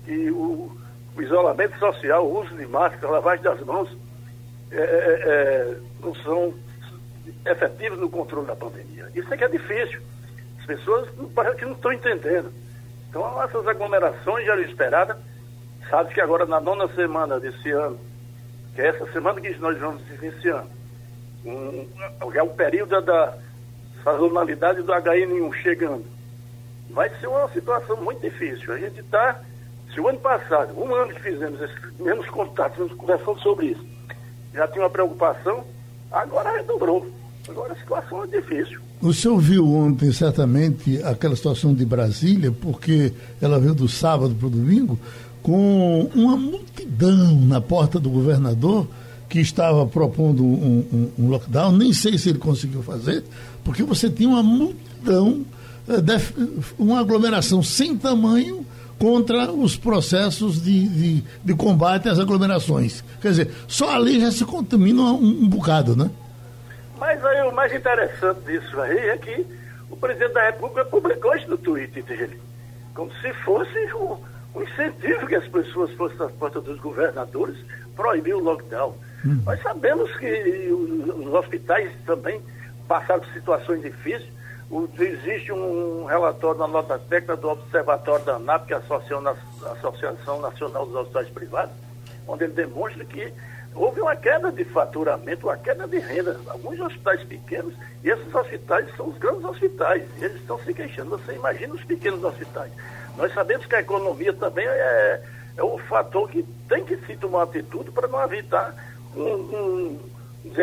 que 0.04 0.30
o, 0.32 0.76
o 1.16 1.22
isolamento 1.22 1.78
social, 1.78 2.26
o 2.26 2.40
uso 2.40 2.56
de 2.56 2.66
máscara, 2.66 3.12
lavagem 3.12 3.44
das 3.44 3.60
mãos 3.60 3.96
é, 4.72 4.76
é, 4.76 4.82
é, 4.82 5.76
não 6.02 6.12
são 6.16 6.52
efetivos 7.46 8.00
no 8.00 8.10
controle 8.10 8.48
da 8.48 8.56
pandemia. 8.56 9.08
Isso 9.14 9.32
é 9.32 9.36
que 9.36 9.44
é 9.44 9.48
difícil. 9.48 10.00
As 10.58 10.66
pessoas 10.66 11.08
parece 11.36 11.58
que 11.58 11.64
não 11.64 11.74
estão 11.74 11.92
entendendo. 11.92 12.52
Então, 13.08 13.42
essas 13.44 13.64
aglomerações 13.68 14.44
já 14.44 14.54
eram 14.54 14.62
esperadas. 14.62 15.16
Sabe 15.88 16.12
que 16.12 16.20
agora, 16.20 16.44
na 16.46 16.60
nona 16.60 16.88
semana 16.88 17.38
desse 17.38 17.70
ano, 17.70 17.98
que 18.74 18.80
é 18.80 18.88
essa 18.88 19.06
semana 19.12 19.40
que 19.40 19.56
nós 19.58 19.78
vamos 19.78 20.02
iniciando, 20.20 20.68
um, 21.44 21.88
é 22.34 22.42
o 22.42 22.50
período 22.50 23.00
da 23.02 23.38
sazonalidade 24.02 24.82
do 24.82 24.92
HN1 24.92 25.52
chegando. 25.62 26.19
Vai 26.92 27.10
ser 27.20 27.28
uma 27.28 27.48
situação 27.50 27.96
muito 28.02 28.20
difícil. 28.20 28.72
A 28.72 28.78
gente 28.78 29.00
está, 29.00 29.40
se 29.92 30.00
o 30.00 30.08
ano 30.08 30.18
passado, 30.18 30.78
um 30.78 30.94
ano 30.94 31.12
que 31.14 31.22
fizemos 31.22 31.60
esses 31.60 31.78
mesmos 31.98 32.28
contatos, 32.28 32.92
conversando 32.92 33.40
sobre 33.40 33.66
isso, 33.66 33.84
já 34.52 34.66
tinha 34.68 34.82
uma 34.82 34.90
preocupação, 34.90 35.64
agora 36.10 36.56
redobrou. 36.56 37.06
Agora 37.48 37.72
a 37.72 37.76
situação 37.76 38.24
é 38.24 38.26
difícil. 38.26 38.80
O 39.00 39.14
senhor 39.14 39.38
viu 39.38 39.66
ontem, 39.66 40.12
certamente, 40.12 41.02
aquela 41.02 41.34
situação 41.34 41.72
de 41.72 41.86
Brasília, 41.86 42.52
porque 42.52 43.12
ela 43.40 43.58
veio 43.58 43.74
do 43.74 43.88
sábado 43.88 44.34
para 44.34 44.46
o 44.46 44.50
domingo, 44.50 44.98
com 45.42 46.10
uma 46.14 46.36
multidão 46.36 47.34
na 47.40 47.60
porta 47.60 47.98
do 47.98 48.10
governador 48.10 48.86
que 49.28 49.40
estava 49.40 49.86
propondo 49.86 50.44
um, 50.44 50.84
um, 50.92 51.24
um 51.24 51.28
lockdown. 51.30 51.72
Nem 51.72 51.92
sei 51.92 52.18
se 52.18 52.28
ele 52.28 52.38
conseguiu 52.38 52.82
fazer, 52.82 53.24
porque 53.64 53.82
você 53.82 54.10
tinha 54.10 54.28
uma 54.28 54.42
multidão, 54.42 55.46
uma 56.78 57.00
aglomeração 57.00 57.62
sem 57.62 57.96
tamanho 57.96 58.66
contra 58.98 59.50
os 59.50 59.76
processos 59.76 60.62
de, 60.62 60.88
de, 60.88 61.24
de, 61.42 61.54
combate 61.54 62.08
às 62.08 62.18
aglomerações. 62.18 63.02
Quer 63.20 63.30
dizer, 63.30 63.50
só 63.66 63.94
ali 63.94 64.20
já 64.20 64.30
se 64.30 64.44
contamina 64.44 65.02
um, 65.02 65.44
um 65.44 65.48
bocado, 65.48 65.96
né? 65.96 66.10
Mas 66.98 67.24
aí 67.24 67.42
o 67.48 67.52
mais 67.52 67.72
interessante 67.72 68.40
disso 68.40 68.78
aí 68.78 68.98
é 68.98 69.16
que 69.16 69.46
o 69.90 69.96
presidente 69.96 70.34
da 70.34 70.46
República 70.46 70.84
publicou 70.84 71.34
isso 71.34 71.48
no 71.48 71.56
Twitter 71.56 72.04
dele, 72.04 72.38
como 72.94 73.10
se 73.22 73.32
fosse 73.42 73.78
um, 73.94 74.18
um 74.54 74.62
incentivo 74.62 75.26
que 75.26 75.34
as 75.34 75.48
pessoas 75.48 75.90
fossem 75.94 76.26
às 76.26 76.32
portas 76.32 76.62
dos 76.62 76.78
governadores 76.78 77.56
proibir 77.96 78.34
o 78.34 78.40
lockdown. 78.40 78.94
Hum. 79.24 79.40
Nós 79.44 79.60
sabemos 79.62 80.14
que 80.16 80.68
os, 80.70 81.26
os, 81.26 81.34
hospitais 81.34 81.90
também 82.06 82.40
passaram 82.88 83.20
por 83.20 83.32
situações 83.32 83.82
difíceis. 83.82 84.30
Existe 84.98 85.52
um 85.52 86.04
relatório 86.04 86.60
na 86.60 86.68
nota 86.68 86.96
técnica 86.96 87.36
do 87.36 87.48
Observatório 87.48 88.24
da 88.24 88.36
ANAP, 88.36 88.66
que 88.66 88.72
é 88.72 88.76
a 88.76 89.72
Associação 89.72 90.40
Nacional 90.40 90.86
dos 90.86 90.94
Hospitais 90.94 91.28
Privados, 91.28 91.74
onde 92.28 92.44
ele 92.44 92.52
demonstra 92.52 93.04
que 93.04 93.32
houve 93.74 94.00
uma 94.00 94.14
queda 94.14 94.52
de 94.52 94.64
faturamento, 94.64 95.48
uma 95.48 95.56
queda 95.56 95.88
de 95.88 95.98
renda. 95.98 96.38
Alguns 96.46 96.78
hospitais 96.78 97.24
pequenos, 97.24 97.74
e 98.04 98.10
esses 98.10 98.32
hospitais 98.32 98.86
são 98.96 99.08
os 99.08 99.18
grandes 99.18 99.44
hospitais, 99.44 100.04
eles 100.18 100.36
estão 100.36 100.56
se 100.60 100.72
queixando. 100.72 101.18
Você 101.18 101.32
imagina 101.32 101.74
os 101.74 101.82
pequenos 101.82 102.22
hospitais. 102.22 102.70
Nós 103.16 103.34
sabemos 103.34 103.66
que 103.66 103.74
a 103.74 103.80
economia 103.80 104.32
também 104.32 104.66
é, 104.66 105.22
é 105.56 105.78
fator 105.90 106.30
que 106.30 106.44
tem 106.68 106.84
que 106.84 106.96
se 106.98 107.16
tomar 107.16 107.42
atitude 107.42 107.90
para 107.90 108.06
não 108.06 108.22
evitar 108.22 108.72
um, 109.16 109.22
um, 109.22 110.00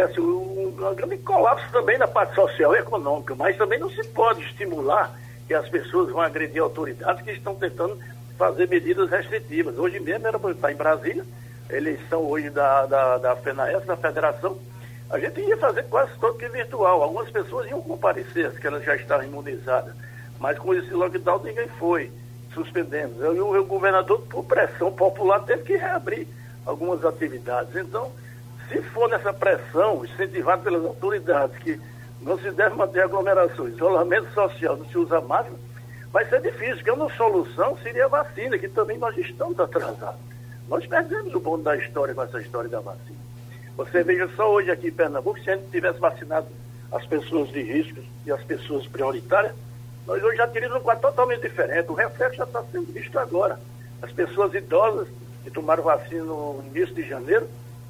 assim, 0.03 0.21
um, 0.21 0.73
grande 0.95 1.17
colapso 1.17 1.65
também 1.71 1.97
na 1.97 2.07
parte 2.07 2.35
social 2.35 2.75
e 2.75 2.79
econômica, 2.79 3.35
mas 3.35 3.57
também 3.57 3.79
não 3.79 3.89
se 3.89 4.03
pode 4.07 4.43
estimular 4.43 5.17
que 5.47 5.53
as 5.53 5.67
pessoas 5.69 6.11
vão 6.11 6.21
agredir 6.21 6.61
autoridades 6.61 7.23
que 7.23 7.31
estão 7.31 7.55
tentando 7.55 7.97
fazer 8.37 8.67
medidas 8.67 9.09
restritivas. 9.09 9.77
Hoje 9.77 9.99
mesmo 9.99 10.27
era 10.27 10.37
para 10.37 10.51
estar 10.51 10.71
em 10.71 10.75
Brasília, 10.75 11.25
eleição 11.69 12.21
hoje 12.21 12.49
da, 12.49 12.85
da, 12.85 13.17
da 13.17 13.35
FENAES, 13.35 13.85
da 13.85 13.95
federação, 13.95 14.57
a 15.09 15.17
gente 15.19 15.39
ia 15.39 15.57
fazer 15.57 15.83
quase 15.83 16.11
todo 16.19 16.37
que 16.37 16.47
virtual. 16.49 17.01
Algumas 17.01 17.29
pessoas 17.29 17.69
iam 17.69 17.81
comparecer, 17.81 18.51
que 18.59 18.67
elas 18.67 18.83
já 18.83 18.95
estavam 18.95 19.25
imunizadas. 19.25 19.93
Mas 20.39 20.59
com 20.59 20.73
esse 20.73 20.91
lockdown 20.91 21.43
ninguém 21.43 21.67
foi. 21.79 22.11
Suspendemos. 22.53 23.19
Eu, 23.21 23.47
o, 23.47 23.57
o 23.57 23.65
governador, 23.65 24.21
por 24.21 24.43
pressão 24.43 24.91
popular, 24.91 25.39
teve 25.45 25.63
que 25.63 25.77
reabrir 25.77 26.27
algumas 26.65 27.05
atividades. 27.05 27.75
Então, 27.75 28.11
se 28.69 28.81
for 28.81 29.09
nessa 29.09 29.33
pressão, 29.33 30.03
incentivada 30.03 30.61
pelas 30.63 30.83
autoridades, 30.83 31.57
que 31.59 31.79
não 32.21 32.37
se 32.37 32.51
deve 32.51 32.75
manter 32.75 33.03
aglomerações, 33.03 33.73
isolamento 33.73 34.31
social, 34.33 34.75
não 34.75 34.85
se 34.85 34.97
usa 34.97 35.21
máscara, 35.21 35.55
vai 36.11 36.25
ser 36.25 36.41
difícil, 36.41 36.75
porque 36.77 36.91
uma 36.91 37.09
solução 37.15 37.77
seria 37.77 38.05
a 38.05 38.09
vacina, 38.09 38.57
que 38.57 38.67
também 38.67 38.97
nós 38.97 39.15
estamos 39.17 39.59
atrasados. 39.59 40.19
Nós 40.67 40.85
perdemos 40.85 41.33
o 41.33 41.39
bonde 41.39 41.63
da 41.63 41.77
história 41.77 42.13
com 42.13 42.23
essa 42.23 42.41
história 42.41 42.69
da 42.69 42.79
vacina. 42.79 43.17
Você 43.77 44.03
veja 44.03 44.27
só 44.35 44.51
hoje 44.51 44.71
aqui 44.71 44.87
em 44.87 44.91
Pernambuco, 44.91 45.39
se 45.39 45.49
a 45.49 45.55
gente 45.55 45.69
tivesse 45.69 45.99
vacinado 45.99 46.47
as 46.91 47.05
pessoas 47.05 47.49
de 47.49 47.61
risco 47.61 47.99
e 48.25 48.31
as 48.31 48.43
pessoas 48.43 48.87
prioritárias, 48.87 49.53
nós 50.05 50.21
hoje 50.23 50.37
já 50.37 50.47
teríamos 50.47 50.77
um 50.77 50.81
quadro 50.81 51.01
totalmente 51.01 51.41
diferente. 51.41 51.89
O 51.89 51.93
reflexo 51.93 52.37
já 52.37 52.43
está 52.45 52.63
sendo 52.71 52.91
visto 52.91 53.17
agora. 53.19 53.59
As 54.01 54.11
pessoas 54.11 54.53
idosas 54.53 55.07
que 55.43 55.51
tomaram 55.51 55.83
vacina 55.83 56.23
no 56.23 56.63
início 56.73 56.95
de 56.95 57.07
janeiro, 57.07 57.47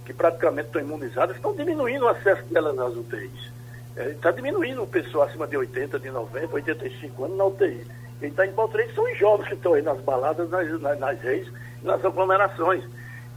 que 0.08 0.14
praticamente 0.14 0.68
estão 0.68 0.82
imunizadas, 0.82 1.36
estão 1.36 1.54
diminuindo 1.54 2.06
o 2.06 2.08
acesso 2.08 2.42
delas 2.46 2.80
às 2.80 2.96
UTIs. 2.96 3.52
Está 3.98 4.30
é, 4.30 4.32
diminuindo 4.32 4.82
o 4.82 4.88
pessoal 4.88 5.28
acima 5.28 5.46
de 5.46 5.58
80, 5.58 6.00
de 6.00 6.10
90, 6.10 6.56
85 6.56 7.26
anos 7.26 7.38
na 7.38 7.44
UTI. 7.44 7.86
Quem 8.18 8.30
está 8.30 8.48
em 8.48 8.52
Baltrei 8.52 8.90
são 8.94 9.04
os 9.04 9.20
jovens 9.20 9.50
que 9.50 9.56
estão 9.56 9.74
aí 9.74 9.82
nas 9.82 10.00
baladas, 10.00 10.50
nas, 10.50 10.82
nas, 10.82 10.98
nas 10.98 11.20
reis, 11.20 11.52
nas 11.84 12.06
aglomerações. 12.06 12.86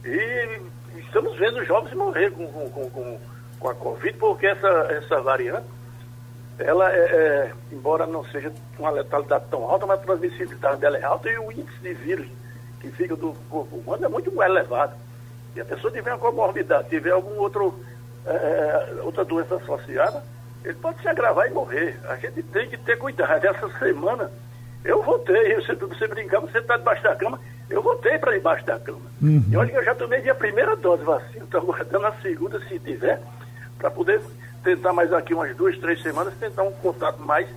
E 0.05 0.61
estamos 0.97 1.37
vendo 1.37 1.65
jovens 1.65 1.93
morrer 1.93 2.31
com, 2.31 2.47
com, 2.47 2.89
com, 2.89 3.19
com 3.59 3.69
a 3.69 3.75
Covid, 3.75 4.17
porque 4.17 4.47
essa, 4.47 4.69
essa 4.91 5.19
variante, 5.19 5.67
ela 6.57 6.89
é, 6.89 6.99
é, 6.99 7.53
embora 7.69 8.07
não 8.07 8.23
seja 8.23 8.49
uma 8.79 8.91
letalidade 8.91 9.43
tão 9.51 9.69
alta, 9.69 9.85
mas 9.85 9.99
a 9.99 10.03
transmissibilidade 10.03 10.79
dela 10.79 10.97
é 10.97 11.03
alta 11.03 11.29
e 11.29 11.37
o 11.37 11.51
índice 11.51 11.79
de 11.81 11.93
vírus 11.95 12.27
que 12.79 12.89
fica 12.91 13.13
do 13.17 13.33
corpo 13.49 13.75
humano 13.75 14.05
é 14.05 14.07
muito 14.07 14.41
elevado. 14.41 14.95
E 15.55 15.61
a 15.61 15.65
pessoa 15.65 15.91
tiver 15.91 16.11
uma 16.13 16.19
comorbidade, 16.19 16.89
tiver 16.89 17.11
algum 17.11 17.37
outro, 17.39 17.73
é, 18.25 18.31
é, 18.31 19.01
outra 19.03 19.25
doença 19.25 19.55
associada, 19.55 20.23
ele 20.63 20.75
pode 20.75 21.01
se 21.01 21.07
agravar 21.07 21.47
e 21.47 21.51
morrer. 21.51 21.99
A 22.07 22.15
gente 22.15 22.43
tem 22.43 22.69
que 22.69 22.77
ter 22.77 22.97
cuidado. 22.97 23.45
Essa 23.45 23.69
semana 23.79 24.31
eu 24.83 25.01
voltei, 25.03 25.55
você, 25.55 25.75
você 25.75 26.07
brincava, 26.07 26.47
você 26.47 26.59
está 26.59 26.77
debaixo 26.77 27.03
da 27.03 27.15
cama, 27.15 27.39
eu 27.69 27.81
voltei 27.81 28.17
para 28.17 28.31
debaixo 28.31 28.65
da 28.65 28.79
cama. 28.79 29.01
Uhum. 29.21 29.43
E 29.49 29.57
olha 29.57 29.69
que 29.69 29.77
eu 29.77 29.83
já 29.83 29.95
tomei 29.95 30.27
a 30.29 30.35
primeira 30.35 30.75
dose 30.75 30.99
de 30.99 31.05
vacina, 31.05 31.43
estou 31.43 31.61
aguardando 31.61 32.07
a 32.07 32.13
segunda, 32.21 32.59
se 32.67 32.79
tiver, 32.79 33.21
para 33.77 33.91
poder 33.91 34.21
tentar 34.63 34.93
mais 34.93 35.11
aqui 35.13 35.33
umas 35.33 35.55
duas, 35.55 35.77
três 35.77 36.01
semanas, 36.01 36.33
tentar 36.39 36.63
um 36.63 36.71
contato 36.71 37.19
mais, 37.19 37.47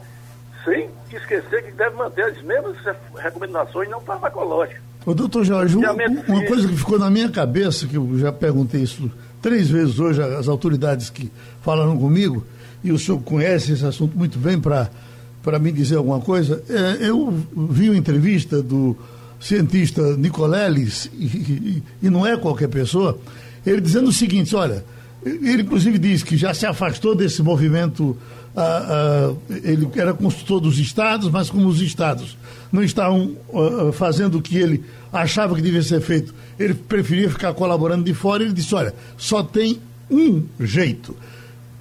sem 0.64 0.90
esquecer 1.11 1.62
que 1.62 1.72
deve 1.72 1.96
manter 1.96 2.24
as 2.24 2.40
mesmas 2.42 2.76
recomendações 3.16 3.88
não 3.88 4.00
farmacológicas. 4.00 4.84
Ô, 5.07 5.12
doutor 5.12 5.45
Jorge, 5.45 5.77
uma, 5.77 5.93
uma 6.29 6.45
coisa 6.47 6.67
que 6.67 6.77
ficou 6.77 6.99
na 6.99 7.11
minha 7.11 7.29
cabeça, 7.29 7.87
que 7.87 7.97
eu 7.97 8.19
já 8.19 8.33
perguntei 8.33 8.83
isso 8.83 9.11
três 9.43 9.69
vezes 9.69 9.99
hoje 9.99 10.23
às 10.23 10.49
autoridades 10.49 11.11
que 11.11 11.31
falaram 11.62 11.97
comigo, 11.99 12.43
e 12.83 12.90
o 12.90 12.99
senhor 12.99 13.21
conhece 13.21 13.73
esse 13.73 13.85
assunto 13.85 14.17
muito 14.17 14.38
bem 14.38 14.59
para 14.59 15.59
me 15.61 15.71
dizer 15.71 15.97
alguma 15.97 16.21
coisa. 16.21 16.62
É, 16.69 17.09
eu 17.09 17.33
vi 17.55 17.90
uma 17.90 17.99
entrevista 17.99 18.62
do 18.62 18.97
cientista 19.38 20.17
Nicoleles, 20.17 21.11
e, 21.12 21.27
e, 21.27 21.83
e, 22.03 22.11
não 22.11 22.27
é 22.27 22.37
qualquer 22.38 22.69
pessoa, 22.69 23.19
ele 23.67 23.83
dizendo 23.83 24.09
o 24.09 24.12
seguinte: 24.12 24.57
olha, 24.57 24.83
ele 25.23 25.62
inclusive 25.62 25.99
diz 25.99 26.23
que 26.23 26.37
já 26.37 26.55
se 26.55 26.64
afastou 26.64 27.14
desse 27.14 27.43
movimento. 27.43 28.17
Ah, 28.57 28.87
ah, 28.88 29.35
ele 29.64 29.88
era 29.97 30.14
consultor 30.14 30.61
dos 30.61 30.79
estados, 30.79 31.29
mas 31.29 31.51
como 31.51 31.67
os 31.67 31.81
estados 31.81 32.37
não 32.71 32.83
estavam 32.83 33.37
ah, 33.53 33.93
fazendo 33.93 34.38
o 34.38 34.43
que 34.43 34.57
ele 34.57 34.85
achava 35.12 35.55
que 35.55 35.62
devia 35.62 35.83
ser 35.83 36.01
feito, 36.01 36.35
ele 36.59 36.75
preferia 36.75 37.29
ficar 37.29 37.53
colaborando 37.55 38.05
de 38.05 38.14
fora. 38.14 38.43
Ele 38.43 38.53
disse: 38.53 38.75
olha, 38.75 38.95
só 39.17 39.43
tem 39.43 39.81
um 40.11 40.45
jeito 40.61 41.17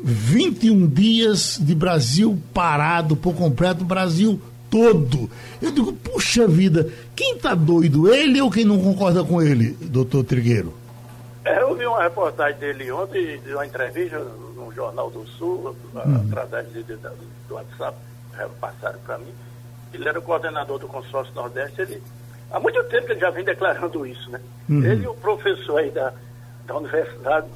21 0.03 0.87
dias 0.87 1.57
de 1.61 1.73
Brasil 1.73 2.37
parado 2.53 3.15
por 3.15 3.33
completo, 3.33 3.85
Brasil 3.85 4.39
todo. 4.69 5.29
Eu 5.61 5.71
digo, 5.71 5.93
puxa 5.93 6.45
vida, 6.45 6.89
quem 7.15 7.37
tá 7.37 7.55
doido, 7.55 8.13
ele 8.13 8.41
ou 8.41 8.51
quem 8.51 8.65
não 8.65 8.81
concorda 8.81 9.23
com 9.23 9.41
ele, 9.41 9.77
doutor 9.81 10.25
Trigueiro? 10.25 10.73
É, 11.45 11.61
eu 11.61 11.75
vi 11.75 11.85
uma 11.85 12.03
reportagem 12.03 12.59
dele 12.59 12.91
ontem, 12.91 13.39
de 13.39 13.53
uma 13.53 13.65
entrevista 13.65 14.19
Jornal 14.73 15.09
do 15.09 15.25
Sul, 15.27 15.75
hum. 15.93 16.27
através 16.27 16.71
de, 16.71 16.83
de, 16.83 16.95
do 16.95 17.55
WhatsApp, 17.55 17.97
passaram 18.59 18.99
para 18.99 19.17
mim. 19.17 19.33
Ele 19.93 20.07
era 20.07 20.17
o 20.17 20.21
coordenador 20.21 20.79
do 20.79 20.87
consórcio 20.87 21.33
Nordeste, 21.35 21.81
ele 21.81 22.01
há 22.51 22.59
muito 22.59 22.83
tempo 22.85 23.11
ele 23.11 23.19
já 23.19 23.29
vem 23.29 23.43
declarando 23.43 24.05
isso, 24.05 24.29
né? 24.31 24.39
Uhum. 24.69 24.83
Ele 24.83 25.03
e 25.03 25.07
o 25.07 25.13
professor 25.13 25.79
aí 25.79 25.91
da, 25.91 26.13
da 26.65 26.77
universidade, 26.77 27.47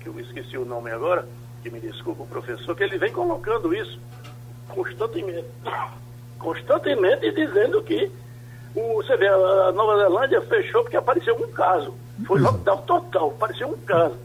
que 0.00 0.08
eu 0.08 0.18
esqueci 0.20 0.56
o 0.56 0.64
nome 0.64 0.90
agora, 0.90 1.26
que 1.62 1.70
me 1.70 1.80
desculpa 1.80 2.22
o 2.22 2.26
professor, 2.26 2.74
que 2.74 2.82
ele 2.82 2.98
vem 2.98 3.12
colocando 3.12 3.74
isso 3.74 3.98
constantemente. 4.68 5.46
Constantemente 6.38 7.30
dizendo 7.32 7.82
que 7.82 8.10
o, 8.74 8.94
você 8.96 9.16
vê, 9.16 9.28
a 9.28 9.72
Nova 9.72 9.98
Zelândia 9.98 10.40
fechou 10.42 10.82
porque 10.82 10.96
apareceu 10.96 11.36
um 11.36 11.52
caso. 11.52 11.94
Foi 12.26 12.40
lockdown 12.40 12.78
total, 12.82 13.28
apareceu 13.28 13.68
um 13.68 13.78
caso. 13.78 14.16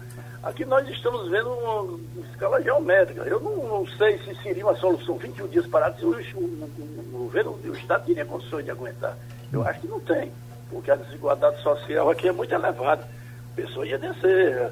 Aqui 0.47 0.63
nós 0.63 0.87
estamos 0.87 1.29
vendo 1.29 1.51
uma, 1.51 1.99
escala 2.29 2.61
geométrica. 2.61 3.21
Eu 3.23 3.37
não, 3.41 3.57
não, 3.57 3.85
sei 3.85 4.17
se 4.19 4.33
seria 4.41 4.65
uma 4.65 4.77
solução 4.77 5.17
21 5.17 5.45
dias 5.49 5.67
parados 5.67 5.99
se 5.99 6.05
o, 6.05 6.39
o, 6.39 6.71
o 7.13 7.17
governo 7.17 7.59
o 7.65 7.73
Estado 7.73 8.05
teria 8.05 8.23
condições 8.23 8.63
de 8.63 8.71
aguentar. 8.71 9.17
Eu 9.51 9.67
acho 9.67 9.81
que 9.81 9.87
não 9.87 9.99
tem, 9.99 10.31
porque 10.69 10.89
a 10.89 10.95
desigualdade 10.95 11.61
social 11.61 12.09
aqui 12.09 12.29
é 12.29 12.31
muito 12.31 12.55
elevada. 12.55 13.03
A 13.03 13.55
pessoa 13.57 13.85
ia 13.85 13.97
descer 13.97 14.71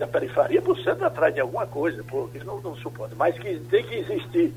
da 0.00 0.06
periferia 0.08 0.60
por 0.60 0.76
centro 0.80 1.06
atrás 1.06 1.32
de 1.32 1.40
alguma 1.40 1.64
coisa, 1.64 2.02
porque 2.02 2.42
não, 2.42 2.60
não 2.60 2.74
suporta. 2.74 3.14
Mas 3.16 3.38
que 3.38 3.56
tem 3.70 3.84
que 3.84 3.94
existir, 3.94 4.52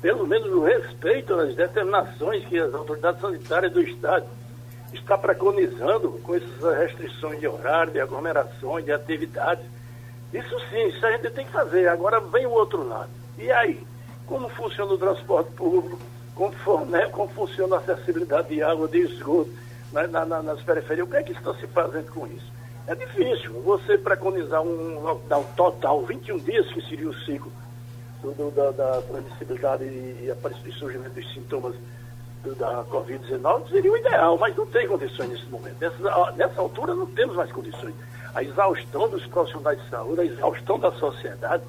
pelo 0.00 0.26
menos 0.26 0.48
o 0.52 0.64
respeito 0.64 1.34
às 1.34 1.54
determinações 1.54 2.42
que 2.46 2.58
as 2.58 2.72
autoridades 2.72 3.20
sanitárias 3.20 3.70
do 3.70 3.82
Estado 3.82 4.24
estão 4.90 5.18
preconizando 5.18 6.12
com 6.22 6.34
essas 6.34 6.78
restrições 6.78 7.38
de 7.38 7.46
horário, 7.46 7.92
de 7.92 8.00
aglomerações, 8.00 8.86
de 8.86 8.92
atividades. 8.92 9.81
Isso 10.32 10.60
sim, 10.70 10.88
isso 10.88 11.04
a 11.04 11.12
gente 11.12 11.30
tem 11.30 11.44
que 11.44 11.52
fazer. 11.52 11.88
Agora 11.88 12.20
vem 12.20 12.46
o 12.46 12.50
outro 12.50 12.86
lado. 12.86 13.10
E 13.38 13.50
aí? 13.50 13.86
Como 14.26 14.48
funciona 14.48 14.92
o 14.92 14.98
transporte 14.98 15.50
público? 15.52 15.98
Como, 16.34 16.52
for, 16.52 16.86
né, 16.86 17.06
como 17.10 17.28
funciona 17.28 17.76
a 17.76 17.78
acessibilidade 17.78 18.48
de 18.48 18.62
água, 18.62 18.88
de 18.88 18.98
esgoto 18.98 19.50
né, 19.92 20.06
na, 20.06 20.24
na, 20.24 20.42
nas 20.42 20.62
periferias? 20.62 21.06
O 21.06 21.10
que 21.10 21.16
é 21.16 21.22
que 21.22 21.32
está 21.32 21.52
se 21.54 21.66
fazendo 21.66 22.10
com 22.10 22.26
isso? 22.26 22.50
É 22.86 22.94
difícil 22.94 23.52
você 23.62 23.98
preconizar 23.98 24.62
um 24.62 25.00
lockdown 25.00 25.44
total, 25.56 26.02
21 26.02 26.38
dias, 26.38 26.66
que 26.72 26.80
seria 26.88 27.08
o 27.08 27.14
ciclo 27.14 27.52
do, 28.22 28.50
da, 28.50 28.70
da, 28.70 29.02
transmissibilidade 29.02 29.84
e, 29.84 30.32
e 30.66 30.72
surgimento 30.72 31.14
dos 31.14 31.32
sintomas 31.32 31.74
do, 32.42 32.54
da 32.54 32.84
Covid-19, 32.84 33.68
seria 33.68 33.92
o 33.92 33.96
ideal, 33.96 34.38
mas 34.38 34.56
não 34.56 34.66
tem 34.66 34.86
condições 34.88 35.28
nesse 35.28 35.46
momento. 35.46 35.76
Nessa, 35.80 36.32
nessa 36.32 36.60
altura 36.60 36.94
não 36.94 37.06
temos 37.06 37.36
mais 37.36 37.50
condições. 37.52 37.94
A 38.34 38.42
exaustão 38.42 39.08
dos 39.08 39.26
profissionais 39.26 39.82
de 39.82 39.90
saúde, 39.90 40.20
a 40.20 40.24
exaustão 40.24 40.78
da 40.78 40.92
sociedade, 40.92 41.62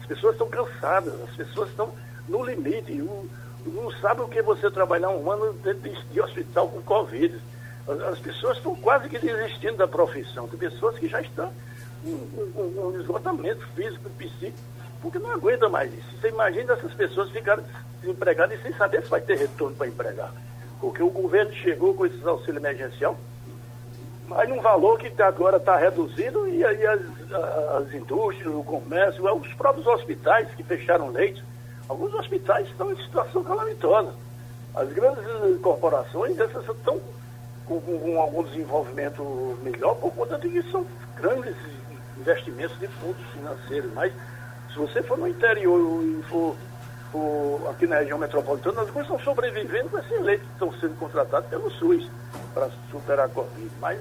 as 0.00 0.06
pessoas 0.06 0.34
estão 0.34 0.48
cansadas, 0.48 1.14
as 1.22 1.34
pessoas 1.34 1.70
estão 1.70 1.90
no 2.28 2.44
limite. 2.44 2.92
não 3.66 3.90
sabe 4.00 4.20
o 4.20 4.28
que 4.28 4.42
você 4.42 4.70
trabalhar 4.70 5.10
um 5.10 5.30
ano 5.30 5.52
dentro 5.54 5.80
de, 5.80 6.04
de 6.12 6.20
hospital 6.20 6.68
com 6.68 6.82
Covid 6.82 7.40
as 8.08 8.18
pessoas 8.18 8.56
estão 8.56 8.74
quase 8.76 9.08
que 9.08 9.18
desistindo 9.18 9.76
da 9.76 9.88
profissão. 9.88 10.46
Tem 10.48 10.58
pessoas 10.58 10.98
que 10.98 11.08
já 11.08 11.20
estão 11.20 11.52
com 12.54 12.62
um 12.62 13.00
esgotamento 13.00 13.66
físico, 13.74 14.08
psíquico, 14.10 14.58
porque 15.02 15.18
não 15.18 15.32
aguenta 15.32 15.68
mais 15.68 15.92
isso. 15.92 16.20
Você 16.20 16.28
imagina 16.28 16.74
essas 16.74 16.92
pessoas 16.94 17.30
ficarem 17.30 17.64
desempregadas 18.00 18.58
e 18.58 18.62
sem 18.62 18.72
saber 18.74 19.02
se 19.02 19.10
vai 19.10 19.20
ter 19.20 19.38
retorno 19.38 19.76
para 19.76 19.88
empregar. 19.88 20.32
Porque 20.80 21.02
o 21.02 21.10
governo 21.10 21.52
chegou 21.54 21.94
com 21.94 22.06
esses 22.06 22.24
auxílios 22.24 22.62
emergencial, 22.62 23.18
mas 24.30 24.48
num 24.48 24.60
valor 24.60 24.96
que 24.96 25.20
agora 25.20 25.56
está 25.56 25.76
reduzido 25.76 26.46
e 26.48 26.64
aí 26.64 26.86
as, 26.86 27.00
as 27.76 27.92
indústrias, 27.92 28.54
o 28.54 28.62
comércio, 28.62 29.24
os 29.34 29.52
próprios 29.54 29.84
hospitais 29.88 30.48
que 30.54 30.62
fecharam 30.62 31.10
leitos, 31.10 31.42
alguns 31.88 32.14
hospitais 32.14 32.68
estão 32.68 32.92
em 32.92 32.96
situação 33.02 33.42
calamitosa. 33.42 34.14
As 34.72 34.88
grandes 34.92 35.24
corporações, 35.60 36.38
essas 36.38 36.62
estão 36.68 37.00
com, 37.66 37.80
com 37.80 38.20
algum 38.20 38.44
desenvolvimento 38.44 39.58
melhor 39.64 39.96
por 39.96 40.12
conta 40.12 40.38
de 40.38 40.48
que 40.48 40.62
são 40.70 40.86
grandes 41.16 41.56
investimentos 42.16 42.78
de 42.78 42.86
fundos 42.86 43.26
financeiros. 43.32 43.92
Mas 43.94 44.12
se 44.72 44.78
você 44.78 45.02
for 45.02 45.18
no 45.18 45.26
interior 45.26 46.04
e 46.04 46.22
for, 46.28 46.54
for 47.10 47.68
aqui 47.68 47.84
na 47.84 47.98
região 47.98 48.16
metropolitana, 48.16 48.82
as 48.82 48.90
coisas 48.90 49.10
estão 49.10 49.18
sobrevivendo 49.24 49.88
com 49.88 49.98
esses 49.98 50.20
leitos 50.20 50.46
que 50.46 50.52
estão 50.52 50.72
sendo 50.74 50.96
contratados 51.00 51.50
pelo 51.50 51.68
SUS 51.72 52.08
para 52.52 52.68
superar 52.90 53.26
a 53.26 53.28
Covid. 53.28 53.70
Mas 53.80 54.00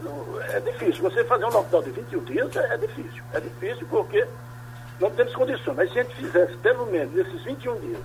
é 0.51 0.59
difícil. 0.59 1.03
Você 1.03 1.23
fazer 1.23 1.45
um 1.45 1.49
lockdown 1.49 1.83
de 1.83 1.91
21 1.91 2.23
dias 2.23 2.55
é, 2.55 2.73
é 2.73 2.77
difícil. 2.77 3.23
É 3.33 3.39
difícil 3.39 3.87
porque 3.89 4.25
não 4.99 5.11
temos 5.11 5.33
condições. 5.35 5.75
Mas 5.75 5.91
se 5.91 5.99
a 5.99 6.03
gente 6.03 6.15
fizesse, 6.15 6.57
pelo 6.57 6.85
menos, 6.85 7.13
nesses 7.13 7.43
21 7.43 7.79
dias, 7.79 8.01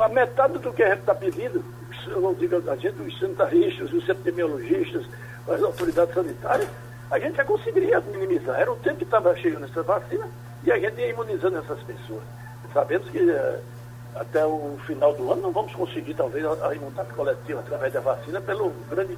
a 0.00 0.08
metade 0.08 0.58
do 0.58 0.72
que 0.72 0.82
a 0.82 0.90
gente 0.90 1.00
está 1.00 1.14
pedindo, 1.14 1.64
eu 2.08 2.20
não 2.20 2.34
digo 2.34 2.56
a 2.70 2.76
gente, 2.76 3.00
os 3.00 3.18
sanitaristas, 3.18 3.92
os 3.92 4.08
epidemiologistas, 4.08 5.06
as 5.48 5.62
autoridades 5.62 6.14
sanitárias, 6.14 6.68
a 7.10 7.18
gente 7.18 7.36
já 7.36 7.44
conseguiria 7.44 8.00
minimizar. 8.00 8.58
Era 8.60 8.72
o 8.72 8.76
tempo 8.76 8.98
que 8.98 9.04
estava 9.04 9.34
chegando 9.36 9.64
essa 9.64 9.82
vacina 9.82 10.28
e 10.64 10.72
a 10.72 10.78
gente 10.78 11.00
ia 11.00 11.10
imunizando 11.10 11.58
essas 11.58 11.82
pessoas. 11.82 12.22
Sabemos 12.72 13.08
que 13.08 13.18
eh, 13.18 13.60
até 14.16 14.44
o 14.44 14.76
final 14.86 15.14
do 15.14 15.30
ano 15.32 15.42
não 15.42 15.52
vamos 15.52 15.72
conseguir, 15.74 16.14
talvez, 16.14 16.44
a 16.44 16.74
imunidade 16.74 17.12
coletiva 17.12 17.60
através 17.60 17.92
da 17.92 18.00
vacina, 18.00 18.40
pelo 18.40 18.72
grande, 18.90 19.16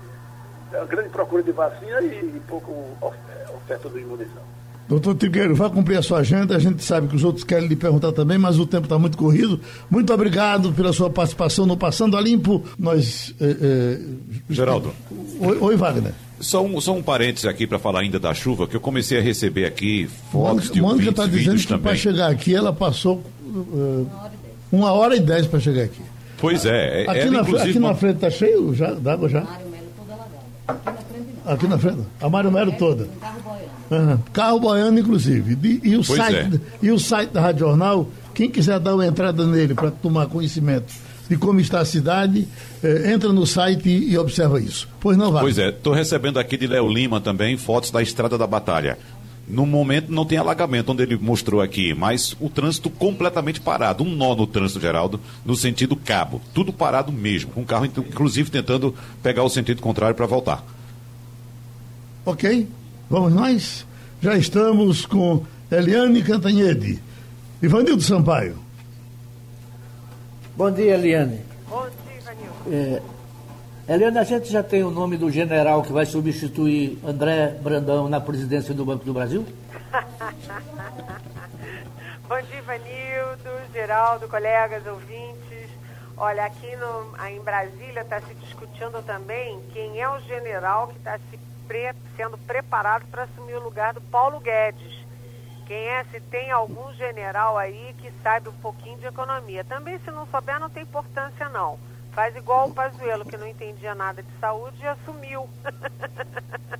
a 0.73 0.85
grande 0.85 1.09
procura 1.09 1.43
de 1.43 1.53
vacina 1.53 2.01
e, 2.01 2.37
e 2.37 2.43
pouco 2.47 2.73
oferta 3.55 3.89
do 3.89 3.99
imunizão. 3.99 4.59
Doutor 4.89 5.15
Trigueiro, 5.17 5.55
vai 5.55 5.69
cumprir 5.69 5.99
a 5.99 6.03
sua 6.03 6.21
agenda. 6.21 6.57
A 6.57 6.59
gente 6.59 6.83
sabe 6.83 7.09
que 7.09 7.15
os 7.15 7.23
outros 7.23 7.45
querem 7.45 7.69
lhe 7.69 7.77
perguntar 7.77 8.11
também, 8.13 8.39
mas 8.39 8.59
o 8.59 8.67
tempo 8.67 8.85
está 8.85 8.99
muito 8.99 9.19
corrido. 9.19 9.61
Muito 9.91 10.11
obrigado 10.15 10.73
pela 10.73 10.95
sua 10.95 11.11
participação 11.11 11.67
no 11.67 11.77
Passando 11.77 12.17
a 12.17 12.21
Limpo. 12.23 12.65
Nós. 12.79 13.35
Eh, 13.39 13.57
eh, 13.61 14.01
Geraldo. 14.49 14.95
Oi, 15.41 15.59
oi, 15.61 15.77
Wagner. 15.77 16.15
Só 16.41 16.65
um, 16.65 16.81
só 16.81 16.95
um 16.95 17.03
parênteses 17.03 17.45
aqui 17.45 17.67
para 17.67 17.79
falar 17.79 18.01
ainda 18.01 18.19
da 18.19 18.33
chuva, 18.33 18.67
que 18.67 18.77
eu 18.77 18.81
comecei 18.81 19.19
a 19.19 19.21
receber 19.21 19.67
aqui 19.67 20.09
fotos 20.33 20.71
de 20.71 20.81
Mônica 20.81 21.11
está 21.11 21.27
dizendo 21.27 21.61
que 21.61 21.79
para 21.79 21.95
chegar 21.95 22.31
aqui 22.31 22.55
ela 22.55 22.73
passou 22.73 23.23
uh, 23.45 24.07
uma 24.71 24.93
hora 24.93 25.17
e 25.17 25.21
dez 25.21 25.47
para 25.47 25.61
chegar 25.61 25.85
aqui. 25.85 26.03
Pois 26.41 26.65
é. 26.65 27.05
é 27.05 27.11
aqui, 27.11 27.31
na, 27.31 27.41
aqui 27.41 27.79
na 27.79 27.95
frente 27.95 28.15
está 28.17 28.31
cheio 28.31 28.75
já, 28.75 28.93
d'água 28.93 29.29
já? 29.29 29.41
Mário 29.43 29.67
Melo 29.69 29.87
toda 29.97 30.15
alagada. 30.15 30.45
Aqui 30.67 30.87
na 30.87 30.99
frente 31.03 31.29
não. 31.45 31.53
Aqui 31.53 31.67
na 31.67 31.79
frente? 31.79 32.09
A 32.21 32.29
Mário 32.29 32.53
Melo 32.53 32.73
toda. 32.73 33.09
Uhum. 33.91 34.19
Carro 34.33 34.61
boiando, 34.61 35.01
inclusive. 35.01 35.59
E, 35.63 35.91
e 35.91 35.97
o 35.97 36.05
site, 36.05 36.37
é. 36.37 36.61
e 36.83 36.91
o 36.91 36.99
site 36.99 37.31
da 37.31 37.41
Rádio 37.41 37.61
Jornal, 37.61 38.09
quem 38.35 38.51
quiser 38.51 38.79
dar 38.79 38.95
uma 38.95 39.07
entrada 39.07 39.47
nele 39.47 39.75
para 39.75 39.91
tomar 39.91 40.27
conhecimento 40.27 40.93
de 41.29 41.37
como 41.37 41.61
está 41.61 41.81
a 41.81 41.85
cidade, 41.85 42.49
eh, 42.83 43.13
entra 43.13 43.33
no 43.33 43.47
site 43.47 43.89
e, 43.89 44.13
e, 44.13 44.19
observa 44.19 44.61
isso. 44.61 44.89
Pois 44.99 45.17
não, 45.17 45.31
vai. 45.31 45.43
Pois 45.43 45.59
é, 45.59 45.69
estou 45.69 45.93
recebendo 45.93 46.39
aqui 46.39 46.57
de 46.57 46.67
Léo 46.67 46.89
Lima 46.89 47.21
também 47.21 47.57
fotos 47.57 47.91
da 47.91 48.01
Estrada 48.01 48.39
da 48.39 48.47
Batalha. 48.47 48.99
No 49.49 49.65
momento 49.65 50.13
não 50.13 50.27
tem 50.27 50.37
alagamento, 50.37 50.93
onde 50.93 51.03
ele 51.03 51.17
mostrou 51.17 51.63
aqui, 51.63 51.95
mas 51.95 52.37
o 52.39 52.51
trânsito 52.51 52.91
completamente 52.91 53.61
parado. 53.61 54.05
Um 54.05 54.15
nó 54.15 54.35
no 54.35 54.47
trânsito, 54.47 54.81
Geraldo, 54.81 55.19
no 55.45 55.57
sentido 55.57 55.97
cabo. 55.97 56.41
Tudo 56.53 56.73
parado 56.73 57.11
mesmo, 57.11 57.51
com 57.53 57.63
o 57.63 57.65
carro, 57.65 57.87
inclusive, 57.87 58.51
tentando 58.51 58.95
pegar 59.23 59.43
o 59.43 59.49
sentido 59.49 59.81
contrário 59.81 60.15
para 60.15 60.27
voltar. 60.27 60.65
Ok. 62.27 62.69
Vamos 63.09 63.33
nós? 63.33 63.87
Já 64.21 64.37
estamos 64.37 65.07
com 65.07 65.45
Eliane 65.71 66.23
Cantanhede. 66.23 67.01
Ivanildo 67.63 68.03
Sampaio. 68.03 68.59
Bom 70.55 70.71
dia, 70.71 70.95
Eliane. 70.95 71.39
Bom 71.71 71.87
dia, 71.87 72.21
Ivanildo. 72.21 72.55
É, 72.71 73.03
Eliane, 73.89 74.19
a 74.19 74.23
gente 74.23 74.53
já 74.53 74.63
tem 74.63 74.85
o 74.85 74.91
nome 74.91 75.17
do 75.17 75.31
general 75.31 75.83
que 75.83 75.91
vai 75.91 76.05
substituir 76.05 76.99
André 77.03 77.57
Brandão 77.63 78.07
na 78.07 78.21
presidência 78.21 78.75
do 78.75 78.85
Banco 78.85 79.03
do 79.03 79.15
Brasil? 79.15 79.47
Bom 82.29 82.43
dia, 82.43 82.59
Ivanildo, 82.59 83.49
Geraldo, 83.73 84.29
colegas, 84.29 84.87
ouvintes. 84.87 85.71
Olha, 86.19 86.45
aqui 86.45 86.77
no, 86.77 87.17
em 87.29 87.41
Brasília 87.41 88.03
está 88.03 88.21
se 88.21 88.35
discutindo 88.35 89.03
também 89.07 89.59
quem 89.73 89.99
é 89.99 90.11
o 90.11 90.21
general 90.21 90.89
que 90.89 90.99
está 90.99 91.19
se 91.31 91.39
pre, 91.67 91.95
sendo 92.15 92.37
preparado 92.37 93.07
para 93.11 93.23
assumir 93.23 93.55
o 93.55 93.65
lugar 93.65 93.95
do 93.95 94.03
Paulo 94.03 94.39
Guedes. 94.39 94.99
Quem 95.67 95.79
é, 95.79 96.05
se 96.13 96.21
tem 96.21 96.51
algum 96.51 96.93
general 96.93 97.57
aí 97.57 97.95
que 97.97 98.13
sabe 98.23 98.51
um 98.51 98.61
pouquinho 98.61 98.99
de 98.99 99.07
economia. 99.07 99.65
Também, 99.65 99.99
se 100.01 100.11
não 100.11 100.27
souber, 100.27 100.61
não 100.61 100.69
tem 100.69 100.83
importância, 100.83 101.49
não. 101.49 101.79
Faz 102.19 102.35
igual 102.35 102.67
o 102.67 102.75
Pazuello, 102.75 103.25
que 103.25 103.37
não 103.37 103.47
entendia 103.47 103.95
nada 103.95 104.25
de 104.25 104.41
saúde 104.41 104.77
e 104.83 104.87
assumiu. 104.89 105.49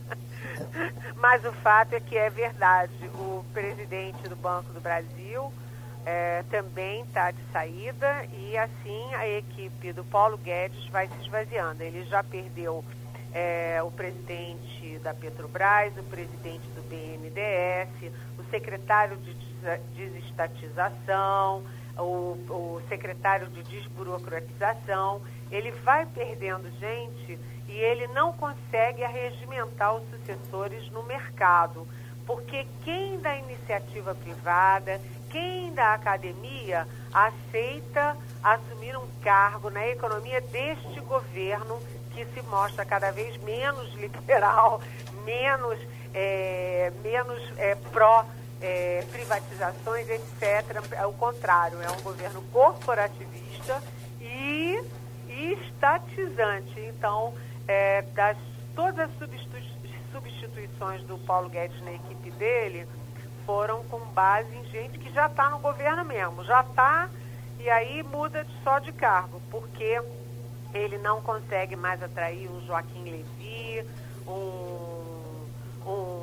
Mas 1.15 1.45
o 1.45 1.53
fato 1.53 1.93
é 1.93 2.01
que 2.01 2.19
é 2.19 2.29
verdade. 2.29 2.93
O 3.15 3.45
presidente 3.55 4.21
do 4.29 4.35
Banco 4.35 4.73
do 4.73 4.81
Brasil 4.81 5.53
é, 6.05 6.43
também 6.51 7.03
está 7.03 7.31
de 7.31 7.41
saída 7.53 8.27
e 8.33 8.59
assim 8.59 9.15
a 9.15 9.29
equipe 9.29 9.93
do 9.93 10.03
Paulo 10.03 10.37
Guedes 10.39 10.89
vai 10.89 11.07
se 11.07 11.21
esvaziando. 11.21 11.85
Ele 11.85 12.05
já 12.07 12.25
perdeu 12.25 12.85
é, 13.33 13.81
o 13.85 13.93
presidente 13.93 14.99
da 15.05 15.15
Petrobras, 15.15 15.97
o 15.97 16.03
presidente 16.03 16.67
do 16.71 16.83
BNDES, 16.89 18.13
o 18.41 18.43
secretário 18.51 19.17
de 19.19 19.37
desestatização, 19.95 21.63
o, 21.99 22.37
o 22.49 22.83
secretário 22.89 23.49
de 23.49 23.63
desburocratização. 23.65 25.21
Ele 25.51 25.71
vai 25.71 26.07
perdendo 26.07 26.71
gente 26.79 27.39
e 27.69 27.73
ele 27.73 28.07
não 28.09 28.33
consegue 28.33 29.05
arregimentar 29.05 29.95
os 29.95 30.09
sucessores 30.11 30.91
no 30.91 31.03
mercado. 31.03 31.87
Porque 32.27 32.67
quem 32.85 33.19
da 33.21 33.37
iniciativa 33.37 34.15
privada, 34.15 35.01
quem 35.31 35.73
da 35.73 35.95
academia 35.95 36.87
aceita 37.13 38.17
assumir 38.43 38.97
um 38.97 39.07
cargo 39.23 39.71
na 39.71 39.87
economia 39.87 40.41
deste 40.41 41.01
governo 41.01 41.81
que 42.13 42.25
se 42.27 42.43
mostra 42.43 42.85
cada 42.85 43.11
vez 43.11 43.37
menos 43.43 43.93
liberal, 43.97 44.81
menos, 45.25 45.79
é, 46.13 46.93
menos 47.03 47.41
é, 47.57 47.75
pró 47.93 48.25
é, 48.61 49.05
privatizações, 49.11 50.09
etc. 50.09 50.93
É 50.93 51.07
o 51.07 51.13
contrário, 51.13 51.81
é 51.83 51.91
um 51.91 52.01
governo 52.03 52.43
corporativista 52.53 53.83
e, 54.21 54.83
estatizante. 55.29 56.81
Então, 56.81 57.35
é, 57.67 58.03
das, 58.15 58.37
todas 58.75 59.11
as 59.11 59.29
substituições 60.13 61.03
do 61.05 61.19
Paulo 61.19 61.49
Guedes 61.49 61.81
na 61.83 61.93
equipe 61.93 62.31
dele, 62.33 62.87
foram 63.49 63.83
com 63.85 63.99
base 64.01 64.55
em 64.55 64.65
gente 64.67 64.99
que 64.99 65.11
já 65.11 65.27
está 65.27 65.49
no 65.49 65.59
governo 65.59 66.05
mesmo, 66.05 66.45
já 66.45 66.61
está 66.61 67.09
e 67.59 67.71
aí 67.71 68.03
muda 68.03 68.47
só 68.63 68.79
de 68.79 68.93
cargo, 68.93 69.41
porque 69.51 70.03
ele 70.75 70.99
não 70.99 71.23
consegue 71.23 71.75
mais 71.75 72.03
atrair 72.03 72.47
um 72.51 72.61
Joaquim 72.67 73.05
Levy, 73.05 73.87
um, 74.27 75.47
um, 75.87 75.91
um 75.91 76.18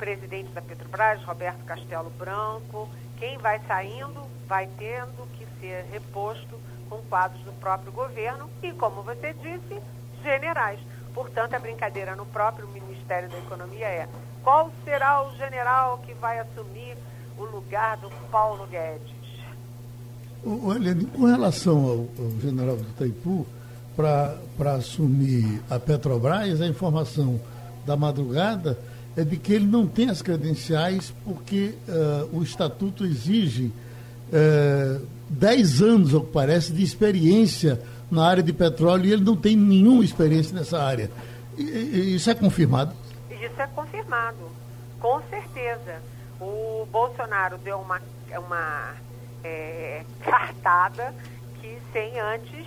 presidente 0.00 0.50
da 0.52 0.62
Petrobras, 0.62 1.22
Roberto 1.24 1.62
Castelo 1.66 2.10
Branco. 2.18 2.88
Quem 3.18 3.36
vai 3.36 3.60
saindo 3.68 4.22
vai 4.48 4.66
tendo 4.78 5.28
que 5.36 5.46
ser 5.60 5.84
reposto 5.92 6.58
com 6.88 6.96
quadros 7.02 7.40
do 7.42 7.52
próprio 7.60 7.92
governo 7.92 8.48
e, 8.62 8.72
como 8.72 9.02
você 9.02 9.34
disse, 9.34 9.80
generais. 10.22 10.80
Portanto, 11.12 11.54
a 11.54 11.58
brincadeira 11.58 12.16
no 12.16 12.24
próprio 12.24 12.66
Ministério 12.68 13.28
da 13.28 13.38
Economia 13.38 13.86
é 13.86 14.08
qual 14.42 14.72
será 14.84 15.22
o 15.22 15.36
general 15.36 15.98
que 15.98 16.14
vai 16.14 16.38
assumir 16.38 16.96
o 17.36 17.44
lugar 17.44 17.98
do 17.98 18.08
Paulo 18.30 18.66
Guedes? 18.68 19.20
Eliane, 20.74 21.04
com 21.04 21.26
relação 21.26 21.76
ao, 21.84 22.24
ao 22.24 22.30
general 22.40 22.76
do 22.76 22.84
Itaipu, 22.84 23.46
para 23.94 24.72
assumir 24.76 25.62
a 25.68 25.78
Petrobras, 25.78 26.62
a 26.62 26.66
informação 26.66 27.38
da 27.84 27.98
madrugada 27.98 28.78
é 29.16 29.24
de 29.24 29.36
que 29.36 29.52
ele 29.52 29.66
não 29.66 29.86
tem 29.86 30.08
as 30.08 30.22
credenciais 30.22 31.12
porque 31.24 31.74
uh, 31.88 32.36
o 32.36 32.42
estatuto 32.42 33.04
exige 33.04 33.72
uh, 34.28 35.06
10 35.28 35.82
anos, 35.82 36.14
ao 36.14 36.22
que 36.22 36.32
parece, 36.32 36.72
de 36.72 36.82
experiência 36.82 37.80
na 38.10 38.26
área 38.26 38.42
de 38.42 38.52
petróleo 38.52 39.06
e 39.06 39.12
ele 39.12 39.24
não 39.24 39.36
tem 39.36 39.56
nenhuma 39.56 40.04
experiência 40.04 40.56
nessa 40.56 40.82
área. 40.82 41.10
E, 41.56 41.62
e, 41.62 42.14
isso 42.16 42.30
é 42.30 42.34
confirmado? 42.34 42.94
isso 43.30 43.60
é 43.60 43.66
confirmado, 43.68 44.50
com 44.98 45.20
certeza. 45.30 46.00
O 46.40 46.86
Bolsonaro 46.90 47.58
deu 47.58 47.78
uma, 47.78 48.00
uma 48.36 48.94
é, 49.44 50.04
cartada 50.22 51.14
que 51.60 51.78
sem 51.92 52.18
antes 52.20 52.66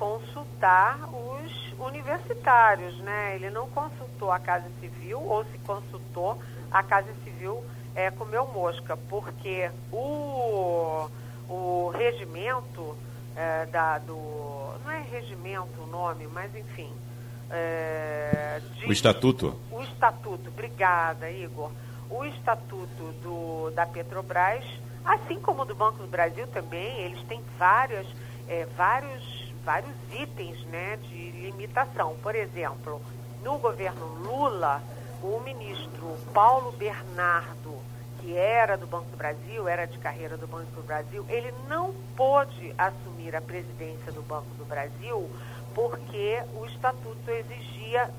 consultar 0.00 0.98
os 1.14 1.74
universitários, 1.78 2.96
né? 3.00 3.36
Ele 3.36 3.50
não 3.50 3.68
consultou 3.68 4.32
a 4.32 4.38
Casa 4.38 4.66
Civil, 4.80 5.20
ou 5.20 5.44
se 5.44 5.58
consultou, 5.58 6.42
a 6.72 6.82
Casa 6.82 7.12
Civil 7.22 7.62
é, 7.94 8.10
comeu 8.10 8.46
mosca, 8.46 8.96
porque 8.96 9.70
o, 9.92 11.06
o 11.50 11.90
regimento 11.90 12.96
é, 13.36 13.66
da, 13.66 13.98
do. 13.98 14.74
Não 14.82 14.90
é 14.90 15.02
regimento 15.02 15.82
o 15.82 15.86
nome, 15.86 16.26
mas 16.28 16.54
enfim, 16.56 16.90
é, 17.50 18.62
de, 18.76 18.86
o 18.86 18.92
estatuto? 18.92 19.54
O 19.70 19.82
estatuto, 19.82 20.48
obrigada, 20.48 21.30
Igor. 21.30 21.70
O 22.08 22.24
estatuto 22.24 23.12
do, 23.22 23.70
da 23.74 23.84
Petrobras, 23.86 24.64
assim 25.04 25.38
como 25.40 25.64
do 25.64 25.74
Banco 25.74 25.98
do 25.98 26.08
Brasil 26.08 26.46
também, 26.48 27.00
eles 27.00 27.22
têm 27.24 27.42
várias, 27.58 28.06
é, 28.48 28.66
vários, 28.76 29.22
vários 29.64 29.94
itens 30.12 30.64
né, 30.66 30.96
de 30.96 31.30
limitação. 31.32 32.16
Por 32.22 32.34
exemplo, 32.34 33.00
no 33.42 33.58
governo 33.58 34.06
Lula, 34.24 34.82
o 35.22 35.40
ministro 35.40 36.16
Paulo 36.32 36.72
Bernardo, 36.72 37.78
que 38.20 38.36
era 38.36 38.76
do 38.76 38.86
Banco 38.86 39.10
do 39.10 39.16
Brasil, 39.16 39.66
era 39.68 39.86
de 39.86 39.98
carreira 39.98 40.36
do 40.36 40.46
Banco 40.46 40.70
do 40.72 40.82
Brasil, 40.82 41.24
ele 41.28 41.52
não 41.68 41.94
pôde 42.16 42.74
assumir 42.76 43.34
a 43.34 43.40
presidência 43.40 44.12
do 44.12 44.22
Banco 44.22 44.54
do 44.58 44.64
Brasil 44.64 45.28
porque 45.74 46.42
o 46.54 46.66
estatuto 46.66 47.30
exigia 47.30 48.10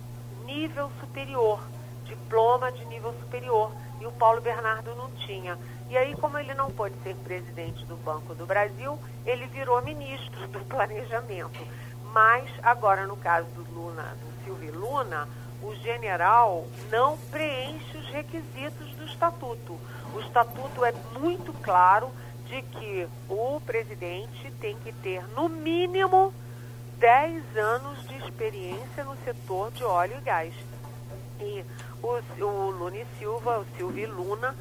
nível 0.46 0.90
superior, 1.00 1.62
diploma 2.06 2.72
de 2.72 2.86
nível 2.86 3.14
superior, 3.20 3.72
e 4.00 4.06
o 4.06 4.12
Paulo 4.12 4.42
Bernardo 4.42 4.96
não 4.96 5.12
tinha. 5.12 5.58
E 5.92 5.98
aí, 5.98 6.16
como 6.16 6.38
ele 6.38 6.54
não 6.54 6.72
pôde 6.72 6.96
ser 7.04 7.14
presidente 7.18 7.84
do 7.84 7.98
Banco 7.98 8.34
do 8.34 8.46
Brasil, 8.46 8.98
ele 9.26 9.46
virou 9.48 9.82
ministro 9.82 10.48
do 10.48 10.62
planejamento. 10.62 11.68
Mas 12.14 12.50
agora, 12.64 13.06
no 13.06 13.18
caso 13.18 13.50
do 13.50 13.62
Luna, 13.74 14.04
do 14.04 14.46
Silvio 14.46 14.80
Luna, 14.80 15.28
o 15.62 15.76
general 15.76 16.66
não 16.90 17.18
preenche 17.30 17.98
os 17.98 18.08
requisitos 18.08 18.90
do 18.94 19.04
estatuto. 19.04 19.78
O 20.16 20.22
estatuto 20.22 20.86
é 20.86 20.94
muito 21.20 21.52
claro 21.62 22.10
de 22.46 22.62
que 22.62 23.06
o 23.28 23.60
presidente 23.60 24.50
tem 24.62 24.78
que 24.78 24.94
ter, 24.94 25.28
no 25.36 25.50
mínimo, 25.50 26.34
10 27.00 27.58
anos 27.58 28.08
de 28.08 28.16
experiência 28.16 29.04
no 29.04 29.18
setor 29.26 29.72
de 29.72 29.84
óleo 29.84 30.16
e 30.20 30.22
gás. 30.22 30.54
E 31.42 31.66
o, 32.02 32.08
o 32.08 33.06
Silva, 33.20 33.60
o 33.60 33.66
Silvio 33.76 34.10
Luna, 34.10 34.56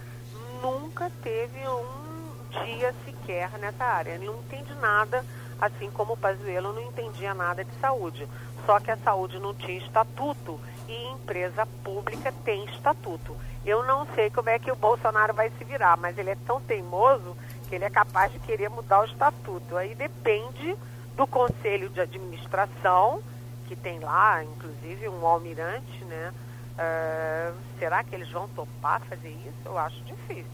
nunca 0.63 1.11
teve 1.23 1.59
um 1.69 2.31
dia 2.65 2.95
sequer 3.05 3.51
nessa 3.59 3.85
área. 3.85 4.13
Ele 4.13 4.27
não 4.27 4.37
entende 4.37 4.75
nada, 4.75 5.25
assim 5.61 5.91
como 5.91 6.15
o 6.15 6.17
Pazuello 6.17 6.73
não 6.73 6.83
entendia 6.83 7.35
nada 7.35 7.65
de 7.65 7.73
saúde. 7.81 8.27
Só 8.67 8.79
que 8.79 8.91
a 8.91 8.97
saúde 8.97 9.39
não 9.39 9.55
tinha 9.55 9.79
estatuto 9.79 10.61
e 10.89 11.13
empresa 11.13 11.67
pública 11.85 12.33
tem 12.45 12.65
estatuto. 12.67 13.37
Eu 13.65 13.85
não 13.85 14.07
sei 14.15 14.31
como 14.31 14.49
é 14.49 14.59
que 14.59 14.71
o 14.71 14.77
Bolsonaro 14.77 15.35
vai 15.35 15.51
se 15.51 15.65
virar, 15.65 15.97
mas 15.97 16.17
ele 16.19 16.31
é 16.31 16.37
tão 16.47 16.61
teimoso 16.61 17.37
que 17.69 17.75
ele 17.75 17.85
é 17.85 17.91
capaz 17.91 18.33
de 18.33 18.39
querer 18.41 18.69
mudar 18.69 19.01
o 19.01 19.05
estatuto. 19.05 19.77
Aí 19.77 19.95
depende 19.95 20.77
do 21.17 21.27
Conselho 21.27 21.89
de 21.91 22.01
Administração, 22.01 23.23
que 23.67 23.77
tem 23.77 24.01
lá, 24.01 24.43
inclusive, 24.43 25.09
um 25.09 25.25
almirante, 25.27 26.05
né? 26.05 26.33
Uh, 26.81 27.53
será 27.79 28.03
que 28.03 28.15
eles 28.15 28.31
vão 28.31 28.49
topar 28.49 29.03
fazer 29.03 29.29
isso? 29.29 29.59
Eu 29.67 29.77
acho 29.77 30.03
difícil. 30.05 30.45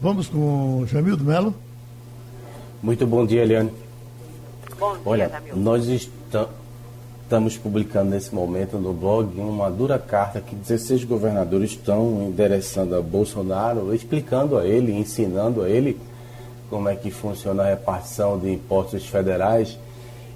Vamos 0.00 0.26
com 0.26 0.78
o 0.80 0.86
Jamildo 0.86 1.22
Melo. 1.22 1.54
Muito 2.82 3.06
bom 3.06 3.26
dia, 3.26 3.42
Eliane. 3.42 3.70
Bom 4.78 4.92
dia, 4.92 5.02
Olha, 5.04 5.28
Jamildo. 5.28 5.60
nós 5.60 5.86
estamos 5.86 7.58
publicando 7.58 8.10
nesse 8.10 8.34
momento 8.34 8.78
no 8.78 8.94
blog 8.94 9.38
uma 9.38 9.70
dura 9.70 9.98
carta 9.98 10.40
que 10.40 10.56
16 10.56 11.04
governadores 11.04 11.72
estão 11.72 12.22
endereçando 12.22 12.96
a 12.96 13.02
Bolsonaro, 13.02 13.94
explicando 13.94 14.56
a 14.56 14.64
ele, 14.64 14.92
ensinando 14.92 15.62
a 15.62 15.68
ele 15.68 16.00
como 16.70 16.88
é 16.88 16.96
que 16.96 17.10
funciona 17.10 17.64
a 17.64 17.66
repartição 17.66 18.38
de 18.38 18.50
impostos 18.50 19.06
federais 19.06 19.78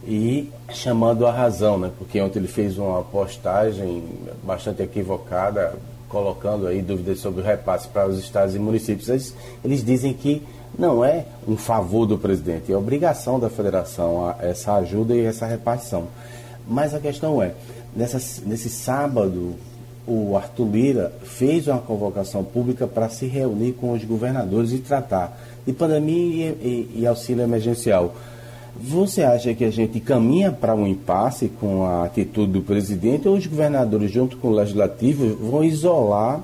e 0.06 0.50
chamando 0.72 1.26
a 1.26 1.32
razão, 1.32 1.76
né? 1.78 1.90
Porque 1.98 2.20
ontem 2.20 2.38
ele 2.38 2.48
fez 2.48 2.78
uma 2.78 3.02
postagem 3.02 4.04
bastante 4.44 4.82
equivocada, 4.82 5.74
colocando 6.08 6.66
aí 6.66 6.80
dúvidas 6.80 7.18
sobre 7.18 7.40
o 7.40 7.44
repasse 7.44 7.88
para 7.88 8.06
os 8.08 8.18
estados 8.18 8.54
e 8.54 8.58
municípios. 8.58 9.08
Eles, 9.08 9.34
eles 9.64 9.84
dizem 9.84 10.12
que 10.14 10.42
Não 10.78 11.02
é 11.02 11.24
um 11.48 11.56
favor 11.56 12.04
do 12.06 12.18
presidente, 12.18 12.70
é 12.70 12.76
obrigação 12.76 13.40
da 13.40 13.48
federação 13.48 14.34
essa 14.40 14.74
ajuda 14.74 15.14
e 15.14 15.24
essa 15.24 15.46
repartição. 15.46 16.08
Mas 16.68 16.94
a 16.94 17.00
questão 17.00 17.42
é, 17.42 17.54
nessa, 17.94 18.18
nesse 18.44 18.68
sábado, 18.68 19.54
o 20.06 20.36
Arthur 20.36 20.68
Lira 20.68 21.12
fez 21.22 21.66
uma 21.66 21.78
convocação 21.78 22.44
pública 22.44 22.86
para 22.86 23.08
se 23.08 23.26
reunir 23.26 23.72
com 23.72 23.92
os 23.92 24.04
governadores 24.04 24.72
e 24.72 24.78
tratar 24.78 25.38
de 25.66 25.72
pandemia 25.72 26.56
e, 26.60 26.90
e, 26.94 27.00
e 27.00 27.06
auxílio 27.06 27.42
emergencial. 27.42 28.14
Você 28.80 29.22
acha 29.22 29.54
que 29.54 29.64
a 29.64 29.70
gente 29.70 30.00
caminha 30.00 30.50
para 30.52 30.74
um 30.74 30.86
impasse 30.86 31.48
com 31.48 31.84
a 31.84 32.04
atitude 32.04 32.52
do 32.52 32.62
presidente 32.62 33.26
ou 33.26 33.36
os 33.36 33.46
governadores, 33.46 34.10
junto 34.10 34.36
com 34.36 34.48
o 34.48 34.54
legislativo, 34.54 35.36
vão 35.36 35.64
isolar 35.64 36.40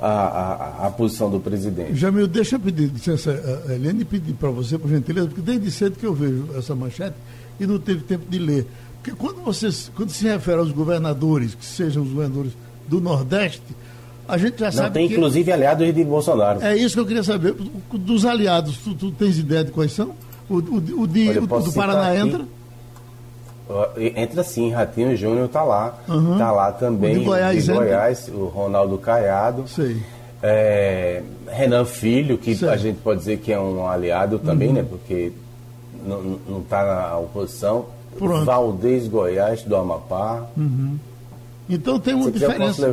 a, 0.00 0.08
a, 0.08 0.86
a 0.86 0.90
posição 0.90 1.30
do 1.30 1.40
presidente? 1.40 1.94
Jamil, 1.94 2.26
deixa 2.26 2.56
eu 2.56 2.60
pedir 2.60 2.90
licença, 2.90 3.64
a 3.68 3.74
Eliane, 3.74 4.04
pedir 4.04 4.34
para 4.34 4.50
você, 4.50 4.78
por 4.78 4.88
gentileza, 4.88 5.26
porque 5.26 5.42
desde 5.42 5.70
cedo 5.70 5.98
que 5.98 6.06
eu 6.06 6.14
vejo 6.14 6.48
essa 6.56 6.74
manchete 6.74 7.16
e 7.60 7.66
não 7.66 7.78
teve 7.78 8.00
tempo 8.02 8.24
de 8.28 8.38
ler. 8.38 8.66
Porque 9.02 9.12
quando, 9.12 9.42
você, 9.42 9.68
quando 9.94 10.10
se 10.10 10.26
refere 10.26 10.58
aos 10.58 10.72
governadores, 10.72 11.54
que 11.54 11.64
sejam 11.64 12.02
os 12.02 12.10
governadores 12.10 12.52
do 12.88 13.00
Nordeste, 13.00 13.62
a 14.26 14.36
gente 14.36 14.58
já 14.58 14.66
não 14.66 14.72
sabe. 14.72 14.94
Tem 14.94 15.08
que... 15.08 15.14
inclusive 15.14 15.50
aliados 15.50 15.94
de 15.94 16.04
Bolsonaro. 16.04 16.62
É 16.62 16.76
isso 16.76 16.94
que 16.94 17.00
eu 17.00 17.06
queria 17.06 17.22
saber. 17.22 17.54
Dos 17.92 18.24
aliados, 18.24 18.76
tu, 18.78 18.94
tu 18.94 19.10
tens 19.10 19.38
ideia 19.38 19.64
de 19.64 19.70
quais 19.70 19.92
são? 19.92 20.14
O, 20.48 20.54
o, 20.54 21.02
o, 21.02 21.06
de, 21.06 21.28
Olha, 21.28 21.42
o 21.42 21.46
do 21.46 21.72
Paraná 21.72 22.08
aqui. 22.08 22.20
entra? 22.20 22.44
Entra 24.16 24.42
sim, 24.42 24.70
Ratinho 24.70 25.14
Júnior 25.16 25.46
está 25.46 25.62
lá. 25.62 25.98
Uhum. 26.08 26.38
Tá 26.38 26.50
lá 26.50 26.72
também 26.72 27.16
o 27.16 27.18
de 27.20 27.24
Goiás, 27.24 27.64
de 27.64 27.72
Goiás 27.72 28.28
o 28.28 28.46
Ronaldo 28.46 28.96
Caiado. 28.98 29.68
Sei. 29.68 30.02
É, 30.42 31.22
Renan 31.48 31.84
Filho, 31.84 32.38
que 32.38 32.54
Sei. 32.54 32.68
a 32.68 32.76
gente 32.76 33.00
pode 33.00 33.18
dizer 33.20 33.38
que 33.38 33.52
é 33.52 33.60
um 33.60 33.86
aliado 33.86 34.38
também, 34.38 34.68
uhum. 34.68 34.74
né? 34.74 34.86
Porque 34.88 35.32
não 36.06 36.60
está 36.60 36.84
na 36.84 37.18
oposição. 37.18 37.86
Pronto. 38.16 38.44
Valdez 38.44 39.06
Goiás, 39.06 39.62
do 39.62 39.76
Amapá. 39.76 40.46
Uhum. 40.56 40.98
Então 41.68 42.00
tem 42.00 42.14
uma 42.14 42.30
diferença. 42.30 42.92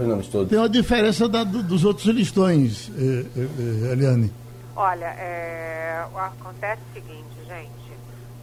Tem 0.49 0.57
uma 0.57 0.69
diferença 0.69 1.29
da, 1.29 1.43
do, 1.43 1.63
dos 1.63 1.85
outros 1.85 2.07
listões, 2.07 2.91
eh, 2.97 3.25
eh, 3.37 3.47
eh 3.59 3.91
Eliane. 3.93 4.31
Olha, 4.75 5.05
é, 5.05 6.03
acontece 6.13 6.81
o 6.91 6.93
seguinte, 6.93 7.34
gente. 7.47 7.97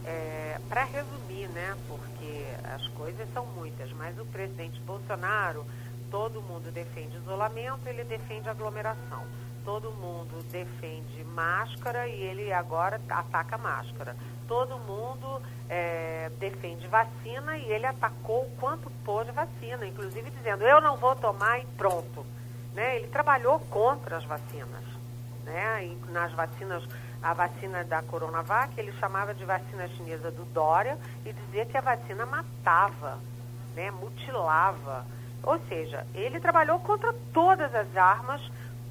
É, 0.05 0.59
Para 0.67 0.83
resumir, 0.85 1.47
né? 1.49 1.75
Porque 1.87 2.45
as 2.63 2.87
coisas 2.89 3.27
são 3.33 3.45
muitas, 3.45 3.91
mas 3.93 4.17
o 4.19 4.25
presidente 4.25 4.79
Bolsonaro, 4.81 5.65
todo 6.09 6.41
mundo 6.41 6.71
defende 6.71 7.17
isolamento, 7.17 7.87
ele 7.87 8.03
defende 8.03 8.49
aglomeração. 8.49 9.23
Todo 9.63 9.91
mundo 9.91 10.43
defende 10.51 11.23
máscara 11.23 12.07
e 12.07 12.21
ele 12.21 12.51
agora 12.51 12.99
ataca 13.09 13.57
máscara. 13.57 14.15
Todo 14.45 14.77
mundo 14.77 15.41
é, 15.69 16.29
defende 16.37 16.85
vacina 16.87 17.57
e 17.57 17.71
ele 17.71 17.85
atacou 17.85 18.43
o 18.43 18.51
quanto 18.59 18.89
pôde 19.05 19.31
vacina, 19.31 19.87
inclusive 19.87 20.29
dizendo 20.31 20.63
eu 20.63 20.81
não 20.81 20.97
vou 20.97 21.15
tomar 21.15 21.59
e 21.59 21.65
pronto. 21.77 22.25
Né? 22.73 22.97
Ele 22.97 23.07
trabalhou 23.07 23.59
contra 23.59 24.17
as 24.17 24.25
vacinas. 24.25 24.83
Né? 25.45 25.85
E 25.85 26.11
nas 26.11 26.31
vacinas, 26.33 26.83
a 27.23 27.33
vacina 27.33 27.85
da 27.85 28.01
Coronavac, 28.01 28.77
ele 28.77 28.91
chamava 28.99 29.33
de 29.33 29.45
vacina 29.45 29.87
chinesa 29.87 30.29
do 30.29 30.43
Dória 30.45 30.97
e 31.25 31.31
dizia 31.31 31.65
que 31.65 31.77
a 31.77 31.81
vacina 31.81 32.25
matava, 32.25 33.17
né? 33.73 33.89
mutilava. 33.91 35.05
Ou 35.41 35.57
seja, 35.67 36.05
ele 36.13 36.39
trabalhou 36.41 36.79
contra 36.79 37.13
todas 37.33 37.73
as 37.73 37.95
armas 37.95 38.41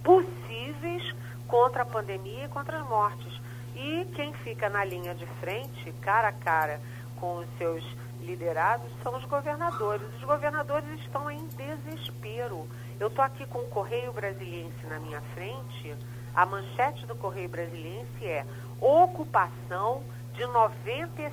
possíveis 0.03 1.15
contra 1.47 1.83
a 1.83 1.87
pandemia 1.87 2.47
e 2.47 2.49
contra 2.49 2.79
as 2.79 2.89
mortes. 2.89 3.41
E 3.77 4.07
quem 4.15 4.33
fica 4.35 4.69
na 4.71 4.83
linha 4.83 5.15
de 5.15 5.27
frente, 5.41 5.93
cara 6.01 6.29
a 6.29 6.33
cara 6.33 6.81
com 7.21 7.37
os 7.37 7.47
seus 7.59 7.85
liderados, 8.23 8.91
são 9.03 9.15
os 9.17 9.25
governadores. 9.27 10.07
Os 10.17 10.25
governadores 10.25 10.89
estão 11.01 11.31
em 11.31 11.47
desespero. 11.49 12.67
Eu 12.99 13.09
estou 13.09 13.25
aqui 13.25 13.45
com 13.47 13.59
o 13.59 13.69
Correio 13.69 14.13
Brasiliense 14.13 14.87
na 14.87 14.99
minha 14.99 15.21
frente. 15.35 15.95
A 16.35 16.47
manchete 16.47 17.05
do 17.07 17.15
Correio 17.15 17.49
Brasiliense 17.49 18.25
é 18.25 18.47
ocupação 18.81 20.03
de 20.35 20.43
97% 20.45 21.33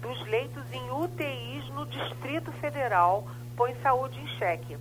dos 0.00 0.26
leitos 0.28 0.62
em 0.72 0.90
UTIs 0.90 1.68
no 1.70 1.84
Distrito 1.86 2.52
Federal 2.52 3.26
põe 3.56 3.74
saúde 3.82 4.20
em 4.20 4.26
xeque. 4.38 4.78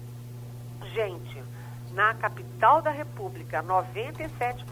Gente, 0.93 1.43
na 1.93 2.13
capital 2.13 2.81
da 2.81 2.91
República, 2.91 3.63
97% 3.63 4.65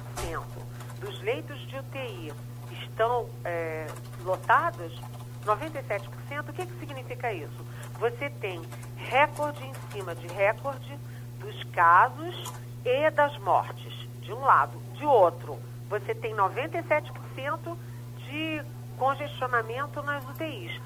dos 1.00 1.22
leitos 1.24 1.60
de 1.68 1.80
UTI 1.80 2.32
estão 2.72 3.28
é, 3.44 3.88
lotados, 4.24 5.02
97%, 5.44 6.50
o 6.50 6.54
que, 6.54 6.66
que 6.68 6.80
significa 6.80 7.34
isso? 7.34 7.66
Você 8.00 8.30
tem 8.30 8.62
recorde 8.96 9.66
em 9.66 9.74
cima 9.92 10.14
de 10.14 10.28
recorde 10.28 10.98
dos 11.40 11.64
casos 11.66 12.54
e 12.86 13.10
das 13.10 13.36
mortes, 13.40 13.94
de 14.22 14.32
um 14.32 14.42
lado. 14.42 14.80
De 14.94 15.06
outro, 15.06 15.58
você 15.90 16.14
tem 16.14 16.36
97% 16.36 17.78
de 18.28 18.64
congestionamento 18.98 20.02
nas 20.04 20.24
UTIs. 20.30 20.80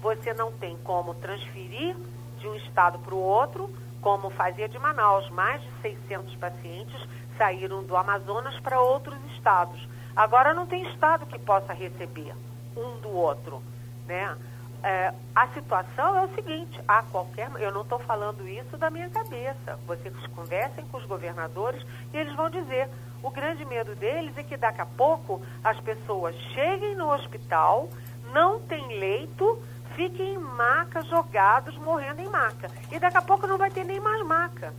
Você 0.00 0.32
não 0.32 0.52
tem 0.52 0.76
como 0.78 1.14
transferir 1.14 1.96
de 2.38 2.48
um 2.48 2.54
estado 2.54 2.98
para 3.00 3.14
o 3.14 3.18
outro, 3.18 3.68
como 4.00 4.30
fazia 4.30 4.68
de 4.68 4.78
Manaus. 4.78 5.28
Mais 5.30 5.60
de 5.60 5.70
600 5.82 6.34
pacientes 6.36 7.08
saíram 7.36 7.82
do 7.82 7.96
Amazonas 7.96 8.58
para 8.60 8.80
outros 8.80 9.18
estados. 9.34 9.88
Agora 10.14 10.54
não 10.54 10.66
tem 10.66 10.88
estado 10.90 11.26
que 11.26 11.38
possa 11.38 11.72
receber 11.72 12.34
um 12.76 13.00
do 13.00 13.10
outro, 13.10 13.62
né? 14.06 14.36
É, 14.82 15.12
a 15.34 15.48
situação 15.48 16.16
é 16.16 16.24
o 16.24 16.34
seguinte, 16.34 16.80
a 16.88 17.02
qualquer, 17.02 17.50
eu 17.58 17.70
não 17.70 17.82
estou 17.82 17.98
falando 17.98 18.48
isso 18.48 18.78
da 18.78 18.88
minha 18.88 19.10
cabeça. 19.10 19.78
Vocês 19.86 20.14
conversem 20.28 20.86
com 20.86 20.96
os 20.96 21.04
governadores 21.04 21.84
e 22.12 22.16
eles 22.16 22.34
vão 22.34 22.48
dizer. 22.48 22.88
O 23.22 23.30
grande 23.30 23.64
medo 23.66 23.94
deles 23.94 24.36
é 24.38 24.42
que 24.42 24.56
daqui 24.56 24.80
a 24.80 24.86
pouco 24.86 25.42
as 25.62 25.78
pessoas 25.80 26.34
cheguem 26.54 26.96
no 26.96 27.12
hospital, 27.12 27.90
não 28.32 28.60
tem 28.60 28.98
leito, 28.98 29.62
fiquem 29.94 30.34
em 30.34 30.38
maca, 30.38 31.02
jogados, 31.02 31.76
morrendo 31.76 32.22
em 32.22 32.28
maca. 32.28 32.70
E 32.90 32.98
daqui 32.98 33.18
a 33.18 33.22
pouco 33.22 33.46
não 33.46 33.58
vai 33.58 33.70
ter 33.70 33.84
nem 33.84 34.00
mais 34.00 34.24
maca. 34.24 34.72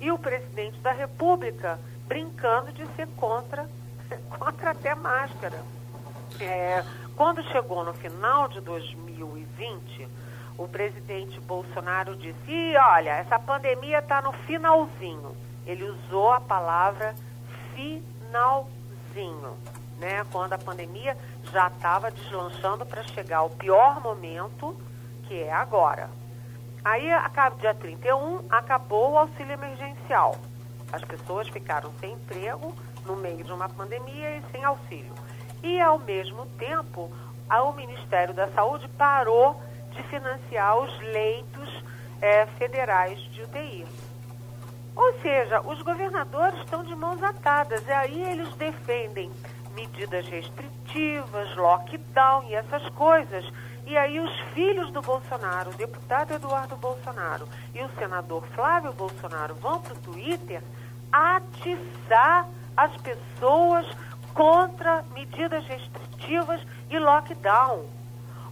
E 0.00 0.12
o 0.12 0.18
presidente 0.18 0.78
da 0.78 0.92
República 0.92 1.80
brincando 2.06 2.72
de 2.72 2.86
ser 2.94 3.08
contra, 3.16 3.68
contra 4.38 4.70
até 4.70 4.94
máscara. 4.94 5.60
É, 6.40 6.84
quando 7.16 7.42
chegou 7.50 7.84
no 7.84 7.92
final 7.94 8.46
de 8.46 8.60
2020, 9.18 10.08
o 10.56 10.66
presidente 10.68 11.40
Bolsonaro 11.40 12.16
disse: 12.16 12.76
olha, 12.76 13.10
essa 13.10 13.38
pandemia 13.38 13.98
está 13.98 14.22
no 14.22 14.32
finalzinho. 14.32 15.36
Ele 15.66 15.84
usou 15.84 16.32
a 16.32 16.40
palavra 16.40 17.14
finalzinho, 17.74 19.56
né? 19.98 20.24
Quando 20.32 20.54
a 20.54 20.58
pandemia 20.58 21.16
já 21.52 21.68
estava 21.68 22.10
deslanchando 22.10 22.86
para 22.86 23.02
chegar 23.02 23.38
ao 23.38 23.50
pior 23.50 24.00
momento, 24.00 24.74
que 25.24 25.42
é 25.42 25.52
agora. 25.52 26.08
Aí, 26.84 27.08
dia 27.60 27.74
31, 27.74 28.44
acabou 28.48 29.12
o 29.12 29.18
auxílio 29.18 29.52
emergencial. 29.52 30.36
As 30.90 31.04
pessoas 31.04 31.48
ficaram 31.48 31.92
sem 32.00 32.12
emprego 32.12 32.74
no 33.04 33.16
meio 33.16 33.44
de 33.44 33.52
uma 33.52 33.68
pandemia 33.68 34.36
e 34.36 34.42
sem 34.50 34.64
auxílio. 34.64 35.12
E, 35.62 35.80
ao 35.80 35.98
mesmo 35.98 36.46
tempo, 36.58 37.10
o 37.56 37.72
Ministério 37.72 38.34
da 38.34 38.48
Saúde 38.48 38.86
parou 38.96 39.60
de 39.90 40.02
financiar 40.04 40.78
os 40.78 41.00
leitos 41.00 41.84
é, 42.20 42.46
federais 42.58 43.18
de 43.32 43.42
UTI. 43.42 43.86
Ou 44.94 45.20
seja, 45.20 45.60
os 45.60 45.80
governadores 45.82 46.58
estão 46.60 46.84
de 46.84 46.94
mãos 46.94 47.22
atadas, 47.22 47.86
e 47.86 47.92
aí 47.92 48.22
eles 48.30 48.52
defendem 48.54 49.30
medidas 49.74 50.26
restritivas, 50.28 51.56
lockdown 51.56 52.44
e 52.48 52.54
essas 52.54 52.86
coisas. 52.90 53.44
E 53.86 53.96
aí 53.96 54.20
os 54.20 54.40
filhos 54.52 54.90
do 54.92 55.00
Bolsonaro, 55.00 55.70
o 55.70 55.74
deputado 55.74 56.34
Eduardo 56.34 56.76
Bolsonaro 56.76 57.48
e 57.74 57.82
o 57.82 57.88
senador 57.98 58.44
Flávio 58.48 58.92
Bolsonaro 58.92 59.54
vão 59.54 59.80
para 59.80 59.94
o 59.94 59.98
Twitter 59.98 60.62
atiçar 61.10 62.48
as 62.76 62.94
pessoas 63.00 63.86
contra 64.34 65.02
medidas 65.14 65.64
restritivas 65.66 65.97
e 66.90 66.98
lockdown. 66.98 67.84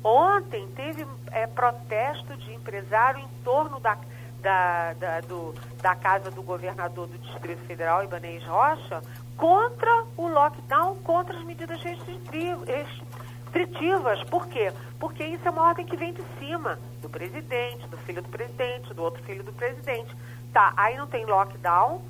Ontem 0.03 0.69
teve 0.69 1.07
é, 1.33 1.47
protesto 1.47 2.37
de 2.37 2.55
empresário 2.55 3.21
em 3.21 3.29
torno 3.43 3.81
da, 3.81 3.99
da, 4.41 4.93
da, 4.93 5.21
do, 5.23 5.55
da 5.83 5.95
casa 5.97 6.31
do 6.31 6.43
governador 6.43 7.09
do 7.09 7.19
Distrito 7.19 7.67
Federal, 7.67 8.05
Ibanez 8.05 8.45
Rocha, 8.45 9.03
contra 9.37 10.05
o 10.17 10.29
lockdown, 10.29 10.97
contra 10.99 11.37
as 11.37 11.45
medidas 11.45 11.83
restritivas. 11.83 12.89
Por 14.31 14.47
quê? 14.47 14.73
Porque 15.01 15.25
isso 15.25 15.47
é 15.47 15.51
uma 15.51 15.63
ordem 15.63 15.85
que 15.85 15.97
vem 15.97 16.13
de 16.13 16.23
cima, 16.39 16.79
do 17.03 17.09
presidente, 17.09 17.87
do 17.89 17.97
filho 17.99 18.23
do 18.23 18.29
presidente, 18.29 18.95
do 18.95 19.03
outro 19.03 19.23
filho 19.25 19.43
do 19.43 19.53
presidente. 19.53 20.15
Tá, 20.53 20.73
aí 20.77 20.97
não 20.97 21.07
tem 21.07 21.25
lockdown, 21.25 22.01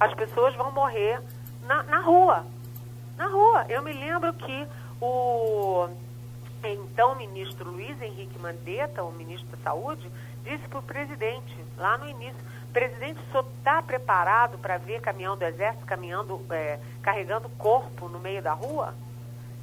as 0.00 0.12
pessoas 0.14 0.54
vão 0.56 0.72
morrer 0.72 1.20
na, 1.62 1.82
na 1.84 2.00
rua. 2.00 2.44
Na 3.16 3.28
rua. 3.28 3.64
Eu 3.68 3.82
me 3.82 3.92
lembro 3.92 4.32
que 4.34 4.66
o 5.04 5.88
então 6.62 7.14
ministro 7.14 7.70
Luiz 7.70 8.00
Henrique 8.00 8.38
Mandetta, 8.38 9.04
o 9.04 9.12
ministro 9.12 9.46
da 9.54 9.62
Saúde, 9.62 10.10
disse 10.42 10.66
para 10.68 10.78
o 10.78 10.82
presidente, 10.82 11.54
lá 11.76 11.98
no 11.98 12.08
início, 12.08 12.42
presidente 12.72 13.20
só 13.30 13.40
está 13.40 13.82
preparado 13.82 14.58
para 14.58 14.78
ver 14.78 15.00
caminhão 15.00 15.36
do 15.36 15.44
exército 15.44 15.84
caminhando, 15.84 16.40
é, 16.50 16.80
carregando 17.02 17.48
corpo 17.50 18.08
no 18.08 18.18
meio 18.18 18.42
da 18.42 18.54
rua? 18.54 18.94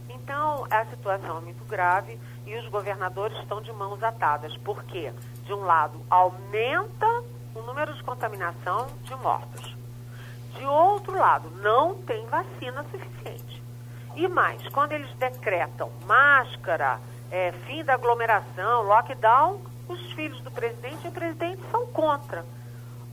Então, 0.09 0.67
a 0.69 0.85
situação 0.85 1.39
é 1.39 1.41
muito 1.41 1.65
grave 1.65 2.19
e 2.45 2.55
os 2.55 2.67
governadores 2.67 3.37
estão 3.39 3.61
de 3.61 3.71
mãos 3.71 4.03
atadas, 4.03 4.55
porque, 4.57 5.11
de 5.45 5.53
um 5.53 5.63
lado, 5.63 5.99
aumenta 6.09 7.07
o 7.55 7.61
número 7.61 7.93
de 7.95 8.03
contaminação 8.03 8.87
de 9.03 9.15
mortos. 9.15 9.75
De 10.57 10.65
outro 10.65 11.17
lado, 11.17 11.49
não 11.61 11.95
tem 11.95 12.25
vacina 12.27 12.83
suficiente. 12.91 13.60
E 14.15 14.27
mais, 14.27 14.67
quando 14.69 14.91
eles 14.91 15.11
decretam 15.15 15.89
máscara, 16.05 16.99
é, 17.31 17.51
fim 17.65 17.83
da 17.83 17.93
aglomeração, 17.93 18.83
lockdown, 18.83 19.61
os 19.87 20.11
filhos 20.13 20.39
do 20.41 20.51
presidente 20.51 21.05
e 21.05 21.07
o 21.07 21.11
presidente 21.11 21.61
são 21.71 21.87
contra. 21.87 22.45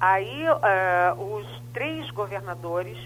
Aí, 0.01 0.45
é, 0.45 1.15
os 1.17 1.47
três 1.73 2.11
governadores, 2.11 2.99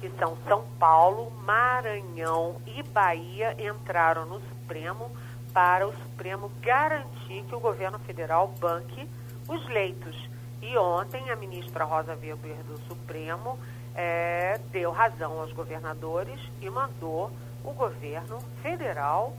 que 0.00 0.10
são 0.18 0.36
São 0.48 0.64
Paulo, 0.78 1.32
Maranhão 1.44 2.56
e 2.66 2.82
Bahia, 2.82 3.56
entraram 3.58 4.26
no 4.26 4.40
Supremo 4.40 5.10
para 5.52 5.86
o 5.86 5.92
Supremo 5.92 6.50
garantir 6.60 7.44
que 7.48 7.54
o 7.54 7.60
governo 7.60 7.98
federal 8.00 8.48
banque 8.58 9.08
os 9.48 9.68
leitos. 9.68 10.16
E 10.60 10.76
ontem 10.78 11.30
a 11.30 11.36
ministra 11.36 11.84
Rosa 11.84 12.14
Weber 12.14 12.56
do 12.66 12.78
Supremo 12.88 13.58
é, 13.94 14.58
deu 14.70 14.90
razão 14.90 15.40
aos 15.40 15.52
governadores 15.52 16.38
e 16.60 16.70
mandou 16.70 17.30
o 17.64 17.72
governo 17.72 18.38
federal 18.62 19.36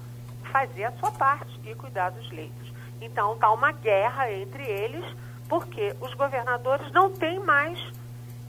fazer 0.51 0.85
a 0.85 0.91
sua 0.93 1.11
parte 1.11 1.59
e 1.65 1.73
cuidar 1.75 2.11
dos 2.11 2.29
leitos. 2.31 2.71
Então 3.01 3.33
está 3.33 3.51
uma 3.51 3.71
guerra 3.71 4.31
entre 4.31 4.63
eles, 4.63 5.05
porque 5.49 5.95
os 5.99 6.13
governadores 6.13 6.91
não 6.91 7.11
têm 7.11 7.39
mais 7.39 7.79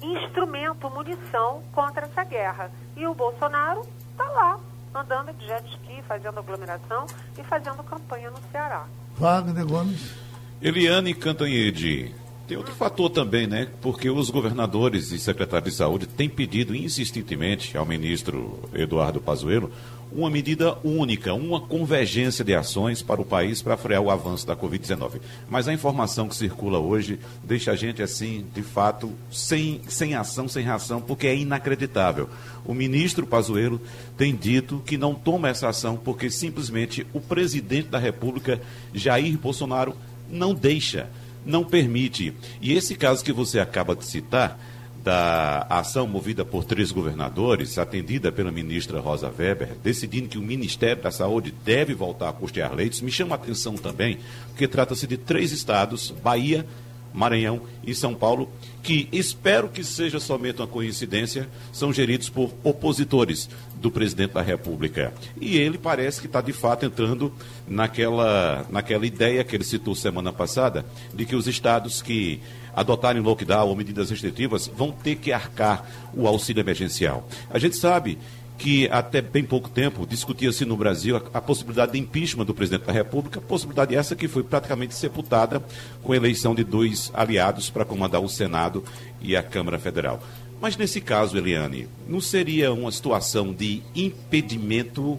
instrumento, 0.00 0.90
munição 0.90 1.62
contra 1.72 2.06
essa 2.06 2.24
guerra. 2.24 2.70
E 2.96 3.06
o 3.06 3.14
Bolsonaro 3.14 3.80
está 4.10 4.24
lá, 4.30 4.60
andando 4.94 5.32
de 5.32 5.46
jet 5.46 5.66
ski, 5.70 6.02
fazendo 6.06 6.38
aglomeração 6.38 7.06
e 7.38 7.42
fazendo 7.42 7.82
campanha 7.82 8.30
no 8.30 8.38
Ceará. 8.52 8.86
Wagner 9.16 9.66
Gomes. 9.66 10.14
Eliane 10.62 11.14
Cantanhede, 11.14 12.14
tem 12.46 12.56
outro 12.56 12.74
fator 12.74 13.08
também, 13.08 13.46
né? 13.46 13.68
Porque 13.80 14.10
os 14.10 14.28
governadores 14.28 15.10
e 15.12 15.18
secretários 15.18 15.72
de 15.72 15.76
saúde 15.78 16.06
têm 16.06 16.28
pedido 16.28 16.74
insistentemente 16.74 17.76
ao 17.76 17.86
ministro 17.86 18.60
Eduardo 18.74 19.20
Pazuello 19.20 19.70
uma 20.14 20.30
medida 20.30 20.78
única, 20.84 21.34
uma 21.34 21.60
convergência 21.60 22.44
de 22.44 22.54
ações 22.54 23.02
para 23.02 23.20
o 23.20 23.24
país 23.24 23.60
para 23.60 23.76
frear 23.76 24.00
o 24.00 24.10
avanço 24.10 24.46
da 24.46 24.54
Covid-19. 24.54 25.20
Mas 25.48 25.66
a 25.66 25.72
informação 25.72 26.28
que 26.28 26.36
circula 26.36 26.78
hoje 26.78 27.18
deixa 27.42 27.72
a 27.72 27.76
gente 27.76 28.00
assim, 28.00 28.46
de 28.54 28.62
fato, 28.62 29.12
sem, 29.32 29.80
sem 29.88 30.14
ação, 30.14 30.46
sem 30.46 30.62
reação, 30.62 31.00
porque 31.00 31.26
é 31.26 31.36
inacreditável. 31.36 32.28
O 32.64 32.72
ministro 32.72 33.26
Pazuello 33.26 33.80
tem 34.16 34.36
dito 34.36 34.80
que 34.86 34.96
não 34.96 35.14
toma 35.14 35.48
essa 35.48 35.68
ação 35.68 35.96
porque 35.96 36.30
simplesmente 36.30 37.04
o 37.12 37.20
presidente 37.20 37.88
da 37.88 37.98
República, 37.98 38.60
Jair 38.92 39.36
Bolsonaro, 39.36 39.96
não 40.30 40.54
deixa 40.54 41.08
não 41.44 41.64
permite. 41.64 42.34
E 42.60 42.72
esse 42.72 42.94
caso 42.94 43.24
que 43.24 43.32
você 43.32 43.58
acaba 43.58 43.94
de 43.94 44.04
citar, 44.04 44.58
da 45.04 45.66
ação 45.68 46.06
movida 46.06 46.46
por 46.46 46.64
três 46.64 46.90
governadores, 46.90 47.76
atendida 47.76 48.32
pela 48.32 48.50
ministra 48.50 49.00
Rosa 49.00 49.28
Weber, 49.28 49.76
decidindo 49.82 50.30
que 50.30 50.38
o 50.38 50.42
Ministério 50.42 51.02
da 51.02 51.10
Saúde 51.10 51.54
deve 51.62 51.92
voltar 51.92 52.30
a 52.30 52.32
custear 52.32 52.74
leitos, 52.74 53.02
me 53.02 53.12
chama 53.12 53.34
a 53.34 53.38
atenção 53.38 53.74
também, 53.74 54.18
porque 54.48 54.66
trata-se 54.66 55.06
de 55.06 55.18
três 55.18 55.52
estados, 55.52 56.10
Bahia, 56.10 56.66
Maranhão 57.12 57.60
e 57.86 57.94
São 57.94 58.14
Paulo, 58.14 58.48
que 58.84 59.08
espero 59.10 59.70
que 59.70 59.82
seja 59.82 60.20
somente 60.20 60.60
uma 60.60 60.66
coincidência, 60.66 61.48
são 61.72 61.90
geridos 61.90 62.28
por 62.28 62.52
opositores 62.62 63.48
do 63.76 63.90
presidente 63.90 64.34
da 64.34 64.42
República. 64.42 65.14
E 65.40 65.56
ele 65.56 65.78
parece 65.78 66.20
que 66.20 66.26
está 66.26 66.42
de 66.42 66.52
fato 66.52 66.84
entrando 66.84 67.32
naquela, 67.66 68.66
naquela 68.68 69.06
ideia 69.06 69.42
que 69.42 69.56
ele 69.56 69.64
citou 69.64 69.94
semana 69.94 70.34
passada, 70.34 70.84
de 71.14 71.24
que 71.24 71.34
os 71.34 71.46
estados 71.46 72.02
que 72.02 72.42
adotarem 72.76 73.22
lockdown 73.22 73.68
ou 73.68 73.74
medidas 73.74 74.10
restritivas 74.10 74.66
vão 74.66 74.92
ter 74.92 75.16
que 75.16 75.32
arcar 75.32 75.88
o 76.12 76.28
auxílio 76.28 76.60
emergencial. 76.60 77.26
A 77.48 77.58
gente 77.58 77.76
sabe 77.76 78.18
que 78.56 78.88
até 78.88 79.20
bem 79.20 79.44
pouco 79.44 79.68
tempo 79.68 80.06
discutia-se 80.06 80.64
no 80.64 80.76
Brasil 80.76 81.16
a, 81.16 81.38
a, 81.38 81.40
possibilidade 81.40 81.92
de 81.92 81.98
impeachment 81.98 82.44
do 82.44 82.54
presidente 82.54 82.84
da 82.84 82.92
República, 82.92 83.40
possibilidade 83.40 83.94
essa 83.94 84.14
que 84.14 84.28
foi 84.28 84.42
praticamente 84.42 84.94
sepultada 84.94 85.62
com 86.02 86.12
a 86.12 86.16
eleição 86.16 86.54
de 86.54 86.62
dois 86.62 87.10
aliados 87.14 87.68
para 87.68 87.84
comandar 87.84 88.22
o 88.22 88.28
Senado 88.28 88.84
e 89.20 89.36
a 89.36 89.42
Câmara 89.42 89.78
Federal. 89.78 90.22
Mas 90.60 90.76
nesse 90.76 91.00
caso, 91.00 91.36
Eliane, 91.36 91.88
não 92.08 92.20
seria 92.20 92.72
uma 92.72 92.90
situação 92.90 93.52
de 93.52 93.82
impedimento, 93.94 95.18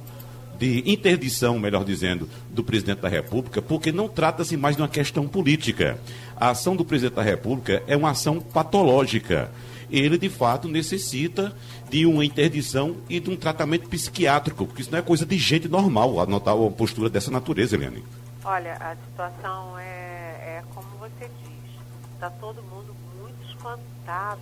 de 0.57 0.81
interdição, 0.89 1.59
melhor 1.59 1.83
dizendo, 1.83 2.27
do 2.49 2.63
presidente 2.63 3.01
da 3.01 3.09
República, 3.09 3.61
porque 3.61 3.91
não 3.91 4.07
trata-se 4.07 4.55
mais 4.55 4.75
de 4.75 4.81
uma 4.81 4.87
questão 4.87 5.27
política. 5.27 5.99
A 6.37 6.49
ação 6.49 6.75
do 6.75 6.85
presidente 6.85 7.15
da 7.15 7.21
República 7.21 7.83
é 7.85 7.95
uma 7.97 8.11
ação 8.11 8.39
patológica 8.39 9.51
ele 9.89 10.17
de 10.17 10.29
fato 10.29 10.67
necessita 10.67 11.55
de 11.89 12.05
uma 12.05 12.25
interdição 12.25 12.97
e 13.09 13.19
de 13.19 13.29
um 13.29 13.35
tratamento 13.35 13.87
psiquiátrico, 13.89 14.65
porque 14.65 14.81
isso 14.81 14.91
não 14.91 14.99
é 14.99 15.01
coisa 15.01 15.25
de 15.25 15.37
gente 15.37 15.67
normal 15.67 16.19
anotar 16.19 16.55
uma 16.55 16.71
postura 16.71 17.09
dessa 17.09 17.31
natureza, 17.31 17.75
Eliane. 17.75 18.03
Olha, 18.43 18.75
a 18.75 18.95
situação 18.95 19.77
é, 19.79 20.59
é 20.59 20.63
como 20.73 20.87
você 20.99 21.29
diz, 21.43 21.71
está 22.13 22.29
todo 22.29 22.61
mundo 22.63 22.95
muito 23.19 23.47
espantado 23.47 24.39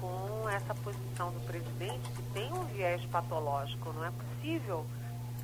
com 0.00 0.48
essa 0.48 0.74
posição 0.74 1.30
do 1.32 1.40
presidente 1.40 2.10
que 2.14 2.22
tem 2.32 2.52
um 2.52 2.64
viés 2.66 3.02
patológico, 3.10 3.92
não 3.92 4.04
é 4.04 4.10
possível, 4.10 4.86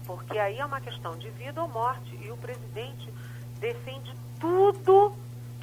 porque 0.06 0.38
aí 0.38 0.58
é 0.58 0.64
uma 0.64 0.80
questão 0.80 1.16
de 1.18 1.28
vida 1.30 1.60
ou 1.60 1.68
morte 1.68 2.18
e 2.24 2.30
o 2.30 2.36
presidente 2.36 3.12
defende 3.60 4.14
tudo 4.40 5.12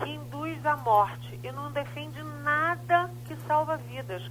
que 0.01 0.09
induz 0.09 0.65
à 0.65 0.75
morte 0.77 1.39
e 1.43 1.51
não 1.51 1.71
defende 1.71 2.21
nada 2.43 3.09
que 3.25 3.35
salva 3.47 3.77
vidas. 3.77 4.23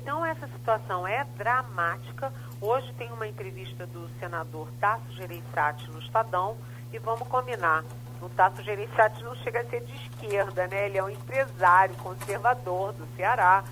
Então 0.00 0.24
essa 0.24 0.48
situação 0.48 1.06
é 1.06 1.24
dramática. 1.36 2.32
Hoje 2.60 2.92
tem 2.94 3.12
uma 3.12 3.26
entrevista 3.26 3.86
do 3.86 4.08
senador 4.18 4.68
Tasso 4.80 5.12
Gereissati 5.12 5.90
no 5.90 5.98
Estadão 5.98 6.56
e 6.92 6.98
vamos 6.98 7.28
combinar. 7.28 7.84
O 8.20 8.28
Tasso 8.30 8.62
Gereissati 8.62 9.22
não 9.22 9.34
chega 9.36 9.60
a 9.60 9.64
ser 9.64 9.80
de 9.82 9.94
esquerda, 9.94 10.66
né? 10.66 10.86
Ele 10.86 10.98
é 10.98 11.04
um 11.04 11.10
empresário 11.10 11.94
conservador 11.96 12.92
do 12.92 13.06
Ceará. 13.16 13.64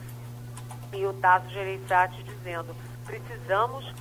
E 0.93 1.05
o 1.05 1.13
Tasso 1.15 1.49
Gereissati 1.51 2.23
dizendo, 2.23 2.75
precisamos 3.05 3.93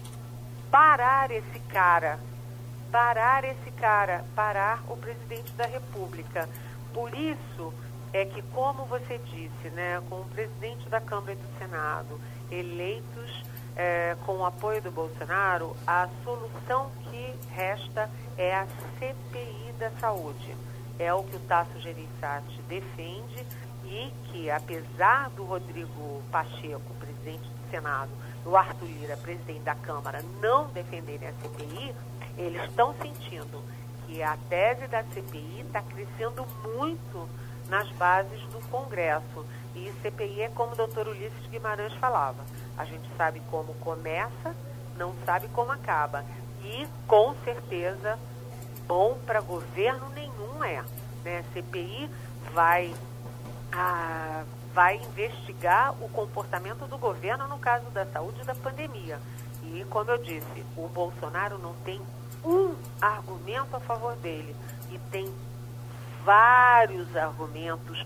parar 0.72 1.32
esse 1.32 1.60
cara, 1.70 2.20
parar 2.92 3.44
esse 3.44 3.72
cara, 3.72 4.24
parar 4.36 4.84
o 4.88 4.96
presidente 4.96 5.52
da 5.54 5.66
República. 5.66 6.48
Por 6.98 7.14
isso 7.14 7.72
é 8.12 8.26
que, 8.26 8.42
como 8.42 8.84
você 8.86 9.20
disse, 9.20 9.70
né, 9.70 10.02
com 10.10 10.22
o 10.22 10.26
presidente 10.26 10.90
da 10.90 11.00
Câmara 11.00 11.34
e 11.34 11.36
do 11.36 11.60
Senado 11.60 12.20
eleitos 12.50 13.44
é, 13.76 14.18
com 14.26 14.38
o 14.38 14.46
apoio 14.46 14.82
do 14.82 14.90
Bolsonaro, 14.90 15.78
a 15.86 16.10
solução 16.24 16.90
que 17.04 17.36
resta 17.52 18.10
é 18.36 18.56
a 18.56 18.66
CPI 18.98 19.74
da 19.78 19.92
saúde. 20.00 20.56
É 20.98 21.14
o 21.14 21.22
que 21.22 21.36
o 21.36 21.40
Tasso 21.42 21.80
Gereissati 21.80 22.60
defende 22.68 23.46
e 23.86 24.12
que, 24.32 24.50
apesar 24.50 25.30
do 25.30 25.44
Rodrigo 25.44 26.24
Pacheco, 26.32 26.96
presidente 27.00 27.48
do 27.48 27.70
Senado, 27.70 28.10
do 28.44 28.58
Arthur 28.58 28.88
Lira, 28.88 29.16
presidente 29.18 29.62
da 29.62 29.76
Câmara, 29.76 30.26
não 30.42 30.66
defenderem 30.70 31.30
a 31.30 31.34
CPI, 31.34 31.94
eles 32.40 32.64
estão 32.64 32.96
sentindo 32.96 33.62
que 34.08 34.24
a 34.24 34.38
tese 34.50 34.88
da 34.88 35.04
CPI 35.04 35.66
está 35.68 35.82
crescendo 35.82 36.46
muito 36.64 37.30
nas 37.70 37.90
bases 37.92 38.42
do 38.48 38.60
Congresso. 38.70 39.46
E 39.76 39.92
CPI 40.02 40.44
é 40.44 40.50
como 40.50 40.72
o 40.72 40.76
doutor 40.76 41.08
Ulisses 41.08 41.46
Guimarães 41.52 41.94
falava. 41.96 42.44
A 42.78 42.86
gente 42.86 43.08
sabe 43.16 43.42
como 43.52 43.74
começa, 43.76 44.56
não 44.96 45.14
sabe 45.26 45.48
como 45.50 45.72
acaba. 45.72 46.26
E, 46.64 46.88
com 47.06 47.36
certeza, 47.44 48.18
bom 48.88 49.20
para 49.26 49.42
governo 49.42 50.10
nenhum 50.10 50.64
é. 50.64 50.84
Né? 51.24 51.44
CPI 51.54 52.10
vai, 52.54 52.96
ah, 53.72 54.44
vai 54.74 54.96
investigar 54.96 55.94
o 56.02 56.10
comportamento 56.10 56.88
do 56.88 56.98
governo 56.98 57.48
no 57.48 57.60
caso 57.60 57.86
da 57.92 58.06
saúde 58.06 58.42
e 58.42 58.46
da 58.46 58.56
pandemia. 58.56 59.20
E, 59.64 59.86
como 59.90 60.10
eu 60.10 60.18
disse, 60.18 60.66
o 60.78 60.88
Bolsonaro 60.88 61.58
não 61.58 61.74
tem 61.84 62.02
um 62.48 62.74
argumento 63.02 63.76
a 63.76 63.80
favor 63.80 64.16
dele 64.18 64.56
e 64.90 64.98
tem 65.12 65.32
vários 66.24 67.14
argumentos, 67.16 68.06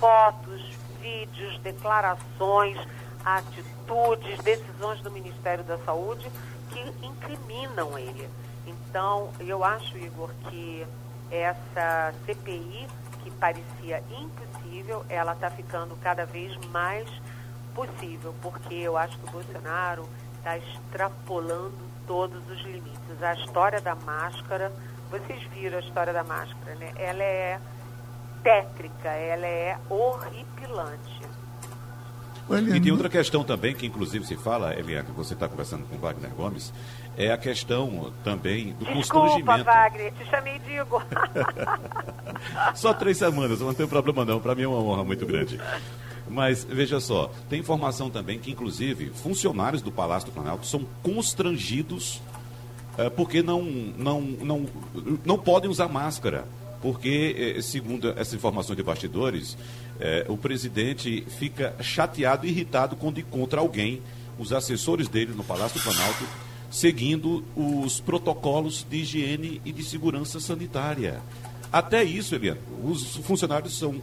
fotos, 0.00 0.62
vídeos, 1.00 1.58
declarações, 1.60 2.76
atitudes, 3.24 4.38
decisões 4.42 5.00
do 5.00 5.10
Ministério 5.10 5.62
da 5.64 5.78
Saúde 5.78 6.30
que 6.70 6.80
incriminam 7.06 7.96
ele. 7.96 8.28
Então, 8.66 9.30
eu 9.38 9.62
acho, 9.62 9.96
Igor, 9.96 10.30
que 10.50 10.84
essa 11.30 12.12
CPI, 12.24 12.88
que 13.22 13.30
parecia 13.30 14.02
impossível, 14.10 15.04
ela 15.08 15.32
está 15.32 15.48
ficando 15.50 15.96
cada 16.02 16.24
vez 16.26 16.56
mais 16.72 17.08
possível, 17.74 18.34
porque 18.42 18.74
eu 18.74 18.96
acho 18.96 19.16
que 19.18 19.28
o 19.28 19.30
Bolsonaro 19.30 20.08
está 20.38 20.56
extrapolando 20.58 21.85
todos 22.06 22.38
os 22.50 22.60
limites. 22.62 23.22
A 23.22 23.34
história 23.34 23.80
da 23.80 23.94
máscara, 23.94 24.72
vocês 25.10 25.42
viram 25.54 25.78
a 25.78 25.80
história 25.80 26.12
da 26.12 26.24
máscara, 26.24 26.74
né? 26.76 26.92
Ela 26.96 27.22
é 27.22 27.60
tétrica, 28.42 29.08
ela 29.08 29.46
é 29.46 29.76
horripilante. 29.88 31.16
E 32.48 32.80
tem 32.80 32.92
outra 32.92 33.08
questão 33.08 33.42
também, 33.42 33.74
que 33.74 33.86
inclusive 33.86 34.24
se 34.24 34.36
fala, 34.36 34.72
Eliane, 34.78 35.08
você 35.16 35.34
está 35.34 35.48
conversando 35.48 35.84
com 35.88 35.96
Wagner 35.98 36.30
Gomes, 36.30 36.72
é 37.16 37.32
a 37.32 37.36
questão 37.36 38.12
também 38.22 38.72
do 38.74 38.84
Desculpa, 38.84 39.28
constrangimento. 39.28 39.64
Wagner, 39.64 40.12
te 40.12 40.24
chamei 40.26 40.58
de 40.60 40.76
Igor. 40.76 41.02
Só 42.76 42.94
três 42.94 43.18
semanas, 43.18 43.60
não 43.60 43.74
tem 43.74 43.88
problema 43.88 44.24
não, 44.24 44.38
para 44.38 44.54
mim 44.54 44.62
é 44.62 44.68
uma 44.68 44.78
honra 44.78 45.02
muito 45.02 45.26
grande. 45.26 45.60
Mas 46.28 46.64
veja 46.64 46.98
só, 47.00 47.30
tem 47.48 47.60
informação 47.60 48.10
também 48.10 48.38
que, 48.38 48.50
inclusive, 48.50 49.10
funcionários 49.10 49.82
do 49.82 49.92
Palácio 49.92 50.28
do 50.28 50.32
Planalto 50.32 50.66
são 50.66 50.84
constrangidos 51.02 52.20
é, 52.98 53.10
porque 53.10 53.42
não, 53.42 53.62
não, 53.62 54.20
não, 54.20 54.66
não 55.24 55.38
podem 55.38 55.70
usar 55.70 55.88
máscara. 55.88 56.46
Porque, 56.80 57.54
é, 57.56 57.62
segundo 57.62 58.10
essas 58.10 58.34
informações 58.34 58.76
de 58.76 58.82
bastidores, 58.82 59.56
é, 59.98 60.26
o 60.28 60.36
presidente 60.36 61.26
fica 61.38 61.74
chateado 61.80 62.46
irritado 62.46 62.96
quando 62.96 63.18
encontra 63.18 63.60
alguém, 63.60 64.02
os 64.38 64.52
assessores 64.52 65.08
dele 65.08 65.32
no 65.34 65.42
Palácio 65.42 65.78
do 65.78 65.82
Planalto, 65.82 66.24
seguindo 66.70 67.44
os 67.56 68.00
protocolos 68.00 68.86
de 68.88 68.98
higiene 68.98 69.60
e 69.64 69.72
de 69.72 69.82
segurança 69.82 70.38
sanitária. 70.40 71.20
Até 71.72 72.04
isso, 72.04 72.34
Eliane, 72.34 72.60
os 72.84 73.16
funcionários 73.16 73.76
são 73.78 74.00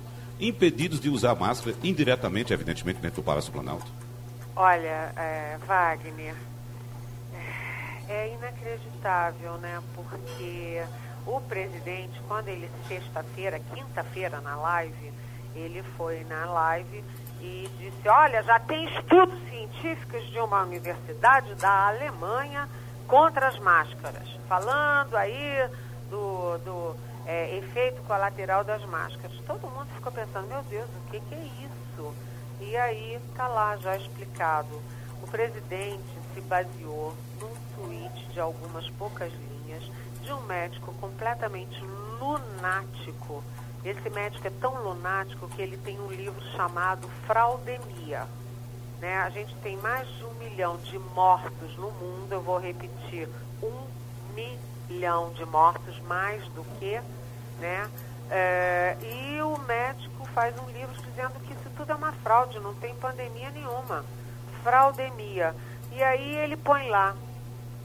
impedidos 0.48 1.00
de 1.00 1.10
usar 1.10 1.36
máscara 1.36 1.76
indiretamente, 1.84 2.54
evidentemente, 2.54 3.00
dentro 3.00 3.22
do 3.22 3.26
Palácio 3.26 3.52
Planalto? 3.52 3.92
Olha, 4.56 5.14
é, 5.16 5.58
Wagner, 5.66 6.36
é 8.08 8.34
inacreditável, 8.34 9.58
né? 9.58 9.82
Porque 9.96 10.84
o 11.26 11.40
presidente, 11.42 12.20
quando 12.28 12.50
ele, 12.50 12.70
sexta-feira, 12.88 13.60
quinta-feira, 13.74 14.42
na 14.42 14.56
live, 14.56 15.14
ele 15.56 15.82
foi 15.98 16.24
na 16.26 16.46
live 16.46 17.04
e 17.42 17.70
disse: 17.80 18.08
Olha, 18.08 18.44
já 18.44 18.60
tem 18.60 18.86
estudos 18.98 19.40
científicos 19.50 20.26
de 20.32 20.40
uma 20.40 20.64
universidade 20.64 21.56
da 21.56 21.88
Alemanha 21.88 22.68
contra 23.08 23.48
as 23.48 23.58
máscaras, 23.60 24.28
falando 24.48 25.16
aí 25.16 25.70
do, 26.10 26.58
do 26.60 26.96
é, 27.26 27.58
efeito 27.58 28.02
colateral 28.04 28.64
das 28.64 28.84
máscaras. 28.86 29.38
Todo 29.46 29.68
mundo 29.70 29.88
ficou 29.96 30.12
pensando, 30.12 30.48
meu 30.48 30.62
Deus, 30.64 30.90
o 30.90 31.12
que, 31.12 31.20
que 31.20 31.36
é 31.36 31.46
isso? 31.66 32.14
E 32.60 32.78
aí 32.78 33.16
está 33.16 33.48
lá 33.48 33.76
já 33.78 33.96
explicado. 33.98 34.82
O 35.22 35.28
presidente 35.28 36.04
se 36.34 36.42
baseou 36.42 37.14
num 37.40 37.54
tweet 37.76 38.28
de 38.30 38.40
algumas 38.40 38.90
poucas 38.92 39.32
linhas 39.34 39.84
de 40.22 40.34
um 40.34 40.42
médico 40.42 40.94
completamente 40.96 41.80
lunático. 42.20 43.44
Esse 43.84 44.10
médico 44.10 44.48
é 44.48 44.52
tão 44.62 44.82
lunático 44.82 45.48
que 45.50 45.62
ele 45.62 45.78
tem 45.78 46.00
um 46.00 46.12
livro 46.12 46.42
chamado 46.56 47.08
Fraudemia. 47.26 48.28
Né? 49.00 49.18
A 49.18 49.30
gente 49.30 49.54
tem 49.56 49.76
mais 49.78 50.08
de 50.08 50.24
um 50.24 50.34
milhão 50.36 50.78
de 50.78 50.98
mortos 50.98 51.76
no 51.78 51.92
mundo, 51.92 52.32
eu 52.32 52.42
vou 52.42 52.58
repetir, 52.58 53.28
um 53.62 53.86
milhão 54.34 54.73
de 55.34 55.46
mortos, 55.46 56.00
mais 56.02 56.44
do 56.50 56.64
que, 56.78 57.02
né? 57.60 57.90
É, 58.30 58.96
e 59.02 59.42
o 59.42 59.58
médico 59.60 60.26
faz 60.34 60.58
um 60.60 60.70
livro 60.70 60.96
dizendo 61.02 61.40
que 61.42 61.54
isso 61.54 61.70
tudo 61.76 61.92
é 61.92 61.96
uma 61.96 62.12
fraude, 62.14 62.60
não 62.60 62.74
tem 62.76 62.96
pandemia 62.96 63.50
nenhuma. 63.52 64.06
Fraudemia. 64.64 65.56
E 65.92 66.02
aí 66.02 66.36
ele 66.38 66.56
põe 66.56 66.90
lá, 66.90 67.16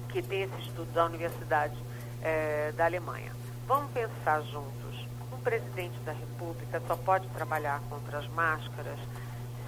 que 0.09 0.23
tem 0.23 0.43
esse 0.43 0.61
estudo 0.61 0.91
da 0.93 1.07
Universidade 1.07 1.77
é, 2.23 2.73
da 2.77 2.85
Alemanha. 2.85 3.33
Vamos 3.67 3.91
pensar 3.91 4.43
juntos. 4.43 5.07
Um 5.33 5.39
presidente 5.39 5.99
da 6.01 6.13
República 6.13 6.81
só 6.87 6.97
pode 6.97 7.27
trabalhar 7.29 7.81
contra 7.91 8.19
as 8.19 8.29
máscaras 8.29 8.99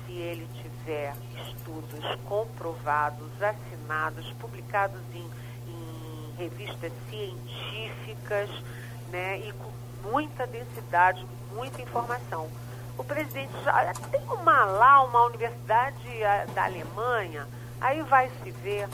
se 0.07 0.12
ele 0.12 0.47
tiver 0.62 1.14
estudos 1.47 2.05
comprovados, 2.26 3.30
assinados, 3.43 4.32
publicados 4.34 5.01
em 5.14 5.28
revistas 6.41 6.91
científicas, 7.11 8.49
né, 9.11 9.38
e 9.41 9.53
com 9.53 9.70
muita 10.11 10.47
densidade, 10.47 11.26
muita 11.53 11.82
informação. 11.82 12.49
O 12.97 13.05
presidente 13.05 13.53
já 13.62 13.93
tem 14.11 14.22
uma 14.28 14.64
lá, 14.64 15.03
uma 15.03 15.24
universidade 15.26 15.99
da 16.55 16.64
Alemanha, 16.64 17.47
aí 17.80 18.03
vai 18.03 18.30
se 18.43 18.51
ver, 18.51 18.88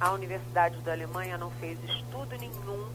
a 0.00 0.10
Universidade 0.12 0.80
da 0.82 0.92
Alemanha 0.92 1.38
não 1.38 1.50
fez 1.52 1.76
estudo 1.84 2.36
nenhum 2.38 2.86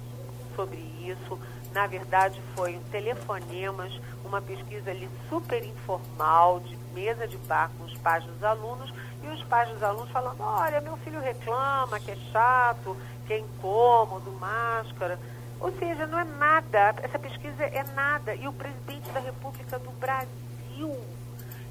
sobre 0.56 0.78
isso. 1.02 1.40
Na 1.74 1.88
verdade, 1.88 2.42
foi 2.56 2.78
um 2.78 2.84
telefonemas, 2.84 3.92
uma 4.24 4.42
pesquisa 4.42 4.92
ali 4.92 5.10
super 5.28 5.66
informal, 5.66 6.60
de 6.60 6.78
mesa 6.94 7.28
de 7.28 7.38
bar 7.40 7.70
com 7.78 7.84
os 7.84 7.98
pais 7.98 8.24
dos 8.24 8.44
alunos, 8.44 8.94
e 9.22 9.28
os 9.28 9.44
pais 9.44 9.70
dos 9.70 9.82
alunos 9.82 10.10
falando, 10.12 10.40
olha, 10.40 10.80
meu 10.82 10.96
filho 10.98 11.20
reclama 11.20 12.00
que 12.00 12.12
é 12.12 12.18
chato, 12.32 12.96
que 13.26 13.34
é 13.34 13.40
incômodo, 13.40 14.32
máscara. 14.34 15.20
Ou 15.60 15.72
seja, 15.78 16.06
não 16.08 16.20
é 16.20 16.24
nada, 16.24 16.96
essa 17.02 17.18
pesquisa 17.18 17.64
é 17.64 17.84
nada. 17.96 18.36
E 18.36 18.48
o 18.48 18.54
presidente 18.54 19.10
da 19.12 19.20
República 19.20 19.80
do 19.80 19.92
Brasil 19.92 21.00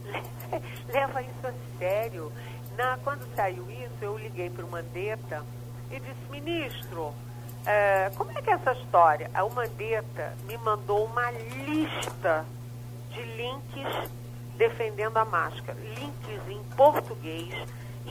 leva 0.88 1.22
isso 1.22 1.46
a 1.46 1.52
sério. 1.78 2.32
Na, 2.76 2.98
quando 3.04 3.26
saiu 3.36 3.70
isso, 3.70 3.92
eu 4.00 4.16
liguei 4.16 4.48
para 4.48 4.64
o 4.64 4.70
Mandetta 4.70 5.44
e 5.90 6.00
disse, 6.00 6.30
ministro, 6.30 7.12
é, 7.66 8.10
como 8.16 8.30
é 8.30 8.40
que 8.40 8.50
é 8.50 8.54
essa 8.54 8.72
história? 8.72 9.30
O 9.44 9.50
Mandetta 9.50 10.34
me 10.46 10.56
mandou 10.56 11.04
uma 11.04 11.30
lista 11.30 12.46
de 13.10 13.22
links 13.22 14.10
defendendo 14.56 15.16
a 15.18 15.24
máscara. 15.24 15.78
Links 15.78 16.48
em 16.48 16.62
português, 16.76 17.54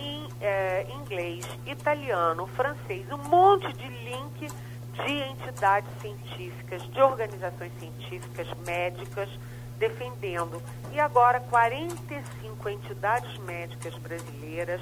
em 0.01 0.27
é, 0.41 0.87
inglês, 0.89 1.45
italiano, 1.65 2.47
francês, 2.47 3.05
um 3.11 3.29
monte 3.29 3.71
de 3.73 3.87
link 3.87 4.47
de 5.05 5.11
entidades 5.11 5.89
científicas, 6.01 6.83
de 6.91 7.01
organizações 7.01 7.71
científicas, 7.79 8.47
médicas, 8.65 9.29
defendendo. 9.77 10.61
E 10.91 10.99
agora 10.99 11.39
45 11.39 12.69
entidades 12.69 13.37
médicas 13.39 13.95
brasileiras, 13.95 14.81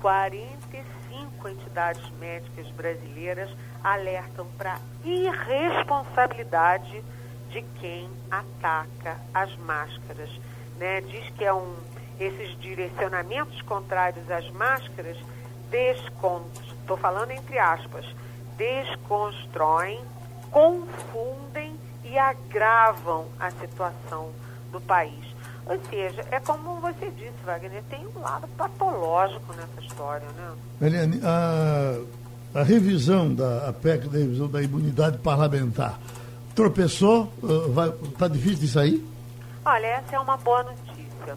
45 0.00 1.48
entidades 1.48 2.08
médicas 2.18 2.70
brasileiras 2.70 3.50
alertam 3.82 4.46
para 4.56 4.78
irresponsabilidade 5.04 7.02
de 7.50 7.62
quem 7.80 8.08
ataca 8.30 9.18
as 9.34 9.54
máscaras. 9.56 10.30
Né? 10.78 11.00
Diz 11.02 11.28
que 11.30 11.44
é 11.44 11.52
um 11.52 11.74
esses 12.20 12.58
direcionamentos 12.60 13.60
contrários 13.62 14.30
às 14.30 14.50
máscaras 14.50 15.16
estou 16.88 16.96
falando 16.96 17.30
entre 17.30 17.58
aspas, 17.58 18.04
desconstroem, 18.56 20.00
confundem 20.50 21.74
e 22.02 22.18
agravam 22.18 23.26
a 23.38 23.50
situação 23.50 24.30
do 24.72 24.80
país. 24.80 25.28
Ou 25.66 25.78
seja, 25.90 26.24
é 26.30 26.40
como 26.40 26.80
você 26.80 27.10
disse, 27.10 27.34
Wagner, 27.44 27.82
tem 27.90 28.06
um 28.16 28.20
lado 28.20 28.48
patológico 28.56 29.52
nessa 29.52 29.86
história, 29.86 30.26
né? 30.28 30.52
Eliane, 30.80 31.20
a, 31.22 31.98
a 32.60 32.62
revisão 32.62 33.34
da 33.34 33.68
a 33.68 33.72
PEC, 33.74 34.08
da 34.08 34.18
revisão 34.18 34.48
da 34.48 34.62
imunidade 34.62 35.18
parlamentar, 35.18 36.00
tropeçou? 36.54 37.30
Está 38.10 38.26
uh, 38.26 38.30
difícil 38.30 38.60
de 38.60 38.68
sair? 38.68 39.06
Olha, 39.66 39.86
essa 39.86 40.16
é 40.16 40.18
uma 40.18 40.38
boa 40.38 40.62
notícia 40.62 40.87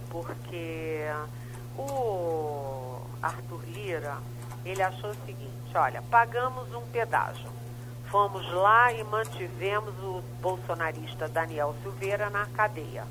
porque 0.10 1.06
o 1.78 3.00
Arthur 3.22 3.62
Lira, 3.68 4.18
ele 4.66 4.82
achou 4.82 5.10
o 5.10 5.26
seguinte, 5.26 5.76
olha, 5.76 6.02
pagamos 6.04 6.74
um 6.74 6.82
pedágio. 6.82 7.50
Fomos 8.10 8.52
lá 8.52 8.92
e 8.92 9.04
mantivemos 9.04 9.94
o 10.04 10.22
bolsonarista 10.42 11.30
Daniel 11.30 11.74
Silveira 11.82 12.30
na 12.30 12.46
cadeia. 12.48 13.06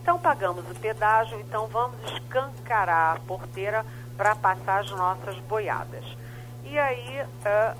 Então 0.00 0.18
pagamos 0.18 0.68
o 0.70 0.74
pedágio, 0.74 1.40
então 1.40 1.66
vamos 1.66 1.98
escancarar 2.12 3.16
a 3.16 3.20
porteira 3.20 3.84
para 4.16 4.36
passar 4.36 4.80
as 4.80 4.90
nossas 4.90 5.36
boiadas. 5.40 6.04
E 6.62 6.78
aí 6.78 7.26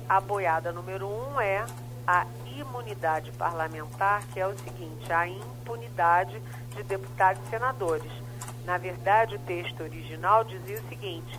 a 0.08 0.20
boiada 0.20 0.72
número 0.72 1.06
um 1.06 1.40
é 1.40 1.64
a 2.06 2.26
imunidade 2.46 3.30
parlamentar, 3.32 4.26
que 4.32 4.40
é 4.40 4.46
o 4.46 4.58
seguinte, 4.58 5.12
a 5.12 5.28
impunidade 5.28 6.40
de 6.74 6.82
deputados 6.82 7.40
e 7.46 7.50
senadores 7.50 8.23
Na 8.64 8.78
verdade, 8.78 9.36
o 9.36 9.38
texto 9.40 9.82
original 9.82 10.44
dizia 10.44 10.78
o 10.78 10.88
seguinte: 10.88 11.38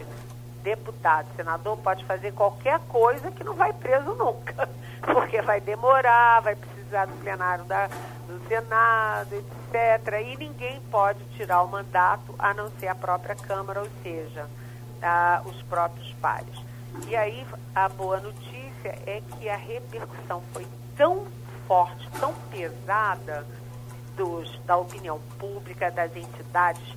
deputado, 0.64 1.28
senador 1.36 1.78
pode 1.78 2.04
fazer 2.06 2.34
qualquer 2.34 2.80
coisa 2.82 3.32
que 3.32 3.44
não 3.44 3.54
vai 3.54 3.74
preso 3.74 4.14
nunca, 4.14 4.70
porque 5.02 5.42
vai 5.42 5.60
demorar, 5.60 6.42
vai 6.42 6.56
precisar 6.56 7.06
do 7.06 7.14
plenário 7.22 7.66
da, 7.66 7.88
do 8.28 8.48
Senado, 8.48 9.34
etc. 9.34 10.22
E 10.26 10.38
ninguém 10.38 10.80
pode 10.92 11.24
tirar 11.36 11.62
o 11.62 11.68
mandato 11.68 12.36
a 12.38 12.54
não 12.54 12.70
ser 12.80 12.88
a 12.88 12.96
própria 12.96 13.36
Câmara, 13.36 13.82
ou 13.82 13.90
seja, 14.04 14.48
a, 15.02 15.42
os 15.46 15.62
próprios 15.64 16.12
pares. 16.22 16.64
E 17.08 17.16
aí 17.16 17.46
a 17.74 17.90
boa 17.90 18.20
notícia 18.20 18.98
é 19.06 19.22
que 19.22 19.50
a 19.50 19.58
repercussão 19.58 20.42
foi 20.54 20.66
tão 20.96 21.26
forte, 21.68 22.10
tão 22.20 22.34
pesada 22.50 23.46
dos, 24.16 24.58
da 24.66 24.78
opinião 24.78 25.20
pública, 25.38 25.92
das 25.92 26.16
entidades 26.16 26.96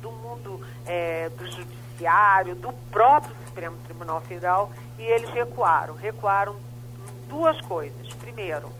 do 0.00 0.12
mundo 0.12 0.60
é, 0.86 1.30
do 1.30 1.46
judiciário, 1.46 2.54
do 2.54 2.72
próprio 2.90 3.34
Supremo 3.46 3.76
Tribunal 3.84 4.20
Federal, 4.20 4.70
e 4.98 5.02
eles 5.02 5.30
recuaram. 5.30 5.94
Recuaram 5.94 6.56
duas 7.28 7.60
coisas. 7.62 8.12
Primeiro, 8.14 8.70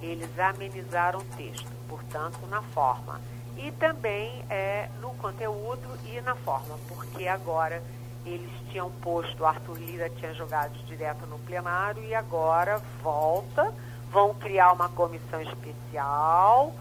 eles 0.00 0.38
amenizaram 0.38 1.18
o 1.20 1.24
texto, 1.36 1.68
portanto, 1.88 2.38
na 2.48 2.62
forma. 2.62 3.20
E 3.56 3.72
também 3.72 4.44
é, 4.48 4.88
no 5.00 5.10
conteúdo 5.14 5.88
e 6.06 6.20
na 6.20 6.36
forma, 6.36 6.78
porque 6.86 7.26
agora 7.26 7.82
eles 8.24 8.50
tinham 8.70 8.90
posto, 8.90 9.44
Arthur 9.44 9.78
Lira 9.78 10.08
tinha 10.10 10.32
jogado 10.34 10.72
direto 10.86 11.26
no 11.26 11.38
plenário 11.40 12.04
e 12.04 12.14
agora 12.14 12.80
volta, 13.02 13.72
vão 14.12 14.32
criar 14.34 14.72
uma 14.72 14.88
comissão 14.88 15.40
especial, 15.40 16.72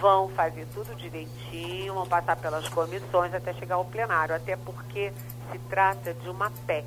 vão 0.00 0.28
fazer 0.28 0.66
tudo 0.74 0.94
direitinho, 0.94 1.94
vão 1.94 2.06
passar 2.06 2.36
pelas 2.36 2.68
comissões 2.68 3.32
até 3.34 3.52
chegar 3.54 3.76
ao 3.76 3.84
plenário, 3.84 4.34
até 4.34 4.56
porque 4.56 5.12
se 5.50 5.58
trata 5.70 6.12
de 6.14 6.28
uma 6.28 6.50
PEC, 6.66 6.86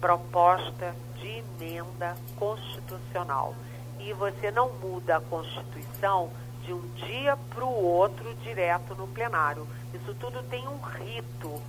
proposta 0.00 0.94
de 1.16 1.42
emenda 1.60 2.16
constitucional. 2.36 3.54
E 3.98 4.12
você 4.12 4.50
não 4.50 4.72
muda 4.74 5.16
a 5.16 5.20
Constituição 5.20 6.30
de 6.64 6.72
um 6.72 6.86
dia 6.94 7.36
para 7.50 7.64
o 7.64 7.84
outro 7.84 8.34
direto 8.36 8.94
no 8.94 9.08
plenário. 9.08 9.66
Isso 9.92 10.14
tudo 10.14 10.42
tem 10.44 10.66
um 10.68 10.78
rito, 10.78 11.60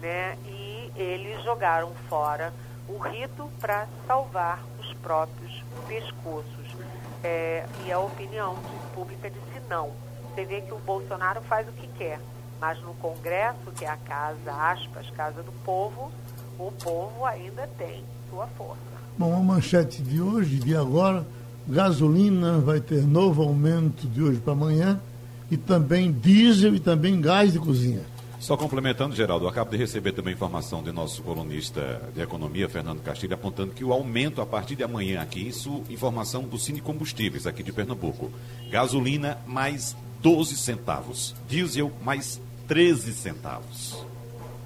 né? 0.00 0.36
E 0.46 0.92
eles 0.94 1.42
jogaram 1.42 1.92
fora 2.08 2.52
o 2.88 2.98
rito 2.98 3.50
para 3.60 3.88
salvar 4.06 4.62
os 4.78 4.92
próprios 4.94 5.64
pescoços. 5.88 6.76
É, 7.22 7.66
e 7.84 7.92
a 7.92 7.98
opinião 7.98 8.56
pública 8.94 9.30
disse 9.30 9.60
não. 9.68 10.03
Você 10.34 10.44
vê 10.44 10.60
que 10.62 10.74
o 10.74 10.78
Bolsonaro 10.78 11.40
faz 11.42 11.68
o 11.68 11.72
que 11.72 11.86
quer, 11.96 12.20
mas 12.60 12.80
no 12.82 12.92
Congresso, 12.94 13.70
que 13.76 13.84
é 13.84 13.88
a 13.88 13.96
casa, 13.96 14.50
aspas, 14.50 15.08
casa 15.10 15.44
do 15.44 15.52
povo, 15.64 16.10
o 16.58 16.72
povo 16.72 17.24
ainda 17.24 17.68
tem 17.78 18.02
sua 18.28 18.48
força. 18.48 18.82
Bom, 19.16 19.32
a 19.32 19.38
manchete 19.38 20.02
de 20.02 20.20
hoje, 20.20 20.58
de 20.58 20.76
agora, 20.76 21.24
gasolina 21.68 22.58
vai 22.58 22.80
ter 22.80 23.06
novo 23.06 23.42
aumento 23.42 24.08
de 24.08 24.20
hoje 24.20 24.40
para 24.40 24.54
amanhã 24.54 25.00
e 25.48 25.56
também 25.56 26.10
diesel 26.10 26.74
e 26.74 26.80
também 26.80 27.20
gás 27.20 27.52
de 27.52 27.60
cozinha. 27.60 28.02
Só 28.40 28.56
complementando, 28.56 29.14
Geraldo, 29.14 29.44
eu 29.44 29.48
acabo 29.48 29.70
de 29.70 29.76
receber 29.76 30.12
também 30.12 30.34
informação 30.34 30.82
de 30.82 30.90
nosso 30.90 31.22
colunista 31.22 32.02
de 32.12 32.20
economia, 32.20 32.68
Fernando 32.68 33.00
Castilho, 33.00 33.34
apontando 33.34 33.72
que 33.72 33.84
o 33.84 33.92
aumento 33.92 34.42
a 34.42 34.46
partir 34.46 34.74
de 34.74 34.82
amanhã 34.82 35.22
aqui, 35.22 35.48
isso 35.48 35.82
informação 35.88 36.42
do 36.42 36.58
Cine 36.58 36.80
Combustíveis 36.80 37.46
aqui 37.46 37.62
de 37.62 37.72
Pernambuco. 37.72 38.30
Gasolina 38.68 39.38
mais 39.46 39.96
12 40.24 40.56
centavos, 40.56 41.34
diesel 41.46 41.92
mais 42.02 42.40
13 42.66 43.12
centavos. 43.12 44.02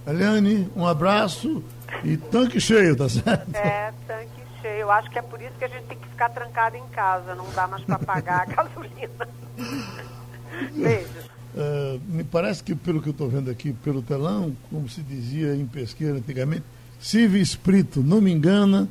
Eliane, 0.07 0.71
um 0.77 0.87
abraço 0.87 1.65
e 2.05 2.17
tanque 2.17 2.61
cheio, 2.61 2.95
tá 2.95 3.09
certo? 3.09 3.53
É, 3.57 3.93
tanque 4.07 4.41
cheio. 4.63 4.83
Eu 4.83 4.91
acho 4.93 5.11
que 5.11 5.19
é 5.19 5.23
por 5.23 5.43
isso 5.43 5.51
que 5.59 5.65
a 5.65 5.69
gente 5.69 5.83
tem 5.87 5.99
que 5.99 6.07
ficar 6.07 6.29
trancado 6.29 6.77
em 6.77 6.87
casa, 6.91 7.35
não 7.35 7.45
dá 7.57 7.67
mais 7.67 7.83
para 7.83 7.99
pagar 7.99 8.43
a 8.43 8.45
gasolina. 8.55 9.29
Beijo. 10.77 11.29
Uh, 11.57 12.01
me 12.07 12.23
parece 12.23 12.63
que, 12.63 12.77
pelo 12.77 13.03
que 13.03 13.09
eu 13.09 13.11
estou 13.11 13.29
vendo 13.29 13.51
aqui 13.51 13.73
pelo 13.73 14.01
telão, 14.01 14.57
como 14.71 14.89
se 14.89 15.03
dizia 15.03 15.57
em 15.57 15.67
pesquisa 15.67 16.13
antigamente, 16.13 16.63
Silvio 17.01 17.43
Esprito, 17.43 18.01
não 18.01 18.21
me 18.21 18.31
engana, 18.31 18.89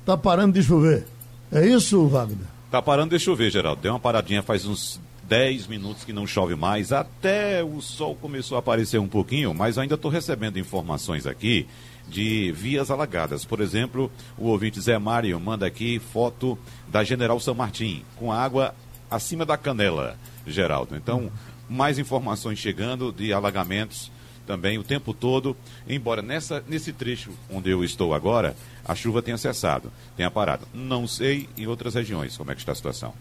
está 0.00 0.16
parando 0.16 0.54
de 0.54 0.62
chover. 0.62 1.06
É 1.52 1.66
isso, 1.66 2.08
Wagner? 2.08 2.46
Está 2.64 2.80
parando 2.80 3.14
de 3.14 3.22
chover, 3.22 3.50
Geraldo. 3.50 3.82
Deu 3.82 3.92
uma 3.92 4.00
paradinha 4.00 4.42
faz 4.42 4.64
uns 4.64 4.98
10 5.28 5.66
minutos 5.66 6.04
que 6.04 6.12
não 6.12 6.26
chove 6.26 6.56
mais, 6.56 6.90
até 6.90 7.62
o 7.62 7.82
sol 7.82 8.14
começou 8.14 8.56
a 8.56 8.60
aparecer 8.60 8.98
um 8.98 9.06
pouquinho, 9.06 9.52
mas 9.52 9.76
ainda 9.76 9.94
estou 9.94 10.10
recebendo 10.10 10.58
informações 10.58 11.26
aqui 11.26 11.66
de 12.08 12.50
vias 12.52 12.90
alagadas. 12.90 13.44
Por 13.44 13.60
exemplo, 13.60 14.10
o 14.38 14.46
ouvinte 14.46 14.80
Zé 14.80 14.98
Mário 14.98 15.38
manda 15.38 15.66
aqui 15.66 15.98
foto 15.98 16.58
da 16.88 17.04
General 17.04 17.38
São 17.38 17.54
Martim, 17.54 18.02
com 18.16 18.32
água 18.32 18.74
acima 19.10 19.44
da 19.44 19.58
canela, 19.58 20.16
Geraldo. 20.46 20.96
Então, 20.96 21.30
mais 21.68 21.98
informações 21.98 22.58
chegando 22.58 23.12
de 23.12 23.30
alagamentos 23.30 24.10
também 24.46 24.78
o 24.78 24.82
tempo 24.82 25.12
todo, 25.12 25.54
embora 25.86 26.22
nessa, 26.22 26.64
nesse 26.66 26.90
trecho 26.90 27.32
onde 27.50 27.68
eu 27.68 27.84
estou 27.84 28.14
agora, 28.14 28.56
a 28.82 28.94
chuva 28.94 29.20
tenha 29.20 29.36
cessado, 29.36 29.92
tenha 30.16 30.30
parado. 30.30 30.66
Não 30.72 31.06
sei 31.06 31.46
em 31.54 31.66
outras 31.66 31.94
regiões 31.94 32.34
como 32.34 32.50
é 32.50 32.54
que 32.54 32.62
está 32.62 32.72
a 32.72 32.74
situação. 32.74 33.12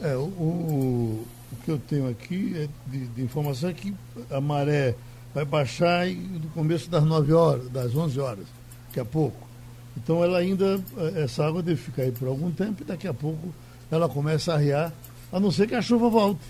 É, 0.00 0.14
o, 0.14 0.20
o, 0.20 1.26
o 1.52 1.56
que 1.64 1.70
eu 1.70 1.78
tenho 1.78 2.08
aqui 2.08 2.54
é 2.56 2.68
de, 2.90 3.06
de, 3.08 3.22
informação 3.22 3.70
é 3.70 3.72
que 3.72 3.94
a 4.30 4.40
maré 4.40 4.94
vai 5.34 5.44
baixar 5.44 6.06
no 6.06 6.48
começo 6.50 6.88
das 6.88 7.04
9 7.04 7.32
horas, 7.32 7.68
das 7.70 7.94
11 7.94 8.20
horas, 8.20 8.46
daqui 8.86 9.00
a 9.00 9.04
pouco. 9.04 9.48
Então 9.96 10.22
ela 10.22 10.38
ainda, 10.38 10.80
essa 11.16 11.44
água 11.44 11.62
deve 11.62 11.80
ficar 11.80 12.02
aí 12.02 12.12
por 12.12 12.28
algum 12.28 12.50
tempo 12.50 12.82
e 12.82 12.84
daqui 12.84 13.08
a 13.08 13.14
pouco 13.14 13.52
ela 13.90 14.08
começa 14.08 14.52
a 14.52 14.54
arriar, 14.56 14.92
a 15.32 15.40
não 15.40 15.50
ser 15.50 15.66
que 15.66 15.74
a 15.74 15.82
chuva 15.82 16.08
volte. 16.08 16.40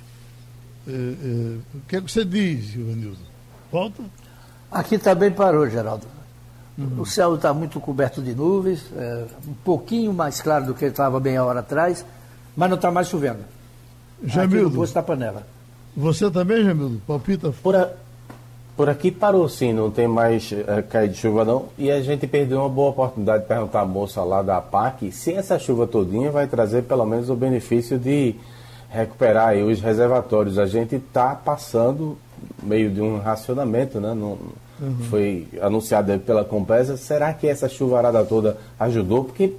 É, 0.87 0.91
é, 0.91 1.59
o 1.75 1.81
que 1.89 1.97
é 1.97 2.01
que 2.01 2.11
você 2.11 2.25
diz, 2.25 2.75
Ivanildo? 2.75 3.19
Volta? 3.73 4.03
Aqui 4.71 4.99
também 4.99 5.31
parou, 5.31 5.69
Geraldo. 5.69 6.07
Uhum. 6.77 7.01
O 7.01 7.07
céu 7.07 7.35
está 7.35 7.53
muito 7.53 7.81
coberto 7.81 8.23
de 8.23 8.35
nuvens, 8.35 8.85
é, 8.97 9.27
um 9.47 9.55
pouquinho 9.65 10.13
mais 10.13 10.41
claro 10.41 10.67
do 10.67 10.75
que 10.75 10.85
estava 10.85 11.19
bem 11.19 11.37
a 11.37 11.45
hora 11.45 11.61
atrás, 11.61 12.05
mas 12.59 12.69
não 12.69 12.75
está 12.75 12.91
mais 12.91 13.07
chovendo. 13.07 13.39
Jamildo. 14.21 14.67
Aqui 14.83 14.91
no 14.91 14.95
da 14.95 15.03
panela. 15.03 15.47
Você 15.97 16.29
também, 16.29 16.65
Jamildo? 16.65 17.01
Palpita? 17.07 17.55
Por, 17.63 17.77
a, 17.77 17.89
por 18.77 18.89
aqui 18.89 19.13
parou 19.13 19.49
sim, 19.49 19.73
não 19.73 19.93
tem 19.93 20.09
mais 20.09 20.53
é, 20.53 20.83
cair 20.83 21.09
de 21.09 21.17
chuva 21.17 21.45
não. 21.45 21.67
E 21.79 21.89
a 21.89 22.03
gente 22.03 22.27
perdeu 22.27 22.59
uma 22.59 22.69
boa 22.69 22.91
oportunidade 22.91 23.45
de 23.45 23.49
perguntar 23.49 23.83
à 23.83 23.87
moça 23.87 24.25
lá 24.25 24.43
da 24.43 24.61
PAC 24.61 25.13
se 25.13 25.35
essa 25.35 25.57
chuva 25.57 25.87
todinha 25.87 26.33
vai 26.33 26.49
trazer 26.49 26.83
pelo 26.83 27.07
menos 27.07 27.31
o 27.31 27.37
benefício 27.37 27.97
de 27.97 28.35
recuperar 28.91 29.51
aí 29.51 29.63
os 29.63 29.81
reservatórios. 29.81 30.59
A 30.59 30.67
gente 30.67 30.97
está 30.97 31.37
passando 31.37 32.19
meio 32.61 32.91
de 32.91 33.01
um 33.01 33.21
racionamento, 33.21 34.01
né? 34.01 34.15
Não, 34.15 34.37
uhum. 34.81 34.97
Foi 35.09 35.47
anunciado 35.63 36.19
pela 36.19 36.45
Compesa. 36.45 36.97
Será 36.97 37.33
que 37.33 37.47
essa 37.47 37.69
chuvarada 37.69 38.25
toda 38.25 38.57
ajudou? 38.81 39.23
Porque 39.23 39.55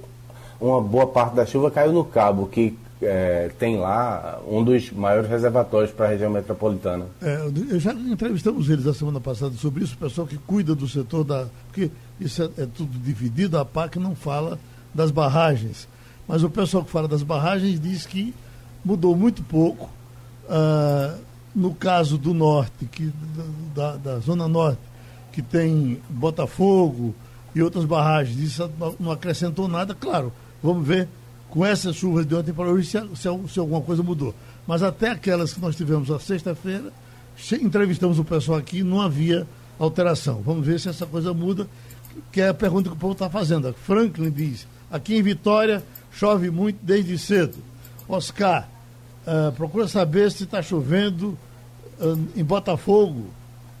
uma 0.60 0.82
boa 0.82 1.06
parte 1.06 1.34
da 1.34 1.46
chuva 1.46 1.70
caiu 1.70 1.92
no 1.92 2.04
Cabo, 2.04 2.46
que 2.46 2.76
é, 3.02 3.50
tem 3.58 3.78
lá 3.78 4.40
um 4.46 4.62
dos 4.62 4.90
maiores 4.90 5.28
reservatórios 5.28 5.90
para 5.90 6.06
a 6.06 6.08
região 6.08 6.30
metropolitana. 6.30 7.06
É, 7.22 7.50
eu 7.70 7.80
já 7.80 7.92
entrevistamos 7.92 8.68
eles 8.68 8.86
a 8.86 8.94
semana 8.94 9.20
passada 9.20 9.54
sobre 9.54 9.84
isso, 9.84 9.94
o 9.94 9.98
pessoal 9.98 10.26
que 10.26 10.36
cuida 10.38 10.74
do 10.74 10.88
setor 10.88 11.24
da. 11.24 11.46
Porque 11.68 11.90
isso 12.20 12.42
é, 12.42 12.62
é 12.62 12.66
tudo 12.66 12.98
dividido, 12.98 13.58
a 13.58 13.64
PAC 13.64 13.98
não 13.98 14.14
fala 14.14 14.58
das 14.94 15.10
barragens. 15.10 15.88
Mas 16.28 16.42
o 16.42 16.50
pessoal 16.50 16.84
que 16.84 16.90
fala 16.90 17.08
das 17.08 17.22
barragens 17.22 17.80
diz 17.80 18.06
que 18.06 18.34
mudou 18.84 19.16
muito 19.16 19.42
pouco. 19.42 19.90
Ah, 20.48 21.16
no 21.54 21.74
caso 21.74 22.16
do 22.16 22.32
norte, 22.32 22.84
que, 22.86 23.12
da, 23.74 23.96
da, 23.96 24.18
Zona 24.18 24.46
Norte, 24.46 24.80
que 25.32 25.42
tem 25.42 26.00
Botafogo 26.08 27.14
e 27.54 27.62
outras 27.62 27.84
barragens, 27.84 28.38
isso 28.38 28.70
não 28.98 29.10
acrescentou 29.10 29.66
nada, 29.66 29.94
claro, 29.94 30.32
vamos 30.62 30.86
ver 30.86 31.08
com 31.50 31.66
essas 31.66 31.96
chuvas 31.96 32.26
de 32.26 32.34
ontem 32.34 32.52
para 32.52 32.70
hoje 32.70 32.88
se, 32.88 32.98
se, 33.16 33.28
se 33.48 33.58
alguma 33.58 33.80
coisa 33.80 34.02
mudou. 34.02 34.34
Mas 34.66 34.82
até 34.82 35.10
aquelas 35.10 35.52
que 35.52 35.60
nós 35.60 35.76
tivemos 35.76 36.08
na 36.08 36.18
sexta-feira, 36.18 36.92
entrevistamos 37.60 38.18
o 38.18 38.24
pessoal 38.24 38.58
aqui, 38.58 38.82
não 38.82 39.00
havia 39.00 39.46
alteração. 39.78 40.42
Vamos 40.44 40.66
ver 40.66 40.78
se 40.78 40.88
essa 40.88 41.06
coisa 41.06 41.34
muda, 41.34 41.66
que 42.30 42.40
é 42.40 42.48
a 42.48 42.54
pergunta 42.54 42.88
que 42.88 42.94
o 42.94 42.98
povo 42.98 43.14
está 43.14 43.28
fazendo. 43.28 43.72
Franklin 43.72 44.30
diz, 44.30 44.66
aqui 44.90 45.16
em 45.16 45.22
Vitória 45.22 45.82
chove 46.12 46.50
muito 46.50 46.78
desde 46.82 47.18
cedo. 47.18 47.58
Oscar, 48.08 48.68
uh, 49.26 49.52
procura 49.52 49.88
saber 49.88 50.30
se 50.30 50.44
está 50.44 50.62
chovendo 50.62 51.38
uh, 51.98 52.28
em 52.36 52.44
Botafogo 52.44 53.26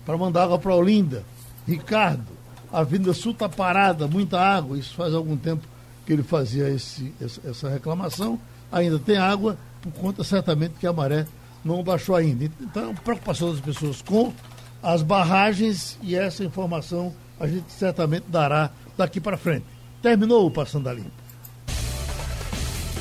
para 0.04 0.16
mandar 0.16 0.44
água 0.44 0.58
para 0.58 0.74
Olinda. 0.74 1.22
Ricardo, 1.66 2.26
a 2.72 2.80
Avenida 2.80 3.12
Sul 3.12 3.32
está 3.32 3.48
parada, 3.48 4.08
muita 4.08 4.40
água. 4.40 4.78
Isso 4.78 4.94
faz 4.94 5.14
algum 5.14 5.36
tempo 5.36 5.66
que 6.10 6.14
ele 6.14 6.24
fazia 6.24 6.68
esse, 6.68 7.14
essa 7.44 7.68
reclamação. 7.68 8.36
Ainda 8.72 8.98
tem 8.98 9.16
água, 9.16 9.56
por 9.80 9.92
conta 9.92 10.24
certamente 10.24 10.74
que 10.80 10.84
a 10.84 10.92
maré 10.92 11.24
não 11.64 11.84
baixou 11.84 12.16
ainda. 12.16 12.50
Então, 12.60 12.92
preocupação 12.96 13.52
das 13.52 13.60
pessoas 13.60 14.02
com 14.02 14.32
as 14.82 15.02
barragens 15.02 15.96
e 16.02 16.16
essa 16.16 16.42
informação 16.42 17.14
a 17.38 17.46
gente 17.46 17.70
certamente 17.70 18.24
dará 18.26 18.72
daqui 18.96 19.20
para 19.20 19.36
frente. 19.36 19.64
Terminou 20.02 20.46
o 20.46 20.50
Passando 20.50 20.88
a 20.88 20.94
Limpo. 20.94 21.12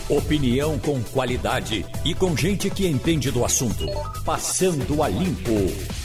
Opinião 0.07 0.78
com 0.78 1.01
qualidade 1.01 1.84
e 2.05 2.14
com 2.14 2.38
gente 2.38 2.70
que 2.70 2.88
entende 2.88 3.32
do 3.32 3.43
assunto. 3.43 3.88
Passando 4.24 5.01
a 5.01 5.10
Limpo. 5.10 5.98